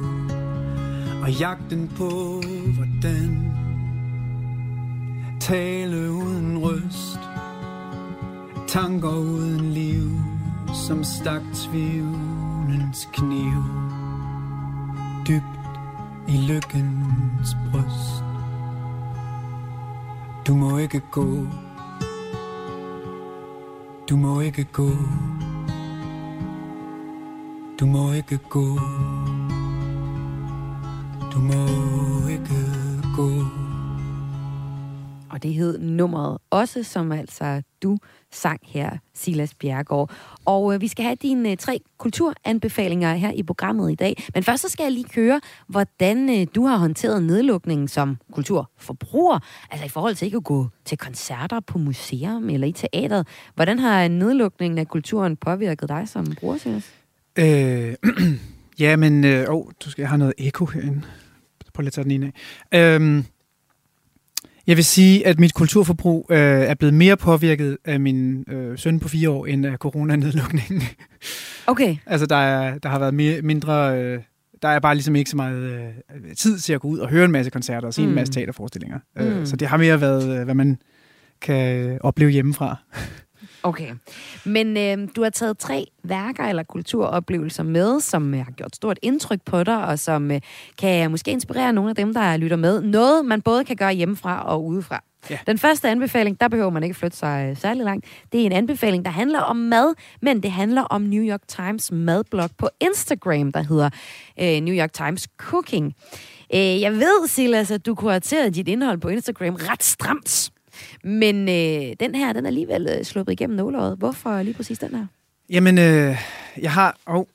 Og 1.22 1.32
jagten 1.32 1.92
på, 1.98 2.42
hvordan 2.76 3.52
tale 5.40 6.12
uden 6.12 6.58
røst, 6.58 7.20
tanker 8.68 9.10
uden 9.10 9.72
liv, 9.72 10.10
som 10.88 11.04
stak 11.04 11.42
tvivlens 11.54 13.10
kniv. 13.14 13.64
Dybt 15.28 15.62
i 16.28 16.38
lykkens 16.38 17.56
bryst. 17.72 18.24
Du 20.48 20.56
må 20.56 20.78
ikke 20.78 21.00
gå 21.12 21.48
du 24.12 24.16
må 24.16 24.40
ikke 24.40 24.64
gå. 24.64 24.90
Du 27.80 27.86
må 27.86 28.12
ikke 28.12 28.38
gå. 28.50 28.66
Du 31.34 31.40
må 31.40 31.62
ikke 32.28 32.62
gå. 33.16 33.30
Og 35.30 35.44
det 35.44 35.54
hed 35.54 35.80
nummeret 35.80 36.38
også, 36.50 36.84
som 36.84 37.12
altså 37.12 37.62
du 37.84 37.98
sang 38.32 38.60
her, 38.64 38.98
Silas 39.14 39.54
Bjergård. 39.54 40.12
Og 40.46 40.74
øh, 40.74 40.82
vi 40.82 40.88
skal 40.88 41.06
have 41.06 41.16
dine 41.16 41.52
øh, 41.52 41.58
tre 41.58 41.80
kulturanbefalinger 41.98 43.14
her 43.14 43.32
i 43.32 43.44
programmet 43.44 43.92
i 43.92 43.96
dag. 43.96 44.24
Men 44.34 44.44
først 44.44 44.62
så 44.62 44.70
skal 44.70 44.84
jeg 44.84 44.92
lige 44.92 45.06
høre, 45.16 45.42
hvordan 45.68 46.42
øh, 46.42 46.48
du 46.56 46.66
har 46.66 46.78
håndteret 46.78 47.24
nedlukningen 47.24 47.88
som 47.88 48.18
kulturforbruger. 48.32 49.40
Altså 49.72 49.86
i 49.86 49.90
forhold 49.90 50.16
til 50.16 50.26
ikke 50.26 50.38
at 50.38 50.44
gå 50.44 50.68
til 50.86 50.98
koncerter 50.98 51.60
på 51.60 51.78
museum 51.78 52.50
eller 52.50 52.68
i 52.68 52.72
teateret. 52.72 53.28
Hvordan 53.56 53.80
har 53.80 54.08
nedlukningen 54.08 54.78
af 54.78 54.88
kulturen 54.88 55.36
påvirket 55.36 55.90
dig 55.90 56.08
som 56.08 56.26
bruger, 56.26 56.58
Silas? 56.58 56.94
Øh, 57.36 57.96
ja, 58.80 58.96
men... 58.96 59.24
Øh, 59.24 59.48
du 59.86 59.90
skal 59.90 60.06
have 60.06 60.18
noget 60.18 60.34
eko 60.38 60.66
herinde. 60.66 61.02
Prøv 61.74 61.82
lige 61.82 61.88
at 61.88 61.94
tage 61.94 62.04
den 62.04 62.12
ene 62.12 62.32
af. 62.72 63.00
Øh, 63.00 63.24
jeg 64.68 64.78
vil 64.78 64.86
sige, 64.86 65.28
at 65.28 65.40
mit 65.40 65.54
kulturforbrug 65.54 66.28
øh, 66.30 66.38
er 66.38 66.74
blevet 66.74 66.94
mere 66.94 67.18
påvirket 67.18 67.78
af 67.86 68.00
min 68.00 68.46
øh, 68.50 68.78
søn 68.78 69.00
på 69.00 69.08
fire 69.08 69.30
år, 69.30 69.46
end 69.46 69.66
af 69.66 69.78
coronanedlukningen. 69.78 70.84
Okay. 71.68 71.96
altså, 72.06 72.26
der, 72.26 72.36
er, 72.36 72.78
der 72.78 72.90
har 72.90 73.00
været 73.00 73.14
mere, 73.14 73.42
mindre... 73.42 74.00
Øh, 74.00 74.20
der 74.62 74.68
er 74.68 74.80
bare 74.80 74.96
ligesom 74.96 75.16
ikke 75.16 75.30
så 75.30 75.36
meget 75.36 75.58
øh, 75.58 76.36
tid 76.38 76.60
til 76.60 76.74
at 76.74 76.82
gå 76.82 76.88
ud 76.88 77.00
og 77.00 77.10
høre 77.10 77.26
en 77.26 77.32
masse 77.32 77.52
koncerter 77.52 77.88
og 77.88 77.94
se 77.94 78.02
mm. 78.02 78.08
en 78.08 78.16
masse 78.16 78.34
teaterforestillinger. 78.34 79.00
Mm. 79.16 79.22
Øh, 79.22 79.48
så 79.48 79.56
det 79.56 79.68
har 79.68 79.78
mere 79.78 80.02
været, 80.02 80.40
øh, 80.40 80.44
hvad 80.44 80.56
man 80.56 80.78
kan 81.42 81.98
opleve 82.02 82.32
hjemmefra. 82.32 82.76
Okay. 83.64 83.92
Men 84.46 84.78
øh, 84.78 85.08
du 85.16 85.24
har 85.24 85.30
taget 85.30 85.58
tre 85.58 85.88
værker 86.04 86.44
eller 86.44 86.64
kulturoplevelser 86.64 87.64
med, 87.64 88.00
som 88.00 88.34
øh, 88.34 88.46
har 88.46 88.52
gjort 88.52 88.76
stort 88.76 89.00
indtryk 89.02 89.42
på 89.46 89.64
dig, 89.64 89.86
og 89.86 90.00
som 90.00 90.32
øh, 90.32 90.42
kan 90.78 91.12
måske 91.12 91.32
inspirere 91.32 91.74
nogle 91.74 91.90
af 91.90 91.96
dem, 91.96 92.14
der 92.14 92.38
lytter 92.38 92.58
med. 92.58 92.82
Noget, 92.82 93.26
man 93.26 93.42
både 93.42 93.64
kan 93.64 93.76
gøre 93.76 93.94
hjemmefra 93.94 94.46
og 94.46 94.66
udefra. 94.66 95.04
Ja. 95.30 95.38
Den 95.48 95.58
første 95.58 95.90
anbefaling, 95.90 96.42
der 96.42 96.48
behøver 96.48 96.70
man 96.70 96.84
ikke 96.84 96.96
flytte 96.96 97.18
sig 97.18 97.50
øh, 97.50 97.58
særlig 97.58 97.84
langt. 97.84 98.06
Det 98.32 98.42
er 98.42 98.46
en 98.46 98.52
anbefaling, 98.52 99.06
der 99.06 99.12
handler 99.12 99.40
om 99.40 99.56
mad, 99.56 99.94
men 100.22 100.44
det 100.44 100.52
handler 100.52 100.82
om 100.82 101.02
New 101.02 101.24
York 101.24 101.42
Times 101.48 101.92
madblog 101.92 102.50
på 102.58 102.70
Instagram, 102.80 103.52
der 103.52 103.62
hedder 103.64 103.90
øh, 104.40 104.62
New 104.62 104.76
York 104.76 104.94
Times 104.94 105.28
Cooking. 105.38 105.96
Øh, 106.54 106.82
jeg 106.82 106.92
ved, 106.92 107.28
Silas, 107.28 107.72
at 107.72 107.86
du 107.86 107.96
kuraterede 107.96 108.52
dit 108.52 108.68
indhold 108.68 108.98
på 108.98 109.10
Instagram 109.10 109.56
ret 109.56 109.84
stramt. 109.84 110.52
Men 111.04 111.50
øh, 111.50 111.96
den 112.00 112.16
her, 112.16 112.34
den 112.34 112.46
er 112.46 112.50
alligevel 112.50 112.88
øh, 112.98 113.04
sluppet 113.04 113.34
igennem 113.34 113.58
nåløjet. 113.58 113.98
Hvorfor 113.98 114.42
lige 114.42 114.54
præcis 114.54 114.80
den 114.80 114.96
her? 114.96 115.06
Jamen, 115.50 115.78
øh, 115.78 116.18
jeg 116.62 116.72
har... 116.72 116.98
Oh, 117.06 117.26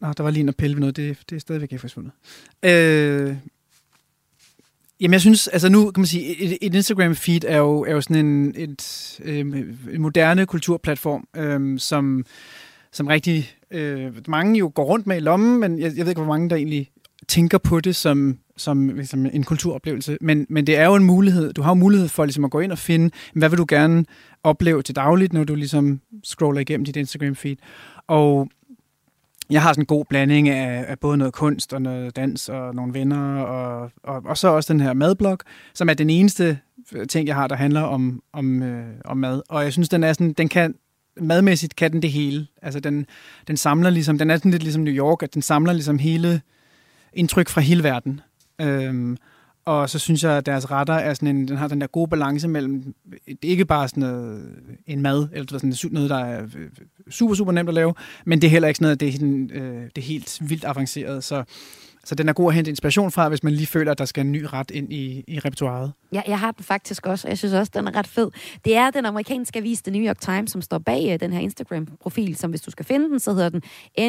Nå, 0.00 0.12
der 0.12 0.22
var 0.22 0.30
lige 0.30 0.42
en 0.42 0.48
at 0.48 0.56
pille 0.56 0.76
ved 0.76 0.80
noget. 0.80 0.96
Det, 0.96 1.18
det 1.30 1.36
er 1.36 1.40
stadigvæk 1.40 1.72
ikke 1.72 1.80
forsvundet. 1.80 2.12
Øh, 2.62 3.36
jamen, 5.00 5.12
jeg 5.12 5.20
synes... 5.20 5.48
Altså 5.48 5.68
nu 5.68 5.90
kan 5.90 6.00
man 6.00 6.06
sige, 6.06 6.42
et, 6.42 6.58
et 6.60 6.74
Instagram-feed 6.74 7.40
er 7.46 7.56
jo, 7.56 7.84
er 7.84 7.92
jo 7.92 8.00
sådan 8.00 8.26
en, 8.26 8.54
et, 8.56 9.20
øh, 9.24 9.40
en 9.92 10.00
moderne 10.00 10.46
kulturplatform, 10.46 11.28
øh, 11.36 11.78
som, 11.78 12.26
som 12.92 13.06
rigtig 13.06 13.56
øh, 13.70 14.12
mange 14.28 14.58
jo 14.58 14.72
går 14.74 14.84
rundt 14.84 15.06
med 15.06 15.16
i 15.16 15.20
lommen, 15.20 15.60
men 15.60 15.78
jeg, 15.78 15.92
jeg 15.96 16.04
ved 16.06 16.08
ikke, 16.08 16.20
hvor 16.20 16.32
mange 16.32 16.50
der 16.50 16.56
egentlig 16.56 16.90
tænker 17.28 17.58
på 17.58 17.80
det 17.80 17.96
som, 17.96 18.38
som 18.56 18.88
ligesom 18.88 19.26
en 19.26 19.44
kulturoplevelse. 19.44 20.18
Men, 20.20 20.46
men 20.48 20.66
det 20.66 20.76
er 20.76 20.84
jo 20.84 20.94
en 20.94 21.04
mulighed. 21.04 21.52
Du 21.52 21.62
har 21.62 21.70
jo 21.70 21.74
mulighed 21.74 22.08
for 22.08 22.24
ligesom 22.24 22.44
at 22.44 22.50
gå 22.50 22.60
ind 22.60 22.72
og 22.72 22.78
finde, 22.78 23.10
hvad 23.34 23.48
vil 23.48 23.58
du 23.58 23.66
gerne 23.68 24.04
opleve 24.42 24.82
til 24.82 24.96
dagligt, 24.96 25.32
når 25.32 25.44
du 25.44 25.54
ligesom 25.54 26.00
scroller 26.24 26.60
igennem 26.60 26.84
dit 26.84 26.96
Instagram-feed. 26.96 27.56
Og 28.06 28.48
jeg 29.50 29.62
har 29.62 29.72
sådan 29.72 29.82
en 29.82 29.86
god 29.86 30.04
blanding 30.08 30.48
af, 30.48 30.84
af 30.88 30.98
både 30.98 31.16
noget 31.16 31.34
kunst 31.34 31.72
og 31.72 31.82
noget 31.82 32.16
dans 32.16 32.48
og 32.48 32.74
nogle 32.74 32.94
venner, 32.94 33.42
og, 33.42 33.90
og, 34.02 34.22
og 34.24 34.38
så 34.38 34.48
også 34.48 34.72
den 34.72 34.80
her 34.80 34.92
madblog, 34.92 35.38
som 35.74 35.88
er 35.88 35.94
den 35.94 36.10
eneste 36.10 36.58
ting, 37.08 37.28
jeg 37.28 37.34
har, 37.34 37.46
der 37.46 37.56
handler 37.56 37.80
om, 37.80 38.22
om, 38.32 38.62
øh, 38.62 38.86
om 39.04 39.16
mad. 39.16 39.42
Og 39.48 39.64
jeg 39.64 39.72
synes, 39.72 39.88
den 39.88 40.04
er 40.04 40.12
sådan, 40.12 40.32
den 40.32 40.48
kan 40.48 40.74
madmæssigt 41.20 41.76
kan 41.76 41.92
den 41.92 42.02
det 42.02 42.12
hele. 42.12 42.46
Altså 42.62 42.80
den, 42.80 43.06
den 43.48 43.56
samler 43.56 43.90
ligesom, 43.90 44.18
den 44.18 44.30
er 44.30 44.36
sådan 44.36 44.50
lidt 44.50 44.62
ligesom 44.62 44.82
New 44.82 44.94
York, 44.94 45.22
at 45.22 45.34
den 45.34 45.42
samler 45.42 45.72
ligesom 45.72 45.98
hele 45.98 46.40
indtryk 47.16 47.48
fra 47.48 47.60
hele 47.60 47.82
verden. 47.82 48.20
Øhm, 48.60 49.16
og 49.64 49.90
så 49.90 49.98
synes 49.98 50.24
jeg, 50.24 50.32
at 50.32 50.46
deres 50.46 50.70
retter 50.70 50.94
er 50.94 51.14
sådan 51.14 51.36
en, 51.36 51.48
den 51.48 51.56
har 51.56 51.68
den 51.68 51.80
der 51.80 51.86
gode 51.86 52.08
balance 52.10 52.48
mellem, 52.48 52.94
det 53.26 53.44
er 53.44 53.48
ikke 53.48 53.64
bare 53.64 53.88
sådan 53.88 54.00
noget, 54.00 54.50
en 54.86 55.02
mad, 55.02 55.28
eller 55.32 55.58
sådan 55.58 55.92
noget, 55.92 56.10
der 56.10 56.16
er 56.16 56.42
øh, 56.42 56.62
øh, 56.62 56.70
super, 57.10 57.34
super 57.34 57.52
nemt 57.52 57.68
at 57.68 57.74
lave, 57.74 57.94
men 58.24 58.40
det 58.40 58.46
er 58.46 58.50
heller 58.50 58.68
ikke 58.68 58.78
sådan 58.78 58.84
noget, 58.84 59.00
det 59.00 59.08
er, 59.08 59.12
sådan, 59.12 59.50
øh, 59.54 59.82
det 59.96 59.98
er 59.98 60.06
helt 60.06 60.38
vildt 60.40 60.64
avanceret. 60.64 61.24
Så 61.24 61.44
så 62.06 62.14
den 62.14 62.28
er 62.28 62.32
god 62.32 62.50
at 62.50 62.54
hente 62.54 62.70
inspiration 62.70 63.10
fra, 63.10 63.28
hvis 63.28 63.42
man 63.42 63.52
lige 63.52 63.66
føler, 63.66 63.92
at 63.92 63.98
der 63.98 64.04
skal 64.04 64.24
en 64.24 64.32
ny 64.32 64.46
ret 64.52 64.70
ind 64.70 64.92
i, 64.92 65.24
i 65.28 65.38
repertoireet. 65.38 65.92
Ja, 66.12 66.22
jeg 66.28 66.38
har 66.38 66.50
den 66.50 66.64
faktisk 66.64 67.06
også, 67.06 67.28
jeg 67.28 67.38
synes 67.38 67.54
også, 67.54 67.72
den 67.74 67.86
er 67.86 67.96
ret 67.96 68.06
fed. 68.06 68.30
Det 68.64 68.76
er 68.76 68.90
den 68.90 69.06
amerikanske 69.06 69.58
avis 69.58 69.82
The 69.82 69.92
New 69.92 70.08
York 70.08 70.20
Times, 70.20 70.50
som 70.50 70.62
står 70.62 70.78
bag 70.78 71.12
uh, 71.12 71.20
den 71.20 71.32
her 71.32 71.40
Instagram-profil, 71.40 72.36
som 72.36 72.50
hvis 72.50 72.60
du 72.60 72.70
skal 72.70 72.84
finde 72.84 73.08
den, 73.08 73.20
så 73.20 73.32
hedder 73.32 73.48
den 73.48 73.62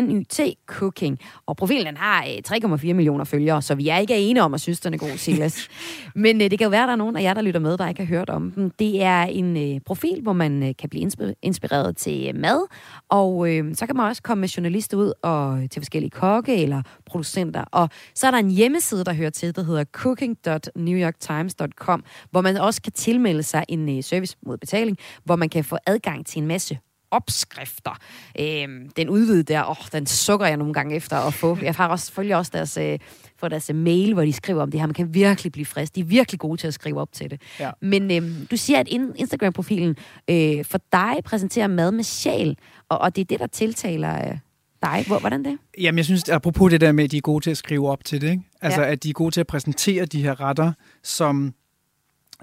NYT 0.04 0.40
Cooking. 0.66 1.20
Og 1.46 1.58
profilen 1.58 1.86
den 1.86 1.98
har 1.98 2.26
uh, 2.52 2.74
3,4 2.74 2.94
millioner 2.94 3.24
følgere, 3.24 3.62
så 3.62 3.76
vi 3.76 3.90
er 3.90 3.98
ikke 3.98 4.18
enige 4.18 4.44
om 4.44 4.54
at 4.54 4.62
synes, 4.62 4.80
den 4.80 4.94
er 4.94 4.98
god, 4.98 5.18
Silas. 5.18 5.68
Men 6.16 6.36
uh, 6.36 6.42
det 6.42 6.60
kan 6.60 6.66
jo 6.66 6.70
være, 6.70 6.84
at 6.84 6.88
der 6.88 6.94
er 6.94 6.98
nogen 6.98 7.16
af 7.16 7.22
jer, 7.22 7.34
der 7.34 7.42
lytter 7.42 7.60
med, 7.60 7.78
der 7.78 7.88
ikke 7.88 8.02
har 8.02 8.08
hørt 8.08 8.30
om 8.30 8.52
den. 8.52 8.72
Det 8.80 9.04
er 9.04 9.24
en 9.24 9.82
profil, 9.86 10.22
hvor 10.22 10.34
man 10.34 10.76
kan 10.80 10.90
blive 10.90 11.10
inspireret 11.42 11.98
til 11.98 12.36
mad, 12.36 12.68
og 13.10 13.48
så 13.74 13.86
kan 13.86 13.96
man 13.96 14.06
også 14.06 14.22
komme 14.22 14.42
med 14.42 14.50
journalister 14.50 14.98
ud 14.98 15.14
og 15.24 15.60
til 15.72 15.82
forskellige 15.82 16.12
kokke 16.12 16.64
eller 16.64 16.82
producenter 17.06 17.64
og 17.72 17.87
Og 17.88 17.94
så 18.16 18.28
er 18.28 18.32
der 18.32 18.38
en 18.38 18.52
hjemmeside, 18.52 19.04
der 19.04 19.14
hører 19.14 19.30
til, 19.30 19.56
der 19.56 19.64
hedder 19.64 19.84
cooking.newyorktimes.com, 19.84 22.04
hvor 22.32 22.42
man 22.42 22.58
også 22.58 22.82
kan 22.82 22.92
tilmelde 22.92 23.44
sig 23.44 23.64
en 23.70 23.98
øh, 23.98 24.04
service 24.04 24.38
mod 24.46 24.58
betaling, 24.58 24.98
hvor 25.24 25.36
man 25.36 25.50
kan 25.50 25.64
få 25.64 25.78
adgang 25.86 26.26
til 26.26 26.42
en 26.42 26.48
masse 26.48 26.80
opskrifter. 27.12 27.98
Øhm, 28.40 28.90
den 28.90 29.10
udvidede 29.10 29.44
der, 29.44 29.70
åh, 29.70 29.76
den 29.92 30.06
sukker 30.06 30.46
jeg 30.46 30.58
nogle 30.58 30.74
gange 30.74 30.96
efter 30.96 31.18
at 31.18 31.34
få. 31.34 31.58
Jeg 31.62 31.76
har 31.76 31.88
også, 31.88 32.12
følger 32.12 32.38
også 32.38 32.52
deres, 32.54 32.78
øh, 32.78 33.00
for 33.38 33.48
deres 33.48 33.72
mail, 33.74 34.14
hvor 34.14 34.24
de 34.24 34.34
skriver 34.34 34.62
om 34.62 34.72
det 34.72 34.80
her. 34.80 34.88
Man 34.88 34.94
kan 34.94 35.14
virkelig 35.14 35.52
blive 35.52 35.66
frisk. 35.66 35.96
De 35.96 36.00
er 36.00 36.04
virkelig 36.04 36.40
gode 36.40 36.58
til 36.62 36.68
at 36.68 36.74
skrive 36.74 37.02
op 37.02 37.12
til 37.12 37.32
det. 37.32 37.42
Ja. 37.60 37.72
Men 37.82 38.12
øhm, 38.12 38.48
du 38.52 38.58
siger, 38.58 38.80
at 38.80 38.88
in- 38.88 39.14
Instagram-profilen 39.16 39.96
øh, 40.30 40.66
for 40.66 40.80
dig 40.92 41.16
præsenterer 41.26 41.68
mad 41.68 41.92
med 41.92 42.04
sjæl, 42.04 42.58
og, 42.90 42.98
og 42.98 43.16
det 43.16 43.22
er 43.22 43.26
det, 43.26 43.40
der 43.40 43.48
tiltaler 43.48 44.30
øh, 44.30 44.38
dig. 44.84 45.04
Hvor, 45.08 45.20
hvordan 45.20 45.44
det? 45.46 45.58
Jamen, 45.82 45.98
jeg 45.98 46.06
synes, 46.06 46.30
apropos 46.30 46.72
det 46.72 46.82
der 46.82 46.92
med, 46.92 47.04
at 47.04 47.12
de 47.12 47.18
er 47.18 47.22
gode 47.22 47.44
til 47.44 47.52
at 47.52 47.58
skrive 47.58 47.90
op 47.90 48.04
til 48.06 48.22
det, 48.22 48.30
ikke? 48.32 48.44
Altså, 48.62 48.82
Ja. 48.82 48.92
at 48.92 49.04
de 49.04 49.10
er 49.10 49.14
gode 49.14 49.32
til 49.32 49.40
at 49.42 49.48
præsentere 49.48 50.06
de 50.06 50.24
her 50.24 50.42
retter 50.42 50.74
som, 51.04 51.54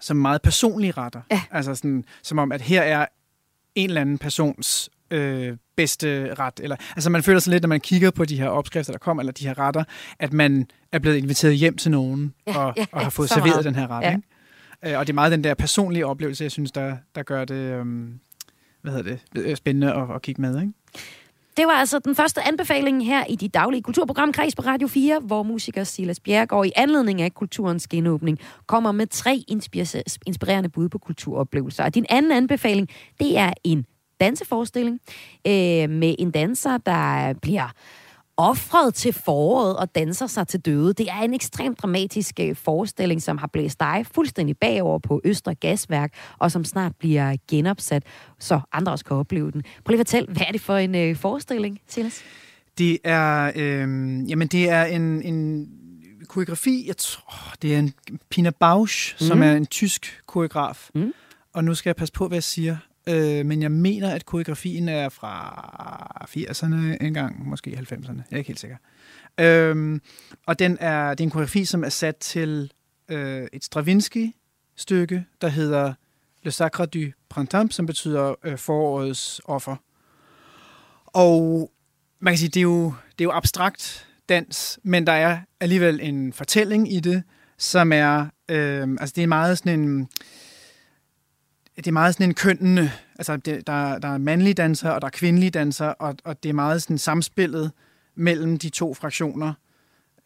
som 0.00 0.16
meget 0.16 0.42
personlige 0.42 0.90
retter. 0.92 1.20
Ja. 1.30 1.40
Altså, 1.50 1.74
sådan, 1.74 2.04
som 2.22 2.38
om, 2.38 2.52
at 2.52 2.60
her 2.60 2.82
er 2.82 3.06
en 3.74 3.90
eller 3.90 4.00
anden 4.00 4.18
persons 4.18 4.90
øh, 5.10 5.56
bedste 5.76 6.34
ret. 6.34 6.60
Eller, 6.62 6.76
altså, 6.96 7.10
man 7.10 7.22
føler 7.22 7.40
sig 7.40 7.50
lidt, 7.50 7.62
når 7.62 7.68
man 7.68 7.80
kigger 7.80 8.10
på 8.10 8.24
de 8.24 8.38
her 8.38 8.48
opskrifter, 8.48 8.92
der 8.92 8.98
kommer, 8.98 9.20
eller 9.20 9.32
de 9.32 9.46
her 9.46 9.58
retter, 9.58 9.84
at 10.18 10.32
man 10.32 10.66
er 10.92 10.98
blevet 10.98 11.16
inviteret 11.16 11.56
hjem 11.56 11.76
til 11.76 11.90
nogen, 11.90 12.34
Ja, 12.46 12.58
og, 12.58 12.74
ja, 12.76 12.86
og 12.92 13.00
har 13.00 13.10
fået 13.10 13.28
serveret 13.28 13.46
meget. 13.54 13.64
den 13.64 13.74
her 13.74 13.90
ret, 13.90 14.02
Ja. 14.04 14.10
ikke? 14.16 14.92
Øh, 14.94 14.98
Og 14.98 15.06
det 15.06 15.12
er 15.12 15.14
meget 15.14 15.32
den 15.32 15.44
der 15.44 15.54
personlige 15.54 16.06
oplevelse, 16.06 16.44
jeg 16.44 16.50
synes, 16.50 16.72
der, 16.72 16.96
der 17.14 17.22
gør 17.22 17.44
det, 17.44 17.54
øhm, 17.54 18.20
hvad 18.82 18.92
hedder 18.92 19.16
det, 19.34 19.58
spændende 19.58 19.94
at, 19.94 20.10
at 20.14 20.22
kigge 20.22 20.40
med, 20.42 20.60
ikke? 20.60 20.72
Det 21.56 21.66
var 21.66 21.72
altså 21.72 21.98
den 21.98 22.14
første 22.14 22.42
anbefaling 22.42 23.06
her 23.06 23.24
i 23.28 23.36
dit 23.36 23.54
daglige 23.54 23.82
kulturprogram 23.82 24.32
Kreds 24.32 24.54
på 24.54 24.62
Radio 24.62 24.88
4, 24.88 25.20
hvor 25.20 25.42
musiker 25.42 25.84
Silas 25.84 26.20
Bjergård 26.20 26.66
i 26.66 26.72
anledning 26.76 27.22
af 27.22 27.34
kulturens 27.34 27.88
genåbning 27.88 28.38
kommer 28.66 28.92
med 28.92 29.06
tre 29.06 29.44
inspirerende 30.26 30.68
bud 30.68 30.88
på 30.88 30.98
kulturoplevelser. 30.98 31.84
Og 31.84 31.94
din 31.94 32.06
anden 32.10 32.32
anbefaling, 32.32 32.88
det 33.20 33.38
er 33.38 33.52
en 33.64 33.86
danseforestilling 34.20 35.00
øh, 35.46 35.90
med 35.90 36.14
en 36.18 36.30
danser, 36.30 36.78
der 36.78 37.32
bliver 37.42 37.72
offret 38.36 38.94
til 38.94 39.12
foråret 39.12 39.76
og 39.76 39.94
danser 39.94 40.26
sig 40.26 40.48
til 40.48 40.60
døde. 40.60 40.92
Det 40.92 41.08
er 41.10 41.20
en 41.20 41.34
ekstremt 41.34 41.82
dramatisk 41.82 42.40
øh, 42.40 42.56
forestilling, 42.56 43.22
som 43.22 43.38
har 43.38 43.46
blæst 43.46 43.80
dig 43.80 44.06
fuldstændig 44.12 44.58
bagover 44.58 44.98
på 44.98 45.20
Østre 45.24 45.54
Gasværk, 45.54 46.12
og 46.38 46.52
som 46.52 46.64
snart 46.64 46.92
bliver 46.96 47.36
genopsat, 47.50 48.02
så 48.38 48.60
andre 48.72 48.92
også 48.92 49.04
kan 49.04 49.16
opleve 49.16 49.50
den. 49.50 49.62
Prøv 49.84 49.92
lige 49.92 50.00
at 50.00 50.06
fortæl, 50.06 50.26
hvad 50.26 50.42
er 50.48 50.52
det 50.52 50.60
for 50.60 50.76
en 50.76 50.94
øh, 50.94 51.16
forestilling, 51.16 51.80
Silas? 51.86 52.22
Det 52.78 52.98
er, 53.04 53.52
øh, 53.56 54.30
jamen 54.30 54.48
det 54.48 54.70
er 54.70 54.84
en, 54.84 55.22
en 55.22 55.68
koreografi, 56.28 56.84
jeg 56.86 56.96
tror, 56.96 57.54
det 57.62 57.74
er 57.74 57.78
en 57.78 57.94
Pina 58.30 58.50
Bausch, 58.50 59.16
mm. 59.20 59.26
som 59.26 59.42
er 59.42 59.52
en 59.52 59.66
tysk 59.66 60.20
koreograf. 60.26 60.88
Mhm. 60.94 61.12
Og 61.52 61.64
nu 61.64 61.74
skal 61.74 61.88
jeg 61.90 61.96
passe 61.96 62.12
på, 62.12 62.28
hvad 62.28 62.36
jeg 62.36 62.42
siger. 62.42 62.76
Øh, 63.06 63.46
men 63.46 63.62
jeg 63.62 63.72
mener, 63.72 64.10
at 64.10 64.26
koreografien 64.26 64.88
er 64.88 65.08
fra 65.08 66.26
80'erne 66.28 67.04
engang, 67.04 67.48
måske 67.48 67.70
90'erne. 67.70 68.16
Jeg 68.30 68.32
er 68.32 68.36
ikke 68.36 68.48
helt 68.48 68.60
sikker. 68.60 68.76
Øh, 69.40 70.00
og 70.46 70.58
den 70.58 70.76
er, 70.80 71.10
det 71.10 71.20
er 71.20 71.24
en 71.24 71.30
koreografi, 71.30 71.64
som 71.64 71.84
er 71.84 71.88
sat 71.88 72.16
til 72.16 72.72
øh, 73.08 73.46
et 73.52 73.64
Stravinsky-stykke, 73.64 75.24
der 75.40 75.48
hedder 75.48 75.94
Le 76.42 76.50
Sacre 76.50 76.86
du 76.86 77.00
Printemps, 77.28 77.74
som 77.74 77.86
betyder 77.86 78.34
øh, 78.44 78.58
forårets 78.58 79.40
offer. 79.44 79.76
Og 81.06 81.70
man 82.20 82.32
kan 82.32 82.38
sige, 82.38 82.48
det 82.48 82.60
er 82.60 82.62
jo, 82.62 82.84
det 82.84 83.20
er 83.20 83.24
jo 83.24 83.32
abstrakt 83.32 84.08
dans, 84.28 84.78
men 84.82 85.06
der 85.06 85.12
er 85.12 85.38
alligevel 85.60 86.00
en 86.02 86.32
fortælling 86.32 86.92
i 86.92 87.00
det, 87.00 87.22
som 87.58 87.92
er, 87.92 88.26
øh, 88.48 88.88
altså 89.00 89.12
det 89.16 89.22
er 89.22 89.26
meget 89.26 89.58
sådan 89.58 89.80
en, 89.80 90.08
det 91.76 91.86
er 91.86 91.92
meget 91.92 92.14
sådan 92.14 92.28
en 92.28 92.34
kønnende, 92.34 92.90
altså 93.18 93.36
det, 93.36 93.66
der, 93.66 93.98
der 93.98 94.08
er 94.08 94.18
mandlige 94.18 94.54
dansere, 94.54 94.94
og 94.94 95.00
der 95.00 95.06
er 95.06 95.10
kvindelige 95.10 95.50
dansere, 95.50 95.94
og, 95.94 96.16
og 96.24 96.42
det 96.42 96.48
er 96.48 96.52
meget 96.52 96.82
sådan 96.82 96.98
samspillet 96.98 97.72
mellem 98.14 98.58
de 98.58 98.68
to 98.68 98.94
fraktioner, 98.94 99.52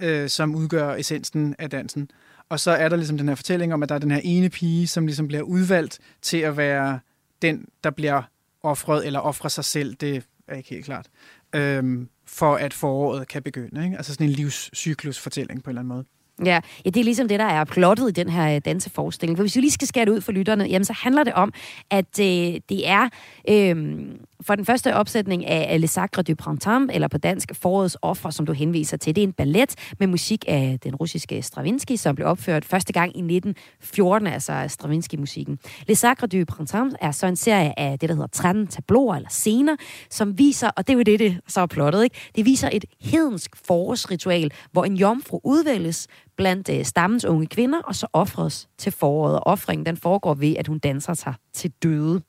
øh, 0.01 0.28
som 0.28 0.55
udgør 0.55 0.94
essensen 0.94 1.55
af 1.59 1.70
dansen. 1.70 2.11
Og 2.49 2.61
så 2.61 2.70
er 2.70 2.88
der 2.88 2.96
ligesom 2.96 3.18
den 3.18 3.28
her 3.28 3.34
fortælling 3.34 3.74
om, 3.74 3.82
at 3.82 3.88
der 3.88 3.94
er 3.94 3.99
den 3.99 4.11
her 4.11 4.20
ene 4.24 4.49
pige, 4.49 4.86
som 4.86 5.07
ligesom 5.07 5.28
bliver 5.28 5.42
udvalgt 5.42 5.99
til 6.22 6.38
at 6.38 6.57
være 6.57 7.01
den, 7.42 7.68
der 7.84 7.90
bliver 7.90 8.22
offret, 8.62 9.07
eller 9.07 9.20
offrer 9.20 9.49
sig 9.49 9.64
selv, 9.64 9.94
det 9.94 10.24
er 10.49 10.55
ikke 10.55 10.70
helt 10.70 10.84
klart, 10.84 11.07
øhm, 11.55 12.09
for 12.26 12.57
at 12.57 12.74
foråret 12.74 13.28
kan 13.28 13.42
begynde. 13.42 13.84
Ikke? 13.84 13.96
Altså 13.96 14.12
sådan 14.12 14.26
en 14.26 14.32
livscyklus-fortælling 14.32 15.62
på 15.62 15.70
en 15.70 15.76
eller 15.76 15.80
anden 15.80 15.94
måde. 15.94 16.05
Ja, 16.45 16.61
ja, 16.84 16.91
det 16.91 16.97
er 16.97 17.05
ligesom 17.05 17.28
det, 17.28 17.39
der 17.39 17.45
er 17.45 17.64
plottet 17.64 18.09
i 18.09 18.12
den 18.12 18.28
her 18.28 18.55
øh, 18.55 18.61
danseforestilling. 18.64 19.39
For 19.39 19.43
hvis 19.43 19.57
vi 19.57 19.61
lige 19.61 19.70
skal 19.70 19.89
skære 19.89 20.05
det 20.05 20.11
ud 20.11 20.20
for 20.20 20.32
lytterne, 20.32 20.64
jamen 20.64 20.84
så 20.84 20.93
handler 20.93 21.24
det 21.24 21.32
om, 21.32 21.53
at 21.91 22.20
øh, 22.20 22.26
det 22.68 22.89
er 22.89 23.09
øh, 23.49 23.99
for 24.41 24.55
den 24.55 24.64
første 24.64 24.95
opsætning 24.95 25.47
af 25.47 25.80
Le 25.80 25.86
Sacre 25.86 26.22
du 26.22 26.34
Printemps, 26.34 26.95
eller 26.95 27.09
på 27.09 27.18
dansk 27.18 27.53
Forårets 27.55 27.97
Offer, 28.03 28.30
som 28.30 28.47
du 28.47 28.53
henviser 28.53 28.97
til. 28.97 29.16
Det 29.16 29.22
er 29.22 29.26
en 29.26 29.32
ballet 29.32 29.74
med 29.99 30.07
musik 30.07 30.45
af 30.49 30.78
den 30.82 30.95
russiske 30.95 31.43
Stravinsky, 31.43 31.97
som 31.97 32.14
blev 32.14 32.28
opført 32.28 32.64
første 32.64 32.93
gang 32.93 33.09
i 33.16 33.20
1914, 33.20 34.26
altså 34.26 34.64
Stravinsky-musikken. 34.68 35.59
Le 35.89 35.95
Sacre 35.95 36.26
du 36.26 36.45
Printemps 36.45 36.95
er 37.01 37.11
så 37.11 37.26
en 37.26 37.36
serie 37.36 37.78
af 37.78 37.99
det, 37.99 38.09
der 38.09 38.14
hedder 38.14 38.28
13 38.28 38.66
tabloer 38.66 39.16
eller 39.16 39.28
scener, 39.28 39.76
som 40.11 40.39
viser, 40.39 40.70
og 40.76 40.86
det 40.86 40.93
er 40.93 40.97
jo 40.97 41.03
det, 41.03 41.18
det 41.18 41.41
så 41.47 41.61
er 41.61 41.66
plottet, 41.66 42.05
ikke? 42.05 42.16
Det 42.36 42.45
viser 42.45 42.68
et 42.72 42.84
hedensk 43.01 43.57
forårsritual, 43.66 44.53
hvor 44.72 44.84
en 44.84 44.97
jomfru 44.97 45.41
udvælges 45.45 46.09
blandt 46.39 46.68
øh, 46.68 46.84
stammens 46.84 47.24
unge 47.24 47.47
kvinder, 47.47 47.78
og 47.78 47.95
så 47.95 48.07
offres 48.12 48.68
til 48.78 48.93
foråret. 48.93 49.34
Og 49.34 49.47
offringen, 49.47 49.86
den 49.86 49.97
foregår 49.97 50.34
ved, 50.34 50.55
at 50.59 50.66
hun 50.66 50.78
danser 50.78 51.14
sig 51.14 51.34
til 51.53 51.72
døde. 51.82 52.22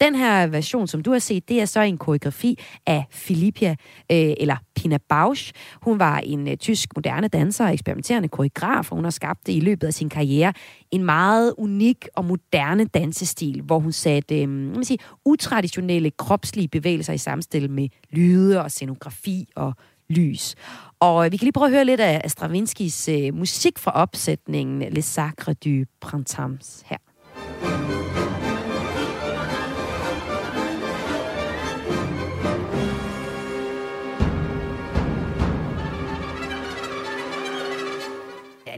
Den 0.00 0.14
her 0.14 0.46
version, 0.46 0.86
som 0.86 1.02
du 1.02 1.12
har 1.12 1.18
set, 1.18 1.48
det 1.48 1.60
er 1.60 1.64
så 1.64 1.80
en 1.80 1.98
koreografi 1.98 2.58
af 2.86 3.04
Filippia, 3.10 3.70
øh, 4.12 4.34
eller 4.40 4.56
Pina 4.76 4.98
Bausch. 5.08 5.52
Hun 5.82 5.98
var 5.98 6.18
en 6.18 6.48
øh, 6.48 6.56
tysk 6.56 6.88
moderne 6.96 7.28
danser 7.28 7.64
og 7.66 7.72
eksperimenterende 7.72 8.28
koreograf, 8.28 8.92
og 8.92 8.96
hun 8.96 9.04
har 9.04 9.10
skabt 9.10 9.48
øh, 9.48 9.54
i 9.54 9.60
løbet 9.60 9.86
af 9.86 9.94
sin 9.94 10.08
karriere 10.08 10.52
en 10.90 11.04
meget 11.04 11.54
unik 11.58 12.08
og 12.16 12.24
moderne 12.24 12.84
dansestil, 12.84 13.62
hvor 13.62 13.78
hun 13.78 13.92
satte 13.92 14.42
øh, 14.42 14.48
man 14.48 14.84
sige, 14.84 14.98
utraditionelle 15.24 16.10
kropslige 16.10 16.68
bevægelser 16.68 17.12
i 17.12 17.18
samstil 17.18 17.70
med 17.70 17.88
lyde 18.10 18.62
og 18.62 18.70
scenografi 18.70 19.48
og 19.56 19.74
lys. 20.10 20.54
Og 21.00 21.26
øh, 21.26 21.32
vi 21.32 21.36
kan 21.36 21.44
lige 21.44 21.52
prøve 21.52 21.66
at 21.66 21.72
høre 21.72 21.84
lidt 21.84 22.00
af 22.00 22.30
Stravinskis 22.30 23.08
øh, 23.08 23.34
musik 23.34 23.78
fra 23.78 23.90
opsætningen 23.90 24.92
Les 24.92 25.04
Sacre 25.04 25.52
du 25.52 25.84
Printemps 26.00 26.82
her. 26.86 26.98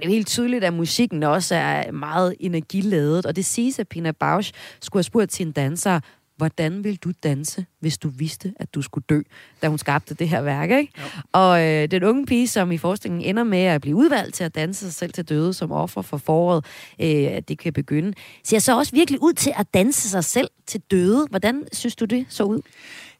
Det 0.01 0.07
er 0.07 0.11
jo 0.11 0.15
helt 0.15 0.27
tydeligt, 0.27 0.65
at 0.65 0.73
musikken 0.73 1.23
også 1.23 1.55
er 1.55 1.93
meget 1.93 2.35
energiladet, 2.41 3.27
og 3.27 3.37
det 3.37 3.45
siges, 3.45 3.79
at 3.79 3.89
Pina 3.89 4.13
Bausch 4.13 4.53
skulle 4.81 5.01
have 5.01 5.05
spurgt 5.05 5.33
sin 5.33 5.53
danser, 5.53 6.01
hvordan 6.41 6.85
vil 6.85 6.97
du 6.97 7.13
danse, 7.23 7.67
hvis 7.81 7.99
du 7.99 8.09
vidste, 8.09 8.53
at 8.57 8.75
du 8.75 8.83
skulle 8.83 9.05
dø, 9.09 9.21
da 9.63 9.69
hun 9.69 9.79
skabte 9.79 10.15
det 10.15 10.29
her 10.29 10.43
værk, 10.43 10.71
ikke? 10.71 10.93
Ja. 10.99 11.03
Og 11.33 11.63
øh, 11.63 11.91
den 11.91 12.03
unge 12.03 12.27
pige, 12.27 12.49
som 12.49 12.73
i 12.73 12.79
forestillingen 12.79 13.29
ender 13.29 13.45
med 13.45 13.63
at 13.63 13.81
blive 13.81 13.97
udvalgt 13.97 14.35
til 14.35 14.45
at 14.45 14.55
danse 14.55 14.85
sig 14.85 14.95
selv 14.95 15.13
til 15.13 15.29
døde 15.29 15.55
som 15.55 15.73
offer 15.73 16.03
for 16.03 16.17
foråret, 16.17 16.65
øh, 17.01 17.09
at 17.09 17.49
det 17.49 17.59
kan 17.59 17.73
begynde, 17.73 18.13
ser 18.45 18.59
så 18.59 18.79
også 18.79 18.93
virkelig 18.93 19.23
ud 19.23 19.33
til 19.33 19.53
at 19.57 19.67
danse 19.75 20.09
sig 20.09 20.25
selv 20.25 20.49
til 20.67 20.81
døde. 20.91 21.27
Hvordan 21.31 21.65
synes 21.73 21.97
du, 21.97 22.05
det 22.05 22.27
så 22.29 22.45
ud? 22.45 22.61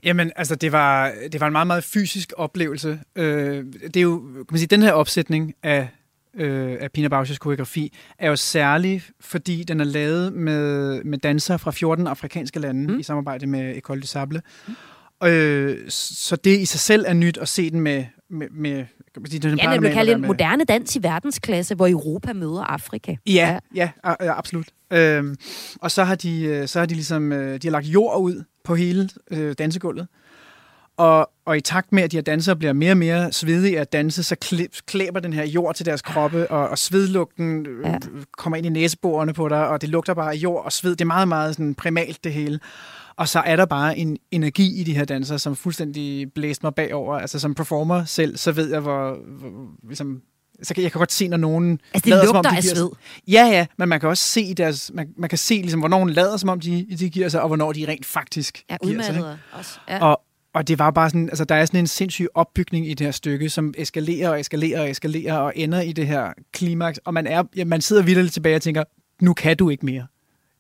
Jamen, 0.03 0.33
altså, 0.37 0.55
det 0.55 0.73
var, 0.73 1.13
det 1.33 1.41
var 1.41 1.47
en 1.47 1.53
meget, 1.53 1.67
meget 1.67 1.85
fysisk 1.85 2.33
oplevelse. 2.37 3.01
Øh, 3.17 3.65
det 3.83 3.97
er 3.97 4.01
jo, 4.01 4.19
kan 4.19 4.47
man 4.51 4.59
sige, 4.59 4.67
den 4.67 4.83
her 4.83 4.93
opsætning 4.93 5.55
af, 5.63 5.89
øh, 6.35 6.77
af 6.81 6.93
Pina 6.93 7.21
Bausch's 7.21 7.39
koreografi 7.39 7.93
er 8.19 8.29
jo 8.29 8.37
særlig, 8.37 9.03
fordi 9.21 9.65
den 9.65 9.81
er 9.81 9.85
lavet 9.85 10.33
med, 10.33 11.05
med 11.05 11.19
dansere 11.19 11.59
fra 11.59 11.71
14 11.71 12.07
afrikanske 12.07 12.61
lande 12.61 12.93
mm. 12.93 12.99
i 12.99 13.03
samarbejde 13.03 13.47
med 13.47 13.77
École 13.77 14.01
du 14.01 14.07
Sable. 14.07 14.43
Mm. 14.69 14.75
Øh, 15.25 15.79
så 15.89 16.37
det 16.37 16.59
i 16.61 16.65
sig 16.65 16.81
selv 16.81 17.05
er 17.09 17.15
nyt 17.15 17.39
at 17.39 17.49
se 17.49 17.71
den 17.71 17.81
med... 17.81 18.05
med, 18.31 18.47
med 18.51 18.85
den 19.43 19.59
Ja, 19.59 19.77
det 19.77 19.93
kaldt 19.93 20.09
være 20.09 20.13
en 20.13 20.27
moderne 20.27 20.65
dans 20.65 20.97
i 20.97 21.03
verdensklasse, 21.03 21.75
hvor 21.75 21.89
Europa 21.89 22.33
møder 22.33 22.63
Afrika. 22.63 23.17
Ja, 23.27 23.59
ja, 23.75 23.91
ja, 24.05 24.15
ja 24.21 24.39
absolut. 24.39 24.67
Øhm, 24.93 25.37
og 25.81 25.91
så 25.91 26.05
har 26.05 26.15
de, 26.15 26.43
øh, 26.43 26.69
så 26.69 26.79
har 26.79 26.87
de 26.87 26.95
ligesom, 26.95 27.33
øh, 27.33 27.55
de 27.63 27.67
har 27.67 27.71
lagt 27.71 27.87
jord 27.87 28.21
ud 28.21 28.45
på 28.65 28.75
hele 28.75 29.09
øh, 29.31 29.55
dansegulvet. 29.59 30.07
Og, 31.01 31.31
og 31.45 31.57
i 31.57 31.61
takt 31.61 31.93
med, 31.93 32.03
at 32.03 32.11
de 32.13 32.17
her 32.17 32.23
dansere 32.23 32.57
bliver 32.57 32.73
mere 32.73 32.91
og 32.93 32.97
mere 32.97 33.33
svedige 33.33 33.81
at 33.81 33.93
danse, 33.93 34.23
så 34.23 34.37
klæ- 34.45 34.81
klæber 34.87 35.21
den 35.21 35.33
her 35.33 35.45
jord 35.45 35.75
til 35.75 35.87
deres 35.87 36.03
kroppe, 36.03 36.51
og, 36.51 36.69
og 36.69 36.79
svedlugten 36.79 37.67
øh, 37.67 37.85
Ja. 37.87 37.99
kommer 38.39 38.57
ind 38.57 38.67
i 38.67 38.69
næseborene 38.69 39.33
på 39.35 39.49
dig, 39.49 39.69
og 39.69 39.81
det 39.81 39.89
lugter 39.89 40.15
bare 40.15 40.33
af 40.33 40.37
jord 40.37 40.65
og 40.65 40.73
sved. 40.73 40.91
Det 40.91 41.01
er 41.01 41.05
meget, 41.07 41.29
meget 41.29 41.55
sådan 41.55 41.75
primalt, 41.75 42.25
det 42.25 42.33
hele. 42.33 42.61
Og 43.17 43.29
så 43.29 43.39
er 43.41 43.57
der 43.57 43.65
bare 43.67 43.99
en 43.99 44.17
energi 44.31 44.81
i 44.81 44.85
de 44.85 44.95
her 44.97 45.05
dansere, 45.05 45.39
som 45.39 45.57
fuldstændig 45.57 46.33
blæste 46.33 46.67
mig 46.67 46.75
bagover. 46.75 47.19
Altså 47.19 47.39
som 47.39 47.55
performer 47.55 48.05
selv, 48.05 48.37
så 48.37 48.53
ved 48.53 48.71
jeg, 48.71 48.81
hvor, 48.81 49.17
hvor 49.39 49.51
ligesom, 49.89 50.21
så 50.63 50.75
kan 50.75 50.83
jeg 50.83 50.93
kan 50.93 50.99
godt 50.99 51.13
se, 51.13 51.29
når 51.29 51.37
nogen 51.37 51.81
Altså, 51.95 52.05
det 52.05 52.11
lader, 52.11 52.25
lugter 52.25 52.43
som 52.43 52.47
om, 52.47 52.53
de 52.53 52.57
af 52.57 52.65
sved. 52.77 52.89
Ja, 53.29 53.45
ja, 53.47 53.67
men 53.79 53.89
man 53.89 54.01
kan 54.01 54.09
også 54.09 54.25
se 54.25 54.55
deres, 54.55 54.91
man, 54.95 55.09
man 55.19 55.29
kan 55.29 55.39
se, 55.39 55.55
ligesom, 55.55 55.81
hvornår 55.81 55.97
nogen 55.99 56.11
lader, 56.11 56.37
som 56.37 56.49
om 56.49 56.61
de, 56.61 56.87
de 56.99 57.11
giver 57.11 57.29
sig, 57.29 57.41
og 57.43 57.47
hvornår 57.49 57.73
de 57.73 57.85
rent 57.89 58.07
faktisk 58.07 58.63
Ja, 58.71 58.77
giver 58.85 59.03
sig. 59.03 59.15
ikke? 59.15 59.29
også. 59.53 59.79
Ja. 59.89 59.99
Og, 60.05 60.21
og 60.55 60.69
det 60.69 60.79
var 60.79 60.91
bare 60.91 61.11
sådan, 61.11 61.29
altså 61.29 61.45
der 61.45 61.55
er 61.55 61.65
sådan 61.65 61.81
en 61.81 61.87
sindssyg 61.87 62.27
opbygning 62.35 62.91
i 62.91 62.95
det 62.95 63.07
her 63.07 63.13
stykke, 63.13 63.51
som 63.51 63.75
eskalerer 63.79 64.31
og 64.31 64.41
eskalerer 64.41 64.81
og 64.81 64.91
eskalerer 64.91 65.37
og 65.37 65.53
ender 65.57 65.81
i 65.81 65.93
det 65.93 66.07
her 66.07 66.33
klimaks, 66.53 66.99
og 66.99 67.15
man, 67.15 67.27
er, 67.27 67.43
ja, 67.57 67.65
man 67.65 67.81
sidder 67.81 68.03
vildt 68.03 68.33
tilbage 68.33 68.57
og 68.57 68.63
tænker, 68.63 68.85
nu 69.23 69.35
kan 69.35 69.57
du 69.57 69.71
ikke 69.71 69.87
mere. 69.87 70.07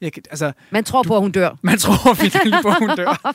Jeg, 0.00 0.12
altså, 0.30 0.52
Man 0.70 0.84
tror 0.84 1.02
på, 1.02 1.16
at 1.16 1.22
hun 1.22 1.32
dør. 1.32 1.58
man 1.62 1.78
tror 1.78 2.14
virkelig 2.22 2.58
på, 2.62 2.68
at 2.68 2.78
hun 2.78 2.96
dør. 2.96 3.34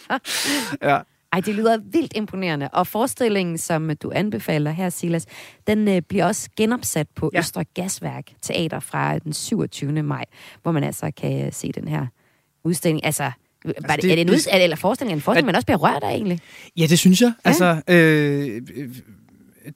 Ja. 0.89 0.99
Ej, 1.33 1.39
det 1.39 1.55
lyder 1.55 1.77
vildt 1.91 2.13
imponerende. 2.15 2.69
Og 2.73 2.87
forestillingen, 2.87 3.57
som 3.57 3.91
du 4.03 4.11
anbefaler 4.15 4.71
her, 4.71 4.89
Silas, 4.89 5.25
den 5.67 5.87
øh, 5.87 6.01
bliver 6.01 6.25
også 6.25 6.49
genopsat 6.57 7.07
på. 7.15 7.31
Ja. 7.33 7.39
Østre 7.39 7.63
Gasværk 7.63 8.23
Teater 8.41 8.79
fra 8.79 9.19
den 9.19 9.33
27. 9.33 10.03
maj, 10.03 10.25
hvor 10.63 10.71
man 10.71 10.83
altså 10.83 11.11
kan 11.17 11.45
øh, 11.45 11.53
se 11.53 11.71
den 11.71 11.87
her 11.87 12.07
udstilling. 12.63 13.05
Altså, 13.05 13.31
altså 13.67 13.95
det- 13.95 14.03
det, 14.03 14.11
er 14.11 14.15
det 14.15 14.21
en 14.21 14.27
det- 14.27 14.63
eller 14.63 14.75
forestilling, 14.75 15.15
en 15.15 15.21
forestilling, 15.21 15.45
man 15.45 15.55
også 15.55 15.65
bliver 15.65 15.77
rørt 15.77 16.03
af 16.03 16.09
egentlig? 16.11 16.39
Ja, 16.77 16.85
det 16.89 16.99
synes 16.99 17.21
jeg. 17.21 17.33
Ja. 17.45 17.49
Ja. 17.49 17.49
Altså, 17.49 17.81
øh, 17.93 18.61
øh, 18.75 18.95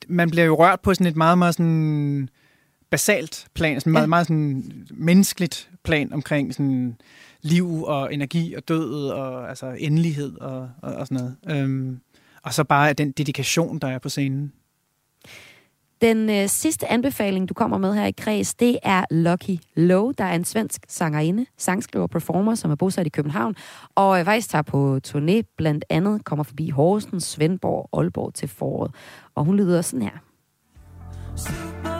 man 0.08 0.30
bliver 0.30 0.46
jo 0.46 0.56
rørt 0.64 0.80
på 0.80 0.94
sådan 0.94 1.08
et 1.08 1.16
meget, 1.16 1.38
meget 1.38 1.56
sådan 1.56 2.30
basalt 2.90 3.46
plan, 3.56 3.80
sådan 3.80 3.92
Ja. 3.92 3.94
meget, 3.94 4.10
meget 4.10 4.28
sådan 4.28 4.64
menneskeligt 4.92 5.70
plan 5.84 6.14
omkring 6.14 6.54
sådan 6.54 6.96
liv 7.42 7.84
og 7.84 8.14
energi 8.14 8.54
og 8.54 8.68
død 8.68 9.08
og 9.10 9.50
altså 9.50 9.76
endelighed 9.78 10.38
og, 10.42 10.70
og, 10.82 10.94
og 10.94 11.08
sådan 11.08 11.18
noget. 11.46 11.62
Øhm, 11.64 12.00
og 12.44 12.54
så 12.54 12.64
bare 12.64 12.94
den 12.94 13.12
dedikation, 13.12 13.80
der 13.80 13.88
er 13.88 14.00
på 14.00 14.10
scenen. 14.10 14.52
Den 16.02 16.30
øh, 16.30 16.48
sidste 16.48 16.88
anbefaling, 16.92 17.50
du 17.50 17.54
kommer 17.54 17.78
med 17.78 17.94
her 17.94 18.06
i 18.06 18.12
Kreds, 18.12 18.54
det 18.54 18.78
er 18.84 19.06
Lucky 19.12 19.58
Low, 19.76 20.12
der 20.12 20.24
er 20.24 20.36
en 20.36 20.46
svensk 20.46 20.82
sangerinde, 20.88 21.46
sangskriver 21.58 22.08
performer, 22.08 22.56
som 22.56 22.72
er 22.72 22.76
bosat 22.76 23.06
i 23.06 23.10
København, 23.10 23.56
og 23.96 24.20
øh, 24.20 24.26
faktisk 24.26 24.50
tager 24.50 24.62
på 24.62 25.00
turné, 25.08 25.56
blandt 25.58 25.86
andet 25.90 26.26
kommer 26.26 26.44
forbi 26.44 26.70
Horsens, 26.70 27.24
Svendborg 27.24 27.90
og 27.92 28.00
Aalborg 28.00 28.34
til 28.34 28.48
foråret. 28.48 28.92
Og 29.36 29.46
hun 29.46 29.58
lyder 29.58 29.82
sådan 29.82 30.02
her. 30.02 31.99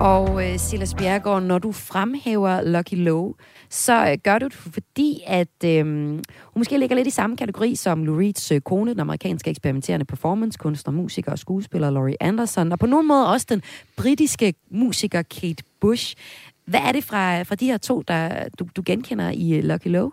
Og 0.00 0.50
øh, 0.50 0.58
Silas 0.58 0.94
Bjergård, 0.94 1.42
når 1.42 1.58
du 1.58 1.72
fremhæver 1.72 2.62
Lucky 2.62 2.94
Low, 2.94 3.32
så 3.70 4.10
øh, 4.10 4.18
gør 4.24 4.38
du 4.38 4.44
det 4.44 4.54
fordi, 4.54 5.22
at 5.26 5.64
øh, 5.64 5.86
hun 5.86 6.22
måske 6.56 6.78
ligger 6.78 6.96
lidt 6.96 7.06
i 7.06 7.10
samme 7.10 7.36
kategori 7.36 7.74
som 7.74 8.04
Lou 8.04 8.18
Reeds 8.18 8.52
øh, 8.52 8.60
kone, 8.60 8.90
den 8.90 9.00
amerikanske 9.00 9.50
eksperimenterende 9.50 10.06
performancekunstner, 10.06 10.92
musiker 10.92 11.32
og 11.32 11.38
skuespiller 11.38 11.90
Laurie 11.90 12.22
Anderson, 12.22 12.72
og 12.72 12.78
på 12.78 12.86
nogen 12.86 13.08
måde 13.08 13.28
også 13.28 13.46
den 13.48 13.62
britiske 13.96 14.54
musiker 14.70 15.22
Kate 15.22 15.64
Bush. 15.80 16.16
Hvad 16.64 16.80
er 16.80 16.92
det 16.92 17.04
fra, 17.04 17.42
fra 17.42 17.54
de 17.54 17.66
her 17.66 17.78
to, 17.78 18.02
der 18.08 18.48
du, 18.58 18.66
du 18.76 18.82
genkender 18.86 19.30
i 19.30 19.52
øh, 19.52 19.64
Lucky 19.64 19.88
Low? 19.88 20.10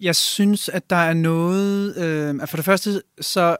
Jeg 0.00 0.16
synes, 0.16 0.68
at 0.68 0.90
der 0.90 0.96
er 0.96 1.14
noget... 1.14 1.96
Øh, 1.96 2.48
for 2.48 2.56
det 2.56 2.64
første, 2.64 3.02
så 3.20 3.56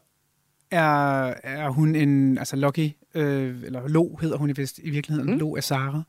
er, 0.70 1.34
er 1.44 1.68
hun 1.68 1.94
en... 1.94 2.38
Altså 2.38 2.56
Lucky, 2.56 2.90
øh, 3.14 3.56
eller 3.62 3.88
Lo 3.88 4.16
hedder 4.20 4.36
hun 4.36 4.50
i, 4.50 4.52
vist, 4.52 4.80
i 4.82 4.90
virkeligheden. 4.90 5.32
Mm. 5.32 5.38
Lo 5.38 5.56
er 5.56 5.60
Sara. 5.60 6.02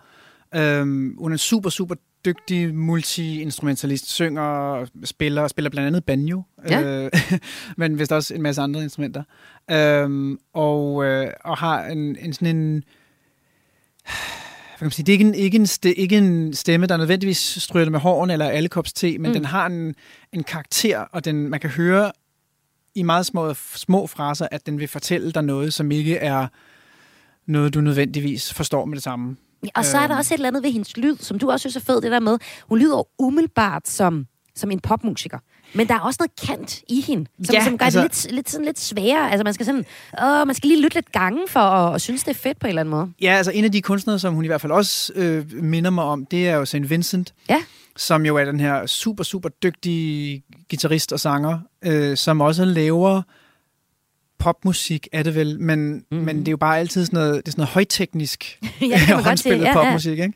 Øh, 0.55 0.81
hun 1.17 1.31
er 1.31 1.33
en 1.33 1.37
super, 1.37 1.69
super 1.69 1.95
dygtig 2.25 2.75
multi-instrumentalist. 2.75 4.09
Synger, 4.11 4.85
spiller, 5.03 5.47
spiller 5.47 5.69
blandt 5.69 5.87
andet 5.87 6.05
banjo. 6.05 6.43
Ja. 6.69 6.81
Øh, 7.05 7.11
men 7.77 7.99
vist 7.99 8.11
også 8.11 8.33
en 8.33 8.41
masse 8.41 8.61
andre 8.61 8.83
instrumenter. 8.83 9.23
Øh, 9.71 10.37
og, 10.53 11.05
øh, 11.05 11.33
og 11.43 11.57
har 11.57 11.85
en, 11.85 12.17
en 12.19 12.33
sådan 12.33 12.55
en... 12.55 12.83
Hvad 14.03 14.77
kan 14.77 14.85
man 14.85 14.91
sige, 14.91 15.05
det 15.05 15.11
er 15.11 15.13
ikke 15.13 15.25
en, 15.25 15.35
ikke, 15.35 15.55
en 15.55 15.67
ste, 15.67 15.93
ikke 15.93 16.17
en 16.17 16.53
stemme, 16.53 16.85
der 16.85 16.97
nødvendigvis 16.97 17.37
stryger 17.37 17.89
med 17.89 17.99
hårene 17.99 18.33
eller 18.33 18.49
alle 18.49 18.69
kops 18.69 18.93
te, 18.93 19.17
men 19.17 19.29
mm. 19.29 19.33
den 19.33 19.45
har 19.45 19.65
en, 19.65 19.95
en 20.33 20.43
karakter, 20.43 20.99
og 20.99 21.25
den, 21.25 21.49
man 21.49 21.59
kan 21.59 21.69
høre 21.69 22.11
i 22.95 23.03
meget 23.03 23.25
små, 23.25 23.53
små 23.53 24.07
fraser, 24.07 24.47
at 24.51 24.65
den 24.65 24.79
vil 24.79 24.87
fortælle 24.87 25.31
dig 25.31 25.43
noget, 25.43 25.73
som 25.73 25.91
ikke 25.91 26.17
er 26.17 26.47
noget, 27.49 27.73
du 27.73 27.81
nødvendigvis 27.81 28.53
forstår 28.53 28.85
med 28.85 28.95
det 28.95 29.03
samme. 29.03 29.35
Ja, 29.63 29.69
og 29.75 29.85
så 29.85 29.97
er 29.97 30.01
der 30.01 30.09
Øhm. 30.11 30.17
også 30.17 30.33
et 30.33 30.37
eller 30.37 30.47
andet 30.47 30.63
ved 30.63 30.71
hendes 30.71 30.97
lyd, 30.97 31.17
som 31.17 31.39
du 31.39 31.51
også 31.51 31.61
synes 31.69 31.75
er 31.75 31.79
fed, 31.93 32.01
det 32.01 32.11
der 32.11 32.19
med, 32.19 32.37
hun 32.69 32.79
lyder 32.79 33.07
umiddelbart 33.21 33.87
som, 33.87 34.25
som 34.55 34.71
en 34.71 34.79
popmusiker. 34.79 35.37
Men 35.73 35.87
der 35.87 35.93
er 35.93 35.99
også 35.99 36.17
noget 36.19 36.47
kant 36.47 36.81
i 36.89 37.01
hende, 37.01 37.25
som, 37.43 37.53
Ja, 37.55 37.63
som 37.63 37.77
gør 37.77 37.85
altså- 37.85 38.01
det 38.01 38.23
lidt, 38.23 38.31
lidt, 38.35 38.49
sådan 38.49 38.65
lidt 38.65 38.79
sværere. 38.79 39.31
Altså 39.31 39.43
man 39.43 39.53
skal 39.53 39.65
sådan, 39.65 39.85
åh, 40.23 40.47
man 40.47 40.55
skal 40.55 40.67
lige 40.67 40.81
lytte 40.81 40.95
lidt 40.97 41.11
gange 41.11 41.39
for 41.49 41.59
at, 41.59 41.95
at 41.95 42.01
synes, 42.01 42.23
det 42.23 42.31
er 42.31 42.35
fedt 42.39 42.59
på 42.59 42.67
en 42.67 42.69
eller 42.69 42.79
anden 42.81 42.91
måde. 42.91 43.11
Ja, 43.21 43.31
altså 43.33 43.51
en 43.51 43.63
af 43.65 43.71
de 43.71 43.81
kunstnere, 43.81 44.19
som 44.19 44.33
hun 44.33 44.43
i 44.43 44.47
hvert 44.47 44.61
fald 44.61 44.71
også 44.71 45.13
øh, 45.15 45.45
minder 45.63 45.89
mig 45.89 46.03
om, 46.03 46.25
det 46.25 46.47
er 46.49 46.55
jo 46.55 46.65
St. 46.65 46.75
Vincent, 46.89 47.33
Ja. 47.49 47.57
som 47.97 48.25
jo 48.25 48.35
er 48.37 48.45
den 48.45 48.59
her 48.59 48.85
super, 48.85 49.23
super 49.23 49.49
dygtige 49.49 50.43
guitarist 50.69 51.13
og 51.13 51.19
sanger, 51.19 51.59
øh, 51.85 52.17
som 52.17 52.41
også 52.41 52.65
laver 52.65 53.21
popmusik, 54.39 55.07
er 55.11 55.23
det 55.23 55.35
vel, 55.35 55.59
men, 55.59 55.93
mm-hmm. 55.93 56.25
men 56.25 56.39
det 56.39 56.47
er 56.47 56.51
jo 56.51 56.57
bare 56.57 56.79
altid 56.79 57.05
sådan 57.05 57.17
noget, 57.17 57.35
det 57.35 57.47
er 57.47 57.51
sådan 57.51 57.61
noget 57.61 57.69
højteknisk 57.69 58.59
ja, 58.81 59.21
håndspillet 59.21 59.61
Ja, 59.61 59.67
ja. 59.67 59.73
popmusik, 59.73 60.19
ikke? 60.19 60.33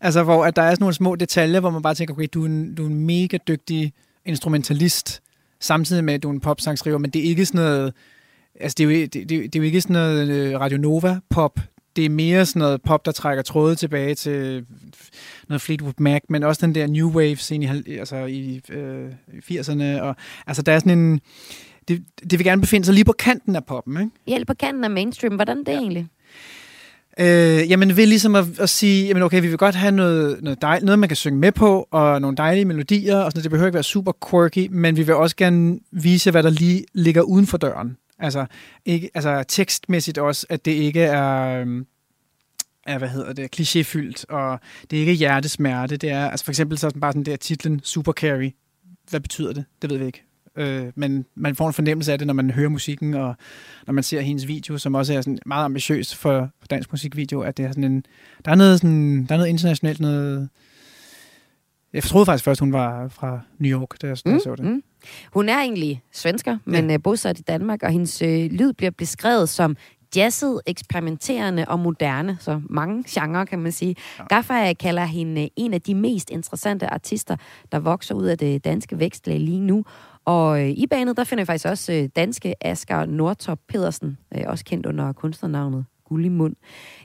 Altså, 0.00 0.22
hvor 0.22 0.44
at 0.44 0.56
der 0.56 0.62
er 0.62 0.70
sådan 0.70 0.82
nogle 0.82 0.94
små 0.94 1.14
detaljer, 1.14 1.60
hvor 1.60 1.70
man 1.70 1.82
bare 1.82 1.94
tænker, 1.94 2.14
okay, 2.14 2.28
du 2.34 2.42
er 2.42 2.46
en, 2.46 2.74
du 2.74 2.84
er 2.84 2.88
en 2.88 3.06
mega 3.06 3.38
dygtig 3.48 3.92
instrumentalist, 4.24 5.22
samtidig 5.60 6.04
med, 6.04 6.14
at 6.14 6.22
du 6.22 6.28
er 6.28 6.32
en 6.32 6.40
popsangskriver, 6.40 6.98
men 6.98 7.10
det 7.10 7.20
er 7.20 7.24
ikke 7.24 7.46
sådan 7.46 7.64
noget, 7.64 7.92
altså 8.60 8.74
det 8.78 8.84
er 8.84 8.98
jo, 9.00 9.06
det, 9.06 9.14
det, 9.14 9.28
det 9.28 9.54
er 9.54 9.58
jo 9.58 9.62
ikke 9.62 9.80
sådan 9.80 9.94
noget 9.94 10.28
øh, 10.28 10.60
Radio 10.60 10.78
Nova-pop, 10.78 11.60
det 11.96 12.04
er 12.04 12.10
mere 12.10 12.46
sådan 12.46 12.60
noget 12.60 12.82
pop, 12.82 13.04
der 13.04 13.12
trækker 13.12 13.42
tråde 13.42 13.74
tilbage 13.74 14.14
til 14.14 14.66
noget 15.48 15.60
Fleetwood 15.60 15.94
Mac, 15.98 16.20
men 16.28 16.42
også 16.42 16.66
den 16.66 16.74
der 16.74 16.86
New 16.86 17.10
Wave 17.10 17.36
scene 17.36 17.82
i, 17.86 17.96
altså 17.96 18.16
i 18.16 18.60
øh, 18.68 19.08
80'erne. 19.50 20.00
Og, 20.00 20.16
altså 20.46 20.62
der 20.62 20.72
er 20.72 20.78
sådan 20.78 20.98
en... 20.98 21.20
Det, 21.88 22.04
det 22.30 22.38
vil 22.38 22.44
gerne 22.44 22.60
befinde 22.60 22.84
sig 22.84 22.94
lige 22.94 23.04
på 23.04 23.12
kanten 23.12 23.56
af 23.56 23.64
poppen, 23.64 23.96
ikke? 23.96 24.10
Hjælp 24.26 24.46
på 24.46 24.54
kanten 24.54 24.84
af 24.84 24.90
mainstream. 24.90 25.34
Hvordan 25.34 25.58
det 25.58 25.68
ja. 25.68 25.78
egentlig? 25.78 26.08
Øh, 27.20 27.70
jamen 27.70 27.96
ved 27.96 28.06
ligesom 28.06 28.34
at, 28.34 28.44
at 28.60 28.68
sige, 28.68 29.06
jamen 29.06 29.22
okay, 29.22 29.40
vi 29.40 29.48
vil 29.48 29.58
godt 29.58 29.74
have 29.74 29.92
noget, 29.92 30.42
noget, 30.42 30.62
dej, 30.62 30.80
noget, 30.82 30.98
man 30.98 31.08
kan 31.08 31.16
synge 31.16 31.38
med 31.38 31.52
på, 31.52 31.88
og 31.90 32.20
nogle 32.20 32.36
dejlige 32.36 32.64
melodier, 32.64 33.16
og 33.16 33.32
sådan. 33.32 33.42
Det 33.42 33.50
behøver 33.50 33.66
ikke 33.66 33.74
være 33.74 33.82
super 33.82 34.12
quirky, 34.30 34.68
men 34.70 34.96
vi 34.96 35.02
vil 35.02 35.14
også 35.14 35.36
gerne 35.36 35.78
vise, 35.92 36.30
hvad 36.30 36.42
der 36.42 36.50
lige 36.50 36.84
ligger 36.94 37.22
uden 37.22 37.46
for 37.46 37.58
døren. 37.58 37.96
Altså, 38.18 38.46
ikke, 38.84 39.10
altså 39.14 39.44
tekstmæssigt 39.48 40.18
også, 40.18 40.46
at 40.48 40.64
det 40.64 40.72
ikke 40.72 41.02
er, 41.02 41.60
øhm, 41.60 41.86
er 42.86 42.98
hvad 42.98 43.08
hedder 43.08 43.32
det, 43.32 43.60
klichéfyldt, 43.60 44.24
og 44.28 44.60
det 44.90 44.96
er 44.96 45.00
ikke 45.00 45.12
hjertesmerte. 45.12 45.96
Det 45.96 46.10
er, 46.10 46.30
altså 46.30 46.44
for 46.44 46.52
eksempel 46.52 46.78
så 46.78 46.86
er 46.86 46.90
bare 47.00 47.12
sådan 47.12 47.24
der 47.24 47.36
titlen 47.36 47.80
Super 47.84 48.12
Carry. 48.12 48.50
Hvad 49.10 49.20
betyder 49.20 49.52
det? 49.52 49.64
Det 49.82 49.90
ved 49.90 49.98
vi 49.98 50.06
ikke. 50.06 50.25
Øh, 50.56 50.92
men 50.94 51.26
man 51.34 51.54
får 51.54 51.66
en 51.66 51.72
fornemmelse 51.72 52.12
af 52.12 52.18
det, 52.18 52.26
når 52.26 52.34
man 52.34 52.50
hører 52.50 52.68
musikken, 52.68 53.14
og 53.14 53.34
når 53.86 53.92
man 53.92 54.04
ser 54.04 54.20
hendes 54.20 54.48
video, 54.48 54.78
som 54.78 54.94
også 54.94 55.14
er 55.14 55.20
sådan 55.20 55.38
meget 55.46 55.64
ambitiøs 55.64 56.14
for, 56.14 56.50
for 56.60 56.66
dansk 56.68 56.92
musikvideo, 56.92 57.40
at 57.40 57.56
det 57.56 57.64
er 57.64 57.68
sådan 57.68 57.84
en, 57.84 58.04
der 58.44 58.50
er 58.50 58.54
noget, 58.54 58.80
sådan, 58.80 59.26
der 59.26 59.34
er 59.34 59.38
noget 59.38 59.50
internationalt, 59.50 60.00
noget... 60.00 60.48
Jeg 61.92 62.02
troede 62.02 62.26
faktisk 62.26 62.44
først, 62.44 62.60
hun 62.60 62.72
var 62.72 63.08
fra 63.08 63.40
New 63.58 63.80
York, 63.80 64.02
da 64.02 64.06
jeg, 64.06 64.16
mm, 64.26 64.40
så 64.40 64.54
det. 64.56 64.64
Mm. 64.64 64.82
Hun 65.32 65.48
er 65.48 65.58
egentlig 65.58 66.02
svensker, 66.12 66.58
men 66.64 66.90
ja. 66.90 66.96
bosat 66.96 67.38
i 67.38 67.42
Danmark, 67.42 67.82
og 67.82 67.90
hendes 67.90 68.22
øh, 68.22 68.50
lyd 68.50 68.72
bliver 68.72 68.90
beskrevet 68.90 69.48
som 69.48 69.76
jazzet, 70.16 70.60
eksperimenterende 70.66 71.64
og 71.68 71.78
moderne, 71.78 72.36
så 72.40 72.60
mange 72.70 73.04
genrer, 73.08 73.44
kan 73.44 73.58
man 73.58 73.72
sige. 73.72 73.96
Ja. 74.18 74.24
Gaffa 74.26 74.72
kalder 74.72 75.04
hende 75.04 75.48
en 75.56 75.74
af 75.74 75.82
de 75.82 75.94
mest 75.94 76.30
interessante 76.30 76.86
artister, 76.86 77.36
der 77.72 77.78
vokser 77.78 78.14
ud 78.14 78.26
af 78.26 78.38
det 78.38 78.64
danske 78.64 78.98
vækstlag 78.98 79.40
lige 79.40 79.60
nu. 79.60 79.84
Og 80.26 80.62
øh, 80.62 80.68
i 80.68 80.86
banet, 80.86 81.16
der 81.16 81.24
finder 81.24 81.44
vi 81.44 81.46
faktisk 81.46 81.66
også 81.66 81.92
øh, 81.92 82.08
danske 82.16 82.54
Asger 82.60 83.04
Nordtop 83.04 83.58
Pedersen, 83.68 84.18
øh, 84.34 84.44
også 84.46 84.64
kendt 84.64 84.86
under 84.86 85.12
kunstnernavnet 85.12 85.84
Gullimund. 86.04 86.56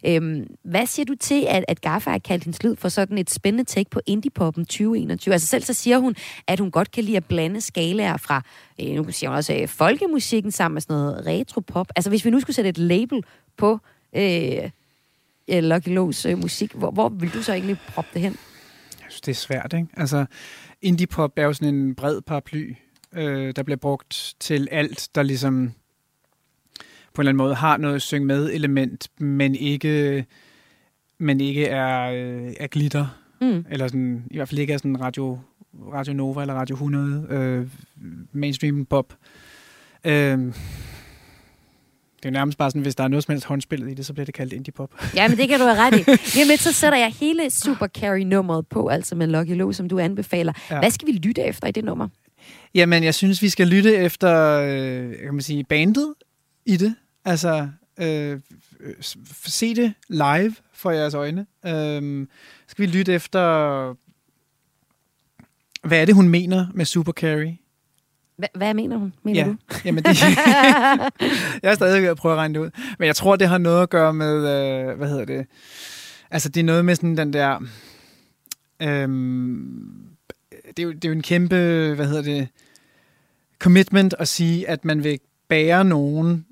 Øhm, 0.05 0.45
hvad 0.63 0.85
siger 0.85 1.05
du 1.05 1.15
til, 1.15 1.45
at, 1.49 1.65
at 1.67 1.81
Gaffa 1.81 2.09
har 2.09 2.17
kaldt 2.17 2.43
hendes 2.43 2.63
lyd 2.63 2.75
for 2.75 2.89
sådan 2.89 3.17
et 3.17 3.29
spændende 3.29 3.63
take 3.63 3.89
på 3.89 4.01
indie-poppen 4.05 4.65
2021? 4.65 5.33
Altså 5.33 5.47
selv 5.47 5.63
så 5.63 5.73
siger 5.73 5.97
hun, 5.97 6.15
at 6.47 6.59
hun 6.59 6.71
godt 6.71 6.91
kan 6.91 7.03
lide 7.03 7.17
at 7.17 7.25
blande 7.25 7.61
skalaer 7.61 8.17
fra, 8.17 8.41
øh, 8.81 8.95
nu 8.95 9.11
siger 9.11 9.29
hun 9.29 9.37
også, 9.37 9.53
øh, 9.53 9.67
folkemusikken 9.67 10.51
sammen 10.51 10.73
med 10.73 10.81
sådan 10.81 10.95
noget 10.95 11.25
retro-pop. 11.25 11.87
Altså 11.95 12.09
hvis 12.09 12.25
vi 12.25 12.29
nu 12.29 12.39
skulle 12.39 12.55
sætte 12.55 12.69
et 12.69 12.77
label 12.77 13.23
på 13.57 13.79
øh, 14.15 14.69
øh 15.47 15.63
Lucky 15.63 15.89
Lows 15.89 16.25
øh, 16.25 16.37
musik, 16.37 16.73
hvor, 16.73 16.91
hvor 16.91 17.09
vil 17.09 17.33
du 17.33 17.43
så 17.43 17.53
egentlig 17.53 17.77
proppe 17.87 18.09
det 18.13 18.21
hen? 18.21 18.31
Jeg 19.01 19.07
synes, 19.09 19.21
det 19.21 19.31
er 19.31 19.35
svært, 19.35 19.73
ikke? 19.73 19.87
Altså, 19.97 20.25
indie 20.81 21.07
pop 21.07 21.31
er 21.35 21.43
jo 21.43 21.53
sådan 21.53 21.75
en 21.75 21.95
bred 21.95 22.21
paraply, 22.21 22.75
øh, 23.15 23.53
der 23.55 23.63
bliver 23.63 23.77
brugt 23.77 24.35
til 24.39 24.67
alt, 24.71 25.09
der 25.15 25.23
ligesom 25.23 25.71
på 27.13 27.21
en 27.21 27.23
eller 27.23 27.29
anden 27.29 27.37
måde 27.37 27.55
har 27.55 27.77
noget 27.77 28.01
synge 28.01 28.25
med 28.25 28.53
element, 28.53 29.07
men 29.17 29.55
ikke, 29.55 30.25
men 31.17 31.41
ikke 31.41 31.65
er, 31.65 32.11
øh, 32.11 32.53
er 32.59 32.67
glitter. 32.67 33.07
Mm. 33.41 33.65
Eller 33.69 33.87
sådan, 33.87 34.23
i 34.31 34.35
hvert 34.35 34.49
fald 34.49 34.59
ikke 34.59 34.73
er 34.73 34.77
sådan 34.77 35.01
Radio, 35.01 35.39
Radio 35.93 36.13
Nova 36.13 36.41
eller 36.41 36.53
Radio 36.53 36.73
100 36.73 37.27
øh, 37.29 37.67
mainstream 38.31 38.85
pop. 38.85 39.13
Øh, 40.05 40.53
det 42.21 42.27
er 42.27 42.29
jo 42.29 42.33
nærmest 42.33 42.57
bare 42.57 42.69
sådan, 42.71 42.81
hvis 42.81 42.95
der 42.95 43.03
er 43.03 43.07
noget 43.07 43.23
som 43.23 43.31
helst 43.31 43.45
håndspillet 43.45 43.91
i 43.91 43.93
det, 43.93 44.05
så 44.05 44.13
bliver 44.13 44.25
det 44.25 44.33
kaldt 44.33 44.53
indie 44.53 44.71
pop. 44.71 44.89
Ja, 45.15 45.27
men 45.27 45.37
det 45.37 45.49
kan 45.49 45.59
du 45.59 45.65
have 45.65 45.77
ret 45.77 45.99
i. 45.99 46.03
Med, 46.47 46.57
så 46.57 46.73
sætter 46.73 46.97
jeg 46.97 47.13
hele 47.19 47.49
Super 47.49 47.87
Carry-nummeret 47.87 48.67
på, 48.67 48.87
altså 48.87 49.15
med 49.15 49.27
Lucky 49.27 49.57
Low, 49.57 49.71
som 49.71 49.89
du 49.89 49.99
anbefaler. 49.99 50.53
Ja. 50.71 50.79
Hvad 50.79 50.91
skal 50.91 51.07
vi 51.07 51.11
lytte 51.11 51.41
efter 51.41 51.67
i 51.67 51.71
det 51.71 51.83
nummer? 51.85 52.07
Jamen, 52.75 53.03
jeg 53.03 53.15
synes, 53.15 53.41
vi 53.41 53.49
skal 53.49 53.67
lytte 53.67 53.95
efter, 53.95 54.51
øh, 54.61 55.15
kan 55.23 55.33
man 55.33 55.41
sige, 55.41 55.63
bandet 55.63 56.13
i 56.65 56.77
det. 56.77 56.95
Altså, 57.25 57.69
øh, 57.99 58.39
se 59.45 59.75
det 59.75 59.93
live 60.09 60.55
for 60.73 60.91
jeres 60.91 61.13
øjne. 61.13 61.45
Øh, 61.65 62.27
skal 62.67 62.85
vi 62.85 62.91
lytte 62.91 63.13
efter, 63.13 63.41
hvad 65.87 66.01
er 66.01 66.05
det, 66.05 66.15
hun 66.15 66.29
mener 66.29 66.67
med 66.73 66.85
Super 66.85 67.11
Carry? 67.11 67.51
Hva- 68.41 68.57
hvad 68.57 68.73
mener 68.73 68.97
hun? 68.97 69.13
Mener 69.23 69.39
Ja. 69.39 69.47
du? 69.47 69.55
Jamen, 69.85 70.03
det, 70.03 70.21
jeg 71.63 71.71
er 71.71 71.75
stadig 71.75 72.01
ved 72.01 72.09
at 72.09 72.17
prøve 72.17 72.33
at 72.33 72.37
regne 72.37 72.53
det 72.53 72.59
ud. 72.59 72.69
Men 72.99 73.05
jeg 73.07 73.15
tror, 73.15 73.35
det 73.35 73.47
har 73.47 73.57
noget 73.57 73.83
at 73.83 73.89
gøre 73.89 74.13
med, 74.13 74.35
øh, 74.35 74.97
hvad 74.97 75.09
hedder 75.09 75.25
det? 75.25 75.45
Altså, 76.31 76.49
det 76.49 76.59
er 76.59 76.63
noget 76.65 76.85
med 76.85 76.95
sådan 76.95 77.17
den 77.17 77.33
der... 77.33 77.59
Øhm, 78.81 80.07
det, 80.77 80.83
er 80.83 80.83
jo, 80.83 80.91
det 80.91 81.05
er 81.05 81.09
jo 81.09 81.15
en 81.15 81.21
kæmpe, 81.21 81.55
hvad 81.95 82.07
hedder 82.07 82.21
det, 82.21 82.47
commitment 83.59 84.15
at 84.19 84.27
sige, 84.27 84.69
at 84.69 84.85
man 84.85 85.03
vil 85.03 85.19
bære 85.47 85.85
nogen, 85.85 86.45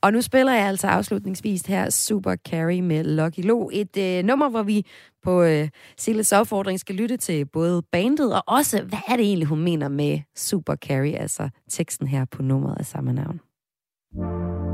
Og 0.00 0.12
nu 0.12 0.20
spiller 0.20 0.52
jeg 0.52 0.66
altså 0.66 0.86
afslutningsvis 0.86 1.62
her 1.62 1.90
Super 1.90 2.36
Carry 2.36 2.80
med 2.80 3.04
Lucky 3.04 3.46
Lo. 3.46 3.70
Et 3.72 3.96
øh, 3.96 4.24
nummer, 4.24 4.48
hvor 4.48 4.62
vi 4.62 4.86
på 5.22 5.42
øh, 5.42 5.68
Silas 5.96 6.32
opfordring 6.32 6.80
skal 6.80 6.94
lytte 6.94 7.16
til 7.16 7.46
både 7.46 7.82
bandet 7.92 8.34
og 8.34 8.42
også, 8.46 8.82
hvad 8.82 8.98
er 9.08 9.16
det 9.16 9.24
egentlig, 9.24 9.48
hun 9.48 9.60
mener 9.60 9.88
med 9.88 10.20
Super 10.36 10.76
Carry, 10.76 11.14
altså 11.14 11.48
teksten 11.70 12.06
her 12.06 12.24
på 12.24 12.42
nummeret 12.42 12.76
af 12.78 12.86
samme 12.86 13.12
navn. 13.12 13.40
I 14.64 14.67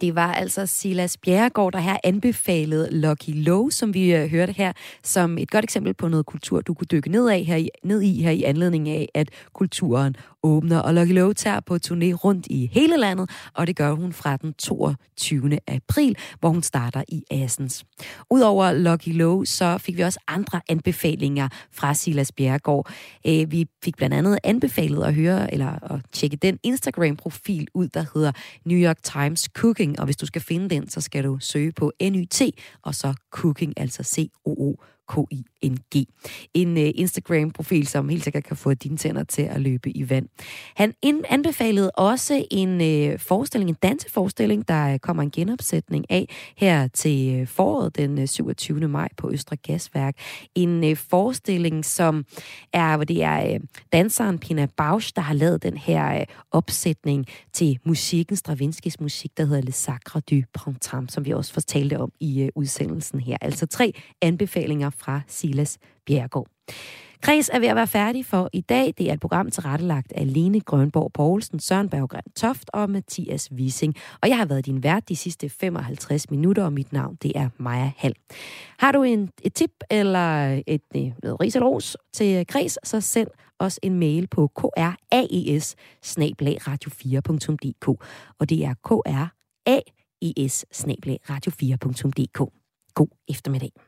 Det 0.00 0.14
var 0.14 0.32
altså 0.34 0.66
Silas 0.66 1.16
Bjerregaard, 1.16 1.72
der 1.72 1.78
her 1.78 1.96
anbefalede 2.04 2.88
Lucky 2.90 3.30
Low, 3.34 3.68
som 3.68 3.94
vi 3.94 4.14
øh, 4.14 4.30
hørte 4.30 4.52
her, 4.52 4.72
som 5.02 5.38
et 5.38 5.50
godt 5.50 5.64
eksempel 5.64 5.94
på 5.94 6.08
noget 6.08 6.26
kultur, 6.26 6.60
du 6.60 6.74
kunne 6.74 6.86
dykke 6.90 7.10
ned, 7.10 7.28
af 7.28 7.44
her 7.44 7.56
i, 7.56 7.68
ned 7.84 8.02
i 8.02 8.22
her 8.22 8.30
i 8.30 8.42
anledning 8.42 8.88
af, 8.88 9.08
at 9.14 9.28
kulturen 9.52 10.16
åbner. 10.46 10.78
Og 10.78 10.94
Lucky 10.94 11.12
Low 11.12 11.32
tager 11.32 11.60
på 11.60 11.74
turné 11.86 12.12
rundt 12.12 12.46
i 12.50 12.70
hele 12.72 12.96
landet, 12.96 13.30
og 13.54 13.66
det 13.66 13.76
gør 13.76 13.92
hun 13.92 14.12
fra 14.12 14.36
den 14.36 14.54
22. 14.54 15.58
april, 15.66 16.16
hvor 16.40 16.48
hun 16.48 16.62
starter 16.62 17.02
i 17.08 17.24
Assens. 17.30 17.84
Udover 18.30 18.72
Lucky 18.72 19.18
Low, 19.18 19.44
så 19.44 19.78
fik 19.78 19.96
vi 19.96 20.02
også 20.02 20.20
andre 20.28 20.60
anbefalinger 20.68 21.48
fra 21.72 21.94
Silas 21.94 22.32
Bjerregaard. 22.32 22.90
Øh, 23.26 23.52
vi 23.52 23.66
fik 23.84 23.96
blandt 23.96 24.14
andet 24.14 24.38
anbefalet 24.44 25.04
at 25.04 25.14
høre, 25.14 25.52
eller 25.52 25.92
at 25.94 26.00
tjekke 26.12 26.36
den 26.36 26.58
Instagram-profil 26.62 27.68
ud, 27.74 27.88
der 27.88 28.04
hedder 28.14 28.32
New 28.64 28.78
York 28.78 29.02
Times 29.02 29.40
Cooking, 29.40 29.98
og 30.00 30.04
hvis 30.04 30.16
du 30.16 30.26
skal 30.26 30.42
finde 30.42 30.68
den, 30.70 30.88
så 30.88 31.00
skal 31.00 31.24
du 31.24 31.38
søge 31.40 31.72
på 31.72 31.92
NYT, 32.02 32.42
og 32.82 32.94
så 32.94 33.14
Cooking, 33.32 33.72
altså 33.76 34.02
C-O-O 34.02 34.74
K-I-N-G. 35.08 36.06
En 36.54 36.78
øh, 36.78 36.90
Instagram-profil, 36.94 37.86
som 37.86 38.08
helt 38.08 38.24
sikkert 38.24 38.44
kan 38.44 38.56
få 38.56 38.74
dine 38.74 38.96
tænder 38.96 39.24
til 39.24 39.42
at 39.42 39.60
løbe 39.60 39.90
i 39.90 40.10
vand. 40.10 40.28
Han 40.76 40.94
ind- 41.02 41.24
anbefalede 41.28 41.90
også 41.90 42.44
en 42.50 42.80
øh, 42.80 43.18
forestilling, 43.18 43.70
en 43.70 43.76
danseforestilling, 43.82 44.68
der 44.68 44.92
øh, 44.92 44.98
kommer 44.98 45.22
en 45.22 45.30
genopsætning 45.30 46.04
af 46.10 46.28
her 46.56 46.88
til 46.88 47.34
øh, 47.34 47.46
foråret 47.46 47.96
den 47.96 48.18
øh, 48.18 48.28
27. 48.28 48.88
maj 48.88 49.08
på 49.16 49.30
Østre 49.32 49.56
Gasværk. 49.56 50.14
En 50.54 50.84
øh, 50.84 50.96
forestilling, 50.96 51.84
som 51.84 52.24
er, 52.72 52.96
hvor 52.96 53.04
det 53.04 53.22
er 53.22 53.52
øh, 53.54 53.60
danseren 53.92 54.38
Pina 54.38 54.66
Bausch, 54.76 55.12
der 55.16 55.22
har 55.22 55.34
lavet 55.34 55.62
den 55.62 55.76
her 55.76 56.20
øh, 56.20 56.26
opsætning 56.50 57.26
til 57.52 57.78
musikken, 57.84 58.36
Stravinskis 58.36 59.00
musik, 59.00 59.30
der 59.36 59.44
hedder 59.44 59.62
Le 59.62 59.72
Sacre 59.72 60.20
du 60.20 60.42
Printemps, 60.54 61.12
som 61.12 61.24
vi 61.24 61.32
også 61.32 61.52
fortalte 61.52 61.98
om 61.98 62.12
i 62.20 62.42
øh, 62.42 62.48
udsendelsen 62.54 63.20
her. 63.20 63.36
Altså 63.40 63.66
tre 63.66 63.92
anbefalinger 64.22 64.90
fra 64.98 65.20
Silas 65.26 65.78
Bjergård. 66.06 66.46
Kreds 67.22 67.50
er 67.52 67.58
ved 67.58 67.68
at 67.68 67.76
være 67.76 67.86
færdig 67.86 68.26
for 68.26 68.50
i 68.52 68.60
dag. 68.60 68.94
Det 68.98 69.08
er 69.10 69.12
et 69.12 69.20
program 69.20 69.50
tilrettelagt 69.50 70.12
af 70.12 70.32
Lene 70.32 70.60
Grønborg 70.60 71.12
Poulsen, 71.12 71.60
Søren 71.60 71.88
Berggren 71.88 72.22
Toft 72.36 72.70
og 72.72 72.90
Mathias 72.90 73.52
Wissing. 73.52 73.94
Og 74.22 74.28
jeg 74.28 74.38
har 74.38 74.46
været 74.46 74.66
din 74.66 74.82
vært 74.82 75.08
de 75.08 75.16
sidste 75.16 75.48
55 75.48 76.30
minutter, 76.30 76.64
og 76.64 76.72
mit 76.72 76.92
navn 76.92 77.16
det 77.22 77.32
er 77.34 77.48
Maja 77.58 77.92
Hall. 77.96 78.14
Har 78.78 78.92
du 78.92 79.02
en, 79.02 79.30
et 79.42 79.54
tip 79.54 79.70
eller 79.90 80.46
et, 80.66 80.82
øh, 80.96 81.02
et 81.02 81.14
et 81.24 81.40
ris 81.40 81.56
eller 81.56 81.68
ros 81.68 81.96
til 82.12 82.46
Kreds, 82.46 82.88
så 82.88 83.00
send 83.00 83.28
os 83.58 83.78
en 83.82 83.98
mail 83.98 84.26
på 84.26 84.50
kraes 84.56 85.76
radio4.dk 86.68 87.88
og 88.38 88.50
det 88.50 88.64
er 88.64 88.74
kraes 88.82 89.28
radio4.dk. 91.30 92.52
God 92.94 93.08
eftermiddag. 93.28 93.85